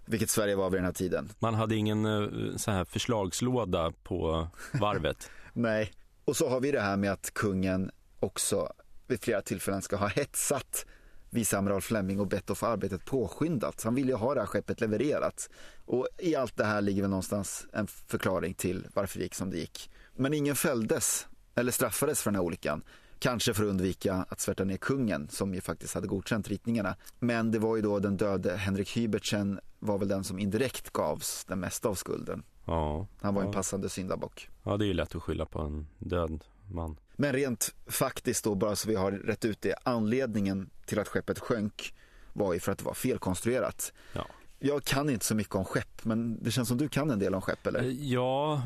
vilket 0.06 0.30
Sverige 0.30 0.56
var 0.56 0.70
vid 0.70 0.78
den 0.78 0.86
här 0.86 0.93
tiden. 0.93 1.30
Man 1.39 1.53
hade 1.53 1.76
ingen 1.76 2.06
eh, 2.06 2.56
så 2.56 2.72
här 2.72 2.86
förslagslåda 2.86 3.93
på 4.03 4.47
varvet. 4.74 5.30
Nej, 5.53 5.91
och 6.26 6.38
så 6.38 6.49
har 6.49 6.60
vi 6.60 6.72
det 6.72 6.82
här 6.82 6.97
med 6.97 7.12
att 7.12 7.34
kungen 7.34 7.91
också 8.20 8.74
vid 9.08 9.24
flera 9.24 9.41
tillfällen 9.41 9.82
ska 9.82 9.95
ha 9.95 10.08
hetsat 10.08 10.86
viceamiral 11.30 11.82
Fleming 11.82 12.20
och 12.20 12.28
bett 12.28 12.49
att 12.49 12.58
få 12.58 12.66
arbetet 12.66 13.06
påskyndat. 13.06 13.84
Han 13.84 13.95
ville 13.95 14.12
ju 14.12 14.18
ha 14.18 14.34
det 14.34 14.39
här 14.39 14.47
skeppet 14.47 14.82
levererat. 14.82 15.49
Och 15.86 16.08
i 16.18 16.36
allt 16.36 16.58
det 16.58 16.66
här 16.66 16.82
ligger 16.82 17.01
väl 17.01 17.10
någonstans 17.10 17.68
en 17.74 17.88
förklaring 17.88 18.53
till 18.53 18.88
varför 18.93 19.18
det 19.18 19.24
gick 19.24 19.36
som 19.36 19.49
det 19.49 19.58
gick. 19.58 19.89
Men 20.16 20.34
ingen 20.34 20.56
fälldes 20.56 21.28
eller 21.56 21.72
straffades 21.72 22.22
för 22.22 22.32
den 22.32 22.36
här 22.36 22.43
olyckan. 22.43 22.84
Kanske 23.26 23.54
för 23.54 23.64
att 23.64 23.70
undvika 23.70 24.26
att 24.30 24.40
svärta 24.40 24.64
ner 24.64 24.78
kungen 24.78 25.28
som 25.30 25.54
ju 25.54 25.62
faktiskt 25.62 25.94
hade 25.94 26.08
godkänt 26.08 26.48
ritningarna. 26.48 26.96
Men 27.20 27.52
det 27.52 27.60
var 27.60 27.76
ju 27.76 27.82
då 27.82 28.00
den 28.00 28.18
döde 28.18 28.56
Henrik 28.58 28.98
Hybertsen 28.98 29.60
var 29.80 29.98
väl 29.98 30.08
den 30.08 30.24
som 30.24 30.40
indirekt 30.40 30.90
gavs 30.90 31.46
den 31.46 31.60
mesta 31.60 31.90
av 31.90 31.96
skulden. 31.96 32.44
Ja, 32.66 33.08
Han 33.22 33.34
var 33.36 33.42
ja. 33.42 33.48
en 33.48 33.54
passande 33.54 33.90
syndabock. 33.90 34.50
ja, 34.64 34.78
det 34.78 34.86
är 34.86 34.88
ju 34.88 34.94
lätt 34.94 35.16
att 35.16 35.24
skylla 35.24 35.46
på 35.46 35.60
en 35.60 35.88
död 36.00 36.44
man. 36.72 37.00
Men 37.16 37.34
rent 37.34 37.76
faktiskt 37.88 38.44
då, 38.44 38.56
bara 38.56 38.76
så 38.76 38.88
vi 38.90 38.96
har 38.96 39.12
rätt 39.12 39.46
ut 39.46 39.62
det, 39.62 39.76
anledningen 39.84 40.70
till 40.86 41.00
att 41.00 41.08
skeppet 41.08 41.40
sjönk 41.40 41.96
var 42.34 42.54
ju 42.54 42.60
för 42.60 42.72
att 42.72 42.78
det 42.78 42.86
var 42.86 42.94
felkonstruerat. 42.94 43.94
Ja. 44.14 44.26
Jag 44.60 44.84
kan 44.84 45.10
inte 45.10 45.26
så 45.26 45.36
mycket 45.36 45.56
om 45.56 45.66
skepp, 45.66 46.06
men 46.06 46.44
det 46.44 46.52
känns 46.52 46.68
som 46.68 46.78
du 46.78 46.90
kan 46.90 47.12
en 47.12 47.20
del 47.20 47.36
om 47.36 47.42
skepp 47.42 47.68
eller? 47.68 47.96
Ja, 48.00 48.62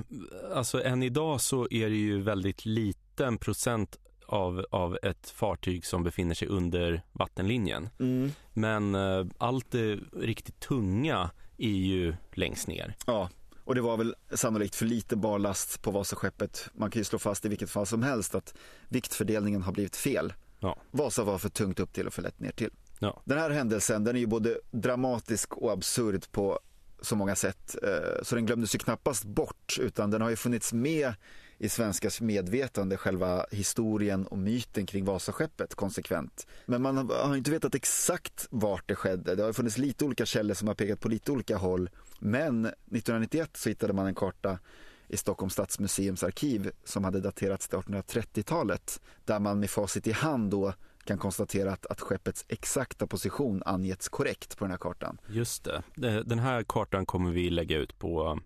alltså 0.54 0.84
än 0.84 1.04
idag 1.04 1.42
så 1.42 1.68
är 1.72 1.90
det 1.90 1.96
ju 1.96 2.22
väldigt 2.22 2.66
liten 2.66 3.38
procent 3.38 3.98
av, 4.30 4.66
av 4.72 4.98
ett 5.04 5.30
fartyg 5.30 5.86
som 5.86 6.04
befinner 6.04 6.36
sig 6.36 6.48
under 6.48 7.02
vattenlinjen. 7.12 7.90
Mm. 8.00 8.32
Men 8.54 8.96
eh, 8.96 9.26
allt 9.38 9.72
det 9.72 10.00
riktigt 10.18 10.60
tunga 10.60 11.30
är 11.58 11.70
ju 11.70 12.16
längst 12.34 12.68
ner. 12.68 12.96
Ja, 13.06 13.30
och 13.64 13.76
det 13.76 13.82
var 13.82 13.98
väl 13.98 14.16
sannolikt 14.34 14.76
för 14.76 14.86
lite 14.86 15.16
barlast 15.16 15.82
på 15.82 15.92
Vasaskeppet. 15.92 16.70
Man 16.74 16.92
kan 16.92 17.00
ju 17.00 17.04
slå 17.04 17.20
fast 17.20 17.46
i 17.46 17.50
vilket 17.50 17.70
fall 17.70 17.86
som 17.86 18.04
helst 18.04 18.36
att 18.36 18.54
viktfördelningen 18.90 19.62
har 19.62 19.72
blivit 19.74 19.96
fel. 19.96 20.34
Ja. 20.60 20.78
Vasa 20.92 21.24
var 21.24 21.38
för 21.38 21.50
tungt 21.50 21.80
upp 21.80 21.94
till 21.94 22.08
och 22.08 22.14
för 22.14 22.22
lätt 22.22 22.40
ner 22.40 22.52
till. 22.52 22.72
Ja. 23.00 23.22
Den 23.26 23.38
här 23.38 23.50
händelsen 23.50 24.04
den 24.04 24.16
är 24.16 24.20
ju 24.20 24.28
både 24.28 24.60
dramatisk 24.72 25.54
och 25.58 25.72
absurd 25.72 26.32
på 26.32 26.60
så 27.02 27.16
många 27.16 27.36
sätt. 27.36 27.76
eh, 27.84 28.24
Så 28.24 28.36
den 28.36 28.46
glömdes 28.46 28.76
ju 28.76 28.80
knappast 28.80 29.24
bort 29.24 29.78
utan 29.80 30.12
den 30.12 30.22
har 30.22 30.30
ju 30.30 30.36
funnits 30.36 30.74
med 30.74 31.14
i 31.60 31.70
svenskars 31.70 32.22
medvetande, 32.22 32.98
själva 32.98 33.46
historien 33.52 34.28
och 34.28 34.38
myten 34.38 34.86
kring 34.86 35.06
Vasaskeppet 35.06 35.76
konsekvent. 35.76 36.48
Men 36.66 36.82
man 36.82 36.98
har 37.10 37.36
inte 37.36 37.52
vetat 37.52 37.76
exakt 37.76 38.48
vart 38.50 38.88
det 38.88 38.96
skedde. 38.96 39.36
Det 39.36 39.44
har 39.44 39.54
funnits 39.54 39.78
lite 39.78 40.06
olika 40.06 40.26
källor 40.26 40.54
som 40.54 40.68
har 40.68 40.76
pekat 40.76 41.00
på 41.00 41.10
lite 41.10 41.32
olika 41.32 41.58
håll. 41.58 41.90
Men 42.20 42.66
1991 42.66 43.58
så 43.58 43.70
hittade 43.70 43.94
man 43.94 44.08
en 44.08 44.16
karta 44.16 44.60
i 45.08 45.18
Stockholms 45.18 45.54
stadsmuseums 45.54 46.24
arkiv 46.24 46.72
som 46.84 47.04
hade 47.04 47.20
daterats 47.20 47.68
till 47.68 47.78
1830-talet 47.78 49.02
där 49.26 49.40
man 49.40 49.60
med 49.60 49.70
facit 49.70 50.08
i 50.08 50.12
hand 50.12 50.52
då 50.52 50.74
kan 51.04 51.18
konstatera 51.18 51.72
att, 51.72 51.86
att 51.86 52.02
skeppets 52.02 52.46
exakta 52.48 53.08
position 53.08 53.64
angetts 53.66 54.10
korrekt 54.10 54.58
på 54.58 54.64
den 54.64 54.72
här 54.72 54.78
kartan. 54.78 55.18
Just 55.28 55.64
det. 55.64 55.84
Den 56.26 56.40
här 56.40 56.64
kartan 56.64 57.06
kommer 57.06 57.32
vi 57.32 57.50
lägga 57.50 57.78
ut 57.78 58.00
på 58.00 58.40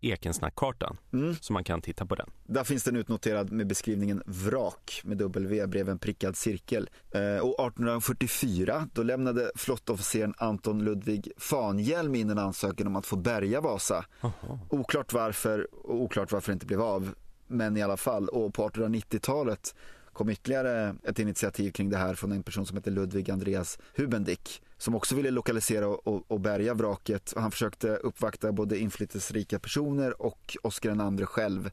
Ekensnackkartan, 0.00 0.96
Mm. 1.12 1.34
så 1.40 1.52
man 1.52 1.64
kan 1.64 1.80
titta 1.80 2.06
på 2.06 2.14
den. 2.14 2.30
Där 2.46 2.64
finns 2.64 2.84
den 2.84 2.96
utnoterad 2.96 3.52
med 3.52 3.66
beskrivningen 3.66 4.22
vrak 4.26 5.00
med 5.04 5.16
W 5.18 5.66
bredvid 5.66 5.92
en 5.92 5.98
prickad 5.98 6.36
cirkel. 6.36 6.90
Eh, 7.10 7.20
och 7.44 7.60
1844 7.60 8.88
då 8.92 9.02
lämnade 9.02 9.50
flottofficeren 9.56 10.34
Anton 10.38 10.84
Ludvig 10.84 11.32
Fanhjelm 11.36 12.14
in 12.14 12.30
en 12.30 12.38
ansökan 12.38 12.86
om 12.86 12.96
att 12.96 13.06
få 13.06 13.16
bärga 13.16 13.60
Vasa. 13.60 14.04
Aha. 14.20 14.58
Oklart 14.70 15.12
varför 15.12 15.68
och 15.86 15.94
oklart 16.02 16.32
varför 16.32 16.52
det 16.52 16.54
inte 16.54 16.66
blev 16.66 16.80
av. 16.82 17.14
Men 17.46 17.76
i 17.76 17.82
alla 17.82 17.96
fall, 17.96 18.28
och 18.28 18.54
på 18.54 18.68
1890-talet 18.68 19.74
kom 20.18 20.28
ytterligare 20.28 20.94
ett 21.04 21.18
initiativ 21.18 21.70
kring 21.70 21.90
det 21.90 21.96
här 21.96 22.14
från 22.14 22.32
en 22.32 22.42
person 22.42 22.66
som 22.66 22.76
heter 22.76 22.90
Ludvig 22.90 23.30
Andreas 23.30 23.78
Hubendick 23.96 24.62
som 24.78 24.94
också 24.94 25.14
ville 25.14 25.30
lokalisera 25.30 25.88
och, 25.88 26.30
och, 26.30 26.40
bärga 26.40 26.74
vraket. 26.74 27.32
Och 27.32 27.42
han 27.42 27.50
försökte 27.50 27.88
uppvakta 27.96 28.52
både 28.52 28.78
inflytelserika 28.78 29.58
personer 29.58 30.22
och 30.22 30.56
Oscar 30.62 31.18
II 31.20 31.26
själv 31.26 31.70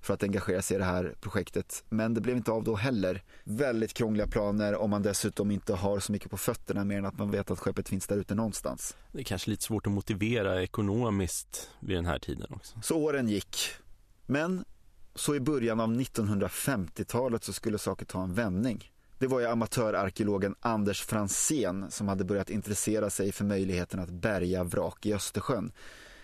för 0.00 0.14
att 0.14 0.22
engagera 0.22 0.62
sig 0.62 0.74
i 0.74 0.78
det 0.78 0.84
här 0.84 1.14
projektet. 1.20 1.84
Men 1.88 2.14
det 2.14 2.20
blev 2.20 2.36
inte 2.36 2.52
av 2.52 2.64
då 2.64 2.74
heller. 2.74 3.22
Väldigt 3.44 3.94
krångliga 3.94 4.26
planer 4.26 4.74
om 4.74 4.90
man 4.90 5.02
dessutom 5.02 5.50
inte 5.50 5.74
har 5.74 6.00
så 6.00 6.12
mycket 6.12 6.30
på 6.30 6.36
fötterna 6.36 6.84
mer 6.84 6.98
än 6.98 7.06
att 7.06 7.18
man 7.18 7.30
vet 7.30 7.50
att 7.50 7.58
skeppet 7.58 7.88
finns 7.88 8.06
där 8.06 8.16
ute 8.16 8.34
någonstans. 8.34 8.96
Det 9.12 9.20
är 9.20 9.24
kanske 9.24 9.50
lite 9.50 9.64
svårt 9.64 9.86
att 9.86 9.92
motivera 9.92 10.62
ekonomiskt 10.62 11.70
vid 11.80 11.96
den 11.96 12.06
här 12.06 12.18
tiden 12.18 12.46
också. 12.50 12.78
Så 12.82 12.98
åren 12.98 13.28
gick. 13.28 13.56
Men 14.26 14.64
så 15.20 15.34
i 15.34 15.40
början 15.40 15.80
av 15.80 15.88
1950-talet 15.88 17.44
så 17.44 17.52
skulle 17.52 17.78
saker 17.78 18.06
ta 18.06 18.22
en 18.22 18.34
vändning. 18.34 18.92
Det 19.18 19.26
var 19.26 19.40
ju 19.40 19.46
amatörarkeologen 19.46 20.54
Anders 20.60 21.02
Fransén 21.02 21.90
som 21.90 22.08
hade 22.08 22.24
börjat 22.24 22.50
intressera 22.50 23.10
sig 23.10 23.32
för 23.32 23.44
möjligheten 23.44 24.00
att 24.00 24.10
bärga 24.10 24.64
vrak 24.64 25.06
i 25.06 25.14
Östersjön. 25.14 25.72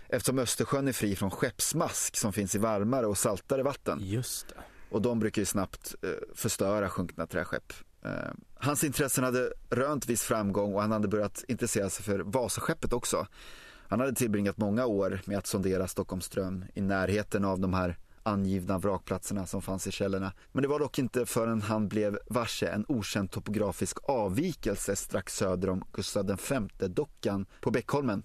Eftersom 0.09 0.39
Östersjön 0.39 0.89
är 0.89 0.93
fri 0.93 1.17
från 1.17 1.31
skeppsmask 1.31 2.17
som 2.17 2.33
finns 2.33 2.55
i 2.55 2.59
varmare 2.59 3.07
och 3.07 3.19
saltare 3.19 3.63
vatten. 3.63 3.99
Just 4.03 4.49
det. 4.49 4.55
Och 4.91 5.03
de 5.03 5.19
brukar 5.19 5.43
ju 5.43 5.47
snabbt 5.47 5.95
eh, 6.03 6.11
förstöra 6.35 6.89
sjunkna 6.89 7.27
träskepp. 7.27 7.73
Eh, 8.05 8.11
hans 8.55 8.85
intressen 8.85 9.25
hade 9.25 9.53
rönt 9.71 10.07
viss 10.07 10.23
framgång 10.23 10.75
och 10.75 10.81
han 10.81 10.93
hade 10.93 11.09
börjat 11.09 11.45
intressera 11.49 11.91
sig 11.91 12.05
för 12.05 12.19
Vasaskeppet 12.19 12.93
också. 12.93 13.27
Han 13.89 14.01
hade 14.01 14.15
tillbringat 14.15 14.57
många 14.57 14.87
år 14.87 15.21
med 15.25 15.39
att 15.39 15.47
sondera 15.47 15.89
Stockholmström 15.89 16.65
i 16.75 16.81
närheten 16.81 17.45
av 17.45 17.61
de 17.61 17.75
här 17.75 17.97
angivna 18.27 18.79
vrakplatserna 18.79 19.47
som 19.47 19.63
fanns 19.63 19.87
i 19.87 19.91
källorna. 19.91 20.33
Men 20.53 20.63
det 20.63 20.69
var 20.69 20.79
dock 20.79 20.99
inte 20.99 21.27
förrän 21.27 21.63
han 21.63 21.89
blev 21.89 22.19
varse 22.27 22.67
en 22.67 22.85
okänd 22.89 23.31
topografisk 23.31 23.99
avvikelse 24.03 24.97
strax 24.97 25.37
söder 25.37 25.71
om 25.71 25.85
Gustav 25.93 26.27
V-dockan 26.27 27.47
på 27.61 27.71
Beckholmen 27.71 28.23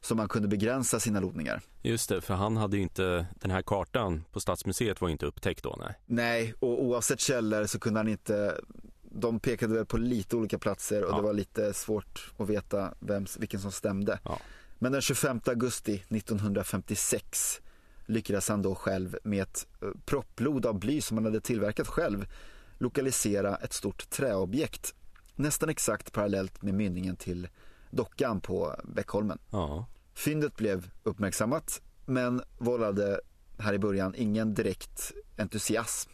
som 0.00 0.16
man 0.16 0.28
kunde 0.28 0.48
begränsa 0.48 1.00
sina 1.00 1.20
lodningar. 1.20 1.60
Just 1.82 2.08
det, 2.08 2.20
för 2.20 2.34
han 2.34 2.56
hade 2.56 2.76
ju 2.76 2.82
inte, 2.82 3.26
den 3.40 3.50
här 3.50 3.62
kartan 3.62 4.24
på 4.32 4.40
Stadsmuseet 4.40 5.00
var 5.00 5.08
ju 5.08 5.12
inte 5.12 5.26
upptäckt 5.26 5.62
då, 5.62 5.76
nej. 5.80 5.94
Nej, 6.06 6.54
och 6.60 6.84
oavsett 6.84 7.20
källor 7.20 7.66
så 7.66 7.78
kunde 7.78 8.00
han 8.00 8.08
inte 8.08 8.60
de 9.02 9.40
pekade 9.40 9.74
väl 9.74 9.86
på 9.86 9.96
lite 9.96 10.36
olika 10.36 10.58
platser 10.58 11.04
och 11.04 11.12
Ja. 11.12 11.16
det 11.16 11.22
var 11.22 11.32
lite 11.32 11.74
svårt 11.74 12.32
att 12.36 12.48
veta 12.48 12.94
vem, 13.00 13.26
vilken 13.38 13.60
som 13.60 13.72
stämde. 13.72 14.18
Ja. 14.24 14.38
Men 14.78 14.92
den 14.92 15.00
25 15.00 15.40
augusti 15.46 16.02
1956 16.08 17.60
lyckades 18.06 18.48
han 18.48 18.62
då 18.62 18.74
själv 18.74 19.18
med 19.24 19.42
ett 19.42 19.66
eh, 19.82 19.88
propplod 20.04 20.66
av 20.66 20.78
bly 20.78 21.00
som 21.00 21.16
han 21.16 21.24
hade 21.24 21.40
tillverkat 21.40 21.88
själv 21.88 22.26
lokalisera 22.78 23.56
ett 23.56 23.72
stort 23.72 24.10
träobjekt 24.10 24.94
nästan 25.36 25.68
exakt 25.68 26.12
parallellt 26.12 26.62
med 26.62 26.74
mynningen 26.74 27.16
till 27.16 27.48
dockan 27.90 28.40
på 28.40 28.74
Beckholmen. 28.84 29.38
Ja, 29.50 29.86
Fyndet 30.14 30.56
blev 30.56 30.90
uppmärksammat 31.02 31.82
men 32.06 32.42
vållade 32.58 33.20
här 33.58 33.72
i 33.72 33.78
början 33.78 34.14
ingen 34.14 34.54
direkt 34.54 35.12
entusiasm. 35.36 36.10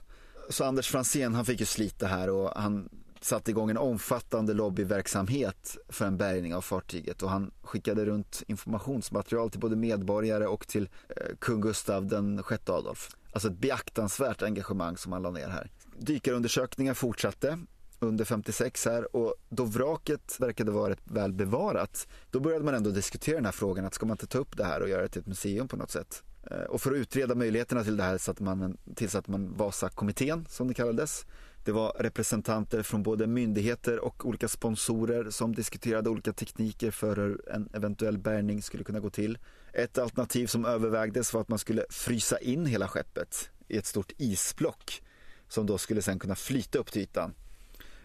Så 0.49 0.65
Anders 0.65 0.89
Fransén 0.89 1.35
han 1.35 1.45
fick 1.45 1.61
ju 1.61 1.67
slita 1.67 2.07
här 2.07 2.31
och 2.31 2.51
han 2.51 2.89
satte 3.21 3.51
igång 3.51 3.71
en 3.71 3.77
omfattande 3.77 4.55
lobbyverksamhet 4.55 5.77
för 5.89 6.07
en 6.07 6.17
bärgning 6.17 6.55
av 6.55 6.61
fartyget 6.61 7.23
och 7.23 7.31
han 7.31 7.51
skickade 7.63 8.05
runt 8.05 8.43
informationsmaterial 8.47 9.51
till 9.51 9.61
både 9.61 9.77
medborgare 9.77 10.47
och 10.47 10.69
till 10.69 10.89
eh, 11.09 11.37
kung 11.39 11.61
Gustav 11.61 12.07
den 12.07 12.43
sjätte 12.43 12.73
Adolf. 12.73 13.09
Alltså 13.33 13.49
ett 13.49 13.59
beaktansvärt 13.59 14.43
engagemang 14.43 14.97
som 14.97 15.13
han 15.13 15.23
la 15.23 15.31
ner 15.31 15.49
här. 15.49 15.71
Dykarundersökningar 15.99 16.95
fortsatte 16.95 17.59
under 17.99 18.25
56 18.25 18.87
här 18.87 19.17
och 19.17 19.35
då 19.49 19.65
vraket 19.65 20.41
verkade 20.41 20.71
vara 20.71 20.91
rätt 20.91 21.01
väl 21.05 21.33
bevarat 21.33 22.09
då 22.31 22.41
började 22.41 22.65
man 22.65 22.75
ändå 22.75 22.91
diskutera 22.91 23.37
den 23.37 23.45
här 23.45 23.53
frågan 23.53 23.85
att 23.85 23.95
ska 23.95 24.07
man 24.07 24.15
inte 24.15 24.27
ta 24.27 24.39
upp 24.39 24.57
det 24.57 24.65
här 24.65 24.83
och 24.83 24.89
göra 24.89 25.03
det 25.03 25.09
till 25.09 25.21
ett 25.21 25.27
museum 25.27 25.69
på 25.69 25.77
något 25.77 25.91
sätt. 25.91 26.23
Eh, 26.51 26.57
och 26.57 26.81
för 26.81 26.91
att 26.93 26.97
utreda 26.97 27.35
möjligheterna 27.35 27.85
till 27.85 27.97
det 27.97 28.03
här 28.03 28.19
satte 28.19 28.43
man 28.43 28.77
tillsatte 28.95 29.31
man 29.31 29.57
Vasakommittén 29.57 30.47
som 30.49 30.69
det 30.69 30.75
kallades. 30.75 31.25
Det 31.65 31.73
var 31.73 31.93
representanter 31.99 32.83
från 32.83 33.03
både 33.03 33.27
myndigheter 33.27 33.99
och 34.05 34.27
olika 34.27 34.49
sponsorer 34.49 35.31
som 35.31 35.55
diskuterade 35.55 36.11
olika 36.11 36.33
tekniker 36.33 36.91
för 36.91 37.17
hur 37.17 37.51
en 37.51 37.69
eventuell 37.73 38.19
bärgning 38.19 38.63
skulle 38.63 38.85
kunna 38.85 39.01
gå 39.01 39.11
till. 39.11 39.39
Ett 39.73 39.99
alternativ 39.99 40.47
som 40.47 40.65
övervägdes 40.65 41.35
var 41.35 41.41
att 41.41 41.49
man 41.49 41.59
skulle 41.59 41.85
frysa 41.91 42.39
in 42.39 42.67
hela 42.67 42.89
skeppet 42.89 43.51
i 43.69 43.77
ett 43.77 43.87
stort 43.87 44.13
isblock 44.17 45.03
som 45.49 45.67
då 45.67 45.79
skulle 45.79 46.03
sen 46.03 46.19
kunna 46.19 46.35
flyta 46.35 46.79
upp 46.79 46.93
till 46.93 47.03
ytan. 47.03 47.35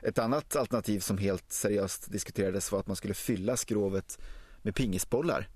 Ett 0.01 0.20
annat 0.20 0.56
alternativ 0.56 0.99
som 0.99 1.18
helt 1.18 1.51
seriöst 1.51 2.12
diskuterades 2.12 2.72
var 2.72 2.80
att 2.80 2.88
man 2.88 2.95
skulle 2.95 3.14
fylla 3.14 3.58
skrovet 3.58 4.20
med 4.62 4.76
pingisbollar. 4.76 5.49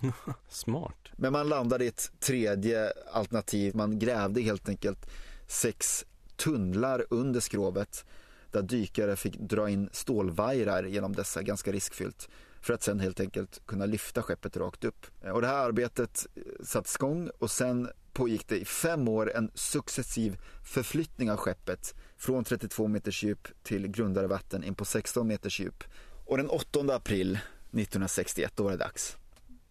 smart. 0.48 1.08
Men 1.16 1.32
man 1.32 1.48
landade 1.48 1.84
i 1.84 1.88
ett 1.88 2.12
tredje 2.20 2.92
alternativ. 3.12 3.76
Man 3.76 3.98
grävde 3.98 4.40
helt 4.40 4.68
enkelt 4.68 5.06
sex 5.46 6.04
tunnlar 6.38 7.04
under 7.10 7.40
skrovet 7.40 8.04
där 8.50 8.62
dykare 8.62 9.16
fick 9.16 9.38
dra 9.38 9.70
in 9.70 9.88
stålvajrar 9.92 10.84
genom 10.84 11.12
dessa 11.12 11.42
ganska 11.42 11.72
riskfyllt. 11.72 12.28
för 12.60 12.74
att 12.74 12.82
sen 12.82 13.00
helt 13.00 13.20
enkelt 13.20 13.66
kunna 13.66 13.86
lyfta 13.86 14.22
skeppet 14.22 14.56
rakt 14.56 14.84
upp. 14.84 15.06
Och 15.32 15.40
det 15.40 15.46
här 15.46 15.64
arbetet 15.64 16.26
eh, 16.34 16.42
sattes 16.64 16.96
igång 16.96 17.30
och 17.38 17.50
sen 17.50 17.88
pågick 18.12 18.48
det 18.48 18.60
i 18.60 18.64
fem 18.64 19.08
år 19.08 19.32
en 19.36 19.50
successiv 19.54 20.38
förflyttning 20.64 21.30
av 21.30 21.36
skeppet 21.36 21.94
från 22.16 22.44
32 22.44 22.88
meters 22.88 23.22
djup 23.22 23.48
till 23.62 23.88
grundare 23.88 24.26
vatten 24.26 24.64
in 24.64 24.74
på 24.74 24.84
16 24.84 25.26
meters 25.26 25.60
djup. 25.60 25.84
Och 26.26 26.36
den 26.36 26.48
8 26.48 26.80
april 26.94 27.30
1961, 27.32 28.52
då 28.54 28.62
var 28.62 28.70
det 28.70 28.76
dags. 28.76 29.16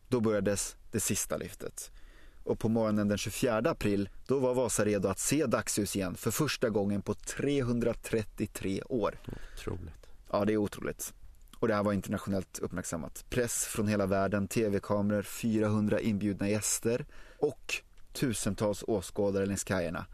Då 0.07 0.19
börjades 0.19 0.75
det 0.91 0.99
sista 0.99 1.37
lyftet. 1.37 1.91
Och 2.47 2.59
på 2.59 2.69
morgonen 2.69 3.07
den 3.07 3.17
24 3.17 3.57
april, 3.57 4.09
då 4.25 4.39
var 4.39 4.53
Vasa 4.53 4.85
redo 4.85 5.07
att 5.07 5.19
se 5.19 5.45
dagsljus 5.45 5.95
igen 5.95 6.15
för 6.15 6.31
första 6.31 6.69
gången 6.69 7.01
på 7.01 7.13
333 7.13 8.81
år. 8.81 9.19
Otroligt. 9.55 10.07
Ja, 10.31 10.45
det 10.45 10.53
är 10.53 10.57
otroligt. 10.57 11.13
Och 11.59 11.67
det 11.67 11.73
här 11.73 11.83
var 11.83 11.93
internationellt 11.93 12.59
uppmärksammat. 12.59 13.25
Press 13.29 13.65
från 13.65 13.87
hela 13.87 14.05
världen, 14.05 14.47
tv-kameror, 14.47 15.21
400 15.21 15.99
inbjudna 15.99 16.49
gäster 16.49 17.05
och 17.39 17.75
tusentals 18.13 18.83
åskådare 18.87 19.45
längs 19.45 19.63
kajerna 19.63 20.05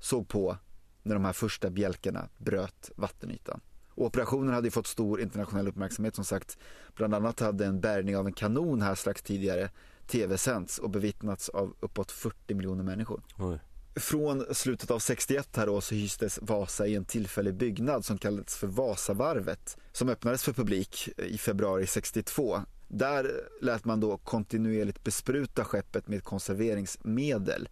såg 0.00 0.28
på 0.28 0.56
när 1.02 1.14
de 1.14 1.24
här 1.24 1.32
första 1.32 1.70
bjälkarna 1.70 2.28
bröt 2.38 2.90
vattenytan. 2.96 3.60
Och 3.88 4.06
operationen 4.06 4.54
hade 4.54 4.70
fått 4.70 4.86
stor 4.86 5.20
internationell 5.20 5.68
uppmärksamhet 5.68 6.14
som 6.14 6.24
sagt. 6.24 6.58
Bland 6.94 7.14
annat 7.14 7.40
hade 7.40 7.66
en 7.66 7.80
bärgning 7.80 8.16
av 8.16 8.26
en 8.26 8.32
kanon 8.32 8.82
här 8.82 8.94
strax 8.94 9.22
tidigare 9.22 9.70
tv-sänds 10.06 10.78
och 10.78 10.90
bevittnats 10.90 11.48
av 11.48 11.74
uppåt 11.80 12.10
40 12.10 12.54
miljoner 12.54 12.84
människor. 12.84 13.22
Oj. 13.38 13.58
Från 13.96 14.54
slutet 14.54 14.90
av 14.90 14.98
61 14.98 15.56
här 15.56 15.66
då 15.66 15.80
så 15.80 15.94
hystes 15.94 16.38
Vasa 16.42 16.86
i 16.86 16.94
en 16.94 17.04
tillfällig 17.04 17.54
byggnad 17.54 18.04
som 18.04 18.18
kallades 18.18 18.56
för 18.56 18.66
Vasavarvet 18.66 19.76
som 19.92 20.08
öppnades 20.08 20.42
för 20.44 20.52
publik 20.52 21.08
i 21.16 21.38
februari 21.38 21.86
62. 21.86 22.60
Där 22.88 23.30
lät 23.62 23.84
man 23.84 24.00
då 24.00 24.16
kontinuerligt 24.16 25.04
bespruta 25.04 25.64
skeppet 25.64 26.08
med 26.08 26.24
konserveringsmedel 26.24 27.68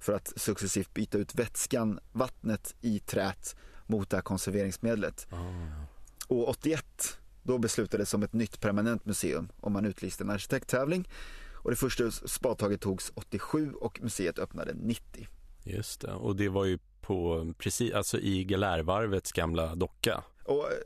för 0.00 0.12
att 0.12 0.32
successivt 0.36 0.94
byta 0.94 1.18
ut 1.18 1.34
vätskan, 1.34 2.00
vattnet 2.12 2.74
i 2.80 2.98
trät 2.98 3.56
mot 3.86 4.10
det 4.10 4.16
här 4.16 4.22
konserveringsmedlet. 4.22 5.26
Ah, 5.30 5.36
Och 6.28 6.48
81 6.48 7.18
då 7.42 7.58
beslutades 7.58 8.14
om 8.14 8.22
ett 8.22 8.32
nytt 8.32 8.60
permanent 8.60 9.04
museum 9.06 9.48
och 9.60 9.72
man 9.72 9.84
utlyste 9.84 10.24
en 10.24 10.30
arkitekttävling. 10.30 11.08
Och 11.64 11.70
det 11.70 11.76
första 11.76 12.10
spadtaget 12.10 12.80
togs 12.80 13.12
87 13.14 13.72
och 13.72 14.00
museet 14.02 14.38
öppnade 14.38 14.74
90. 14.74 15.26
just 15.62 16.00
det. 16.00 16.12
Och 16.12 16.36
det 16.36 16.48
var 16.48 16.64
ju 16.64 16.78
på, 17.00 17.52
precis, 17.58 17.92
alltså 17.94 18.18
i 18.18 18.44
Galärvarvets 18.44 19.32
gamla 19.32 19.74
docka. 19.74 20.24
Och 20.44 20.64
eh, 20.64 20.78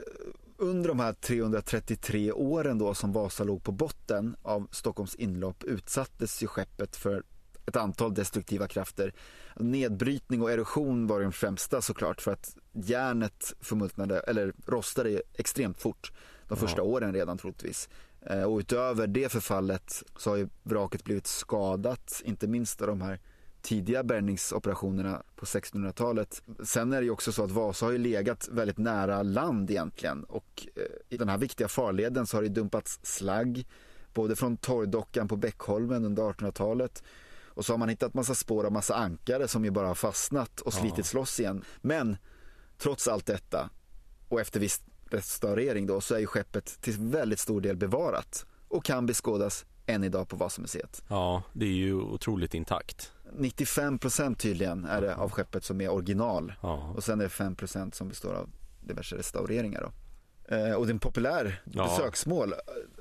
under 0.56 0.88
de 0.88 1.00
här 1.00 1.12
333 1.12 2.32
åren 2.32 2.78
då 2.78 2.94
som 2.94 3.12
Vasa 3.12 3.44
låg 3.44 3.62
på 3.64 3.72
botten 3.72 4.36
av 4.42 4.68
Stockholms 4.70 5.14
inlopp 5.14 5.64
utsattes 5.64 6.42
ju 6.42 6.46
skeppet 6.46 6.96
för 6.96 7.22
ett 7.66 7.76
antal 7.76 8.14
destruktiva 8.14 8.68
krafter. 8.68 9.14
Nedbrytning 9.56 10.42
och 10.42 10.50
erosion 10.52 11.06
var 11.06 11.20
de 11.20 11.32
främsta 11.32 11.82
såklart 11.82 12.20
för 12.20 12.32
att 12.32 12.56
järnet 12.72 13.52
förmultnade, 13.60 14.20
eller 14.20 14.52
rostade 14.66 15.22
extremt 15.34 15.78
fort 15.80 16.12
de 16.48 16.56
första 16.56 16.76
Ja. 16.78 16.82
åren 16.82 17.12
redan 17.14 17.38
troligtvis. 17.38 17.88
Eh, 18.30 18.42
Och 18.42 18.58
utöver 18.58 19.06
det 19.06 19.32
förfallet 19.32 20.02
så 20.16 20.30
har 20.30 20.36
ju 20.36 20.48
vraket 20.62 21.04
blivit 21.04 21.26
skadat, 21.26 22.22
inte 22.24 22.46
minst 22.48 22.80
av 22.82 22.88
de 22.88 23.00
här 23.00 23.20
tidiga 23.62 24.02
bärgningsoperationerna 24.04 25.22
på 25.36 25.44
1600-talet. 25.46 26.42
Sen 26.64 26.92
är 26.92 27.00
det 27.00 27.04
ju 27.04 27.10
också 27.10 27.32
så 27.32 27.44
att 27.44 27.50
Vasa 27.50 27.86
har 27.86 27.92
ju 27.92 27.98
legat 27.98 28.48
väldigt 28.52 28.78
nära 28.78 29.22
land 29.22 29.70
egentligen 29.70 30.24
och 30.24 30.68
eh, 30.76 30.82
i 31.08 31.16
den 31.16 31.28
här 31.28 31.38
viktiga 31.38 31.68
farleden 31.68 32.26
så 32.26 32.36
har 32.36 32.42
det 32.42 32.48
dumpats 32.48 32.98
slagg 33.02 33.66
både 34.14 34.36
från 34.36 34.56
torrdockan 34.56 35.28
på 35.28 35.36
Bäckholmen 35.36 36.04
under 36.04 36.22
1800-talet 36.22 37.02
och 37.46 37.64
så 37.64 37.72
har 37.72 37.78
man 37.78 37.88
hittat 37.88 38.14
massa 38.14 38.34
spår 38.34 38.64
av 38.64 38.72
massa 38.72 38.94
ankare 38.94 39.48
som 39.48 39.64
ju 39.64 39.70
bara 39.70 39.86
har 39.86 39.94
fastnat 39.94 40.60
och 40.60 40.72
Ja. 40.74 40.80
slitits 40.80 41.14
loss 41.14 41.40
igen. 41.40 41.64
Men 41.80 42.16
trots 42.78 43.08
allt 43.08 43.26
detta 43.26 43.70
och 44.28 44.40
efter 44.40 44.60
viss 44.60 44.82
restaurering 45.14 45.86
då 45.86 46.00
så 46.00 46.14
är 46.14 46.18
ju 46.18 46.26
skeppet 46.26 46.78
till 46.80 46.96
väldigt 46.98 47.38
stor 47.40 47.60
del 47.60 47.76
bevarat 47.76 48.46
och 48.68 48.84
kan 48.84 49.06
beskådas 49.06 49.64
än 49.86 50.04
idag 50.04 50.28
på 50.28 50.36
Vasamuseet. 50.36 51.02
Ja, 51.08 51.42
det 51.52 51.64
är 51.66 51.72
ju 51.72 51.94
otroligt 51.94 52.54
intakt. 52.54 53.12
95% 53.38 54.34
tydligen 54.34 54.84
är 54.84 55.00
det 55.00 55.14
av 55.14 55.30
skeppet 55.30 55.64
som 55.64 55.80
är 55.80 55.88
original 55.88 56.52
Ja, 56.62 56.92
och 56.96 57.04
sen 57.04 57.20
är 57.20 57.24
det 57.24 57.30
5% 57.30 57.92
som 57.94 58.08
består 58.08 58.34
av 58.34 58.50
diverse 58.80 59.16
restaureringar 59.16 59.80
då. 59.80 59.92
Eh, 60.56 60.72
och 60.74 60.86
det 60.86 60.90
är 60.90 60.94
en 60.94 60.98
populär 60.98 61.62
Ja. 61.72 61.84
besöksmål. 61.84 62.54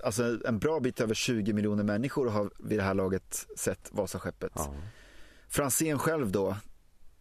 Alltså 0.04 0.40
en 0.48 0.60
bra 0.60 0.80
bit 0.80 1.02
över 1.02 1.14
20 1.14 1.54
miljoner 1.54 1.84
människor 1.84 2.30
har 2.30 2.50
vid 2.60 2.80
det 2.80 2.84
här 2.84 2.94
laget 2.94 3.46
sett 3.58 3.90
Vasaskeppet. 3.92 4.52
ja. 4.56 4.74
Franzén 5.50 6.00
själv 6.00 6.32
då 6.32 6.58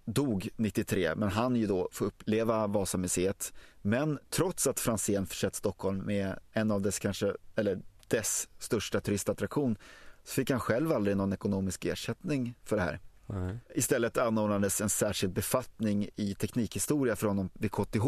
dog 0.06 0.48
93 0.56 1.14
men 1.16 1.28
han 1.28 1.56
ju 1.56 1.66
då 1.66 1.88
få 1.92 2.04
uppleva 2.04 2.66
Vasamuseet. 2.66 3.52
Men 3.82 4.18
trots 4.30 4.66
att 4.66 4.80
Franzén 4.80 5.26
försett 5.26 5.54
Stockholm 5.54 5.98
med 5.98 6.38
en 6.52 6.70
av 6.70 6.82
dess 6.82 6.98
kanske, 6.98 7.32
eller 7.54 7.80
dess 8.08 8.48
största 8.58 9.00
turistattraktion 9.00 9.76
så 10.24 10.34
fick 10.34 10.50
han 10.50 10.60
själv 10.60 10.92
aldrig 10.92 11.16
någon 11.16 11.32
ekonomisk 11.32 11.84
ersättning 11.84 12.54
för 12.64 12.76
det 12.76 12.82
här. 12.82 13.00
Nej. 13.26 13.58
Istället 13.74 14.18
anordnades 14.18 14.80
en 14.80 14.88
särskild 14.88 15.32
befattning 15.32 16.08
i 16.16 16.34
teknikhistoria 16.34 17.16
för 17.16 17.26
honom 17.26 17.50
vid 17.54 17.72
KTH 17.72 18.06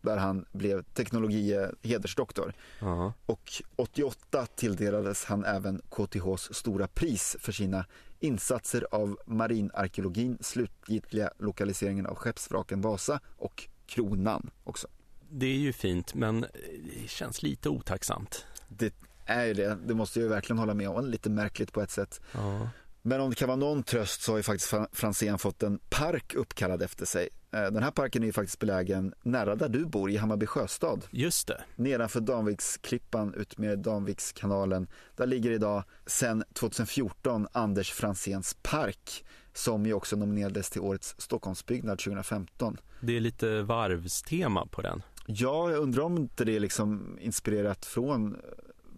där 0.00 0.16
han 0.16 0.44
blev 0.52 0.82
teknologie 0.82 1.70
hedersdoktor. 1.82 2.52
Ja. 2.80 3.12
Och 3.26 3.62
88 3.76 4.46
tilldelades 4.46 5.24
han 5.24 5.44
även 5.44 5.82
KTHs 5.88 6.54
stora 6.54 6.86
pris 6.86 7.36
för 7.40 7.52
sina 7.52 7.84
insatser 8.20 8.86
av 8.90 9.18
marinarkeologin, 9.26 10.38
slutgiltiga 10.40 11.30
lokaliseringen 11.38 12.06
av 12.06 12.14
skeppsvraken 12.14 12.80
Vasa 12.80 13.20
och 13.36 13.68
Kronan 13.86 14.50
också. 14.64 14.88
Det 15.30 15.46
är 15.46 15.58
ju 15.58 15.72
fint, 15.72 16.14
men 16.14 16.40
det 16.40 17.08
känns 17.10 17.42
lite 17.42 17.68
otacksamt. 17.68 18.46
Det 18.68 18.94
är 19.24 19.44
ju 19.44 19.54
det, 19.54 19.78
det 19.86 19.94
måste 19.94 20.18
jag 20.18 20.24
ju 20.24 20.28
verkligen 20.30 20.58
hålla 20.58 20.74
med 20.74 20.88
om, 20.88 21.06
lite 21.06 21.30
märkligt 21.30 21.72
på 21.72 21.80
ett 21.82 21.90
sätt. 21.90 22.20
Ja. 22.32 22.68
Men 23.02 23.20
om 23.20 23.30
det 23.30 23.36
kan 23.36 23.48
vara 23.48 23.56
någon 23.56 23.82
tröst 23.82 24.22
så 24.22 24.32
har 24.32 24.36
ju 24.36 24.42
faktiskt 24.42 24.72
Fra- 24.72 24.88
Franzén 24.92 25.38
fått 25.38 25.62
en 25.62 25.78
park 25.90 26.34
uppkallad 26.34 26.82
efter 26.82 27.06
sig. 27.06 27.28
Eh, 27.52 27.62
Den 27.62 27.82
här 27.82 27.90
parken 27.90 28.22
är 28.22 28.26
ju 28.26 28.32
faktiskt 28.32 28.58
belägen 28.58 29.14
nära 29.22 29.54
där 29.56 29.68
du 29.68 29.86
bor 29.86 30.10
i 30.10 30.16
Hammarby 30.16 30.46
sjöstad. 30.46 31.04
Just 31.10 31.46
det. 31.48 31.60
Nedanför 31.76 32.20
Danviksklippan 32.20 33.34
ut 33.34 33.58
med 33.58 33.78
Danvikskanalen. 33.78 34.86
Där 35.16 35.26
ligger 35.26 35.50
idag 35.50 35.84
sedan 36.06 36.44
2014 36.52 37.46
Anders 37.52 37.92
Franzéns 37.92 38.56
park 38.62 39.24
som 39.52 39.86
ju 39.86 39.92
också 39.94 40.16
nominerades 40.16 40.70
till 40.70 40.80
årets 40.80 41.14
Stockholmsbyggnad 41.18 41.98
2015. 41.98 42.76
Det 43.00 43.16
är 43.16 43.20
lite 43.20 43.62
varvstema 43.62 44.66
på 44.66 44.82
den. 44.82 45.02
Ja, 45.26 45.70
jag 45.70 45.80
undrar 45.80 46.02
om 46.02 46.18
inte 46.18 46.44
det 46.44 46.56
är 46.56 46.60
liksom 46.60 47.18
inspirerat 47.20 47.86
från 47.86 48.36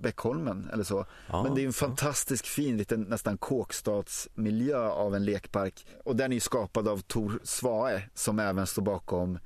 Bäckholmen 0.03 0.71
eller 0.73 0.85
så. 0.85 1.07
Ja, 1.29 1.43
Men 1.43 1.55
det 1.55 1.63
är 1.63 1.67
en 1.67 1.73
fantastisk 1.73 2.47
fin 2.47 2.77
liten 2.77 3.03
nästan 3.03 3.39
kåkstadsmiljö 3.39 4.89
av 4.89 5.15
en 5.15 5.25
lekpark. 5.25 5.87
Och 6.05 6.17
den 6.17 6.33
är 6.33 6.37
ju 6.37 6.41
skapad 6.41 6.89
av 6.89 6.99
Tor 6.99 7.41
Svae 7.45 8.03
som 8.15 8.39
även 8.39 8.67
står 8.67 8.83
bakom 8.83 9.39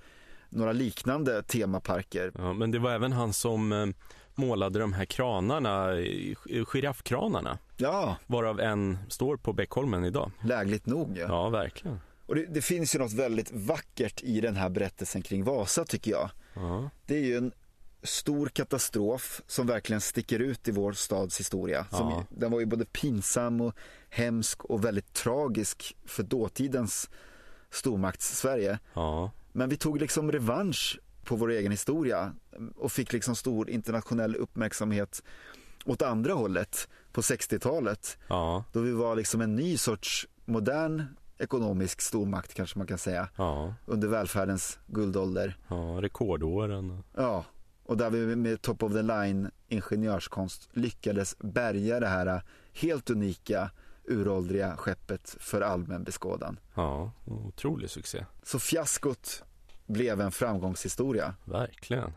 några 0.48 0.72
liknande 0.72 1.42
temaparker. 1.42 2.32
Ja, 2.38 2.52
men 2.52 2.70
det 2.70 2.78
var 2.78 2.90
även 2.90 3.12
han 3.12 3.32
som 3.32 3.72
eh, 3.72 3.86
målade 4.34 4.78
de 4.78 4.92
här 4.92 5.04
kranarna, 5.04 5.92
eh, 5.98 6.64
giraffkranarna, 6.66 7.58
Ja, 7.76 8.16
varav 8.26 8.60
en 8.60 8.98
står 9.08 9.36
på 9.36 9.52
Bäckholmen 9.52 10.04
idag. 10.04 10.30
lägligt 10.44 10.86
nog. 10.86 11.18
Ja. 11.18 11.26
Ja, 11.28 11.48
verkligen. 11.48 12.00
Och 12.26 12.34
det, 12.34 12.46
det 12.46 12.62
finns 12.62 12.94
ju 12.94 12.98
något 12.98 13.12
väldigt 13.12 13.52
vackert 13.52 14.22
i 14.22 14.40
den 14.40 14.56
här 14.56 14.68
berättelsen 14.68 15.22
kring 15.22 15.44
Vasa 15.44 15.84
tycker 15.84 16.10
jag. 16.10 16.30
Ja, 16.54 16.90
Det 17.06 17.14
är 17.16 17.24
ju 17.24 17.36
en 17.36 17.52
stor 18.06 18.46
katastrof 18.48 19.42
som 19.46 19.66
verkligen 19.66 20.00
sticker 20.00 20.38
ut 20.38 20.68
i 20.68 20.70
vår 20.70 20.92
stads 20.92 21.40
historia. 21.40 21.86
Som, 21.90 22.10
Ja. 22.10 22.24
Den 22.28 22.50
var 22.52 22.60
ju 22.60 22.66
både 22.66 22.84
pinsam 22.84 23.60
och 23.60 23.74
hemsk 24.10 24.64
och 24.64 24.84
väldigt 24.84 25.12
tragisk 25.12 25.96
för 26.04 26.22
dåtidens 26.22 27.10
stormakts-Sverige. 27.70 28.78
ja, 28.94 29.30
Men 29.52 29.68
vi 29.68 29.76
tog 29.76 30.00
liksom 30.00 30.32
revansch 30.32 30.98
på 31.24 31.36
vår 31.36 31.50
egen 31.50 31.70
historia 31.70 32.32
och 32.76 32.92
fick 32.92 33.12
liksom 33.12 33.36
stor 33.36 33.70
internationell 33.70 34.36
uppmärksamhet 34.36 35.22
åt 35.84 36.02
andra 36.02 36.32
hållet 36.32 36.88
på 37.12 37.20
60-talet. 37.20 38.18
ja, 38.28 38.64
Då 38.72 38.80
vi 38.80 38.92
var 38.92 39.16
liksom 39.16 39.40
en 39.40 39.54
ny 39.56 39.76
sorts 39.78 40.26
modern 40.44 41.02
ekonomisk 41.38 42.00
stormakt 42.00 42.54
kanske 42.54 42.78
man 42.78 42.86
kan 42.86 42.98
säga 42.98 43.28
ja, 43.36 43.74
under 43.86 44.08
välfärdens 44.08 44.78
guldålder. 44.86 45.56
ja 45.68 45.76
rekordåren. 46.00 47.02
Ja, 47.16 47.44
och 47.86 47.96
där 47.96 48.10
vi 48.10 48.36
med 48.36 48.62
top 48.62 48.82
of 48.82 48.92
the 48.92 49.02
line 49.02 49.50
ingenjörskonst 49.68 50.68
lyckades 50.72 51.38
bärga 51.38 52.00
det 52.00 52.06
här 52.06 52.42
helt 52.72 53.10
unika 53.10 53.70
uråldriga 54.04 54.76
skeppet 54.76 55.36
för 55.40 55.60
allmän 55.60 56.04
beskådan. 56.04 56.58
Ja, 56.74 57.12
otrolig 57.24 57.90
succé. 57.90 58.24
Så 58.42 58.58
fiaskot 58.58 59.44
blev 59.86 60.20
en 60.20 60.32
framgångshistoria. 60.32 61.34
Verkligen. 61.44 62.12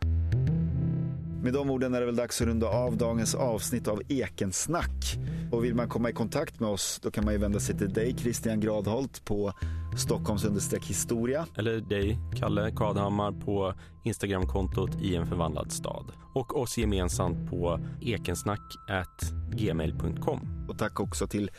Med 1.44 1.54
de 1.54 1.70
orden 1.70 1.94
är 1.94 2.00
det 2.00 2.06
väl 2.06 2.16
dags 2.16 2.42
att 2.42 2.48
runda 2.48 2.68
av 2.68 2.98
dagens 2.98 3.36
avsnitt 3.36 3.88
av 3.88 4.02
Ekensnack. 4.08 5.18
Och 5.52 5.64
vill 5.64 5.76
man 5.76 5.90
komma 5.90 6.10
i 6.10 6.14
kontakt 6.14 6.60
med 6.60 6.70
oss 6.70 7.00
då 7.04 7.12
kan 7.12 7.26
man 7.26 7.34
ju 7.34 7.40
vända 7.40 7.60
sig 7.60 7.78
till 7.78 7.94
dig 7.94 8.16
Christian 8.18 8.60
Gradholt 8.60 9.26
på 9.26 9.54
Stockholms 9.98 10.46
historia. 10.84 11.46
Eller 11.56 11.82
dig, 11.82 12.20
Kalle 12.36 12.72
Kadhammar 12.76 13.32
på 13.32 13.74
Instagramkontot 14.04 15.02
i 15.02 15.16
en 15.16 15.28
förvandlad 15.28 15.72
stad. 15.72 16.12
Och 16.34 16.62
oss 16.62 16.78
gemensamt 16.78 17.50
på 17.50 17.80
ekensnack.gmail.com. 18.02 20.68
Och 20.70 20.78
tack 20.78 21.00
också 21.00 21.28
till 21.28 21.50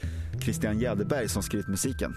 Christian 0.43 0.79
Jäderberg 0.79 1.29
som 1.29 1.43
skrivit 1.43 1.69
musiken. 1.69 2.15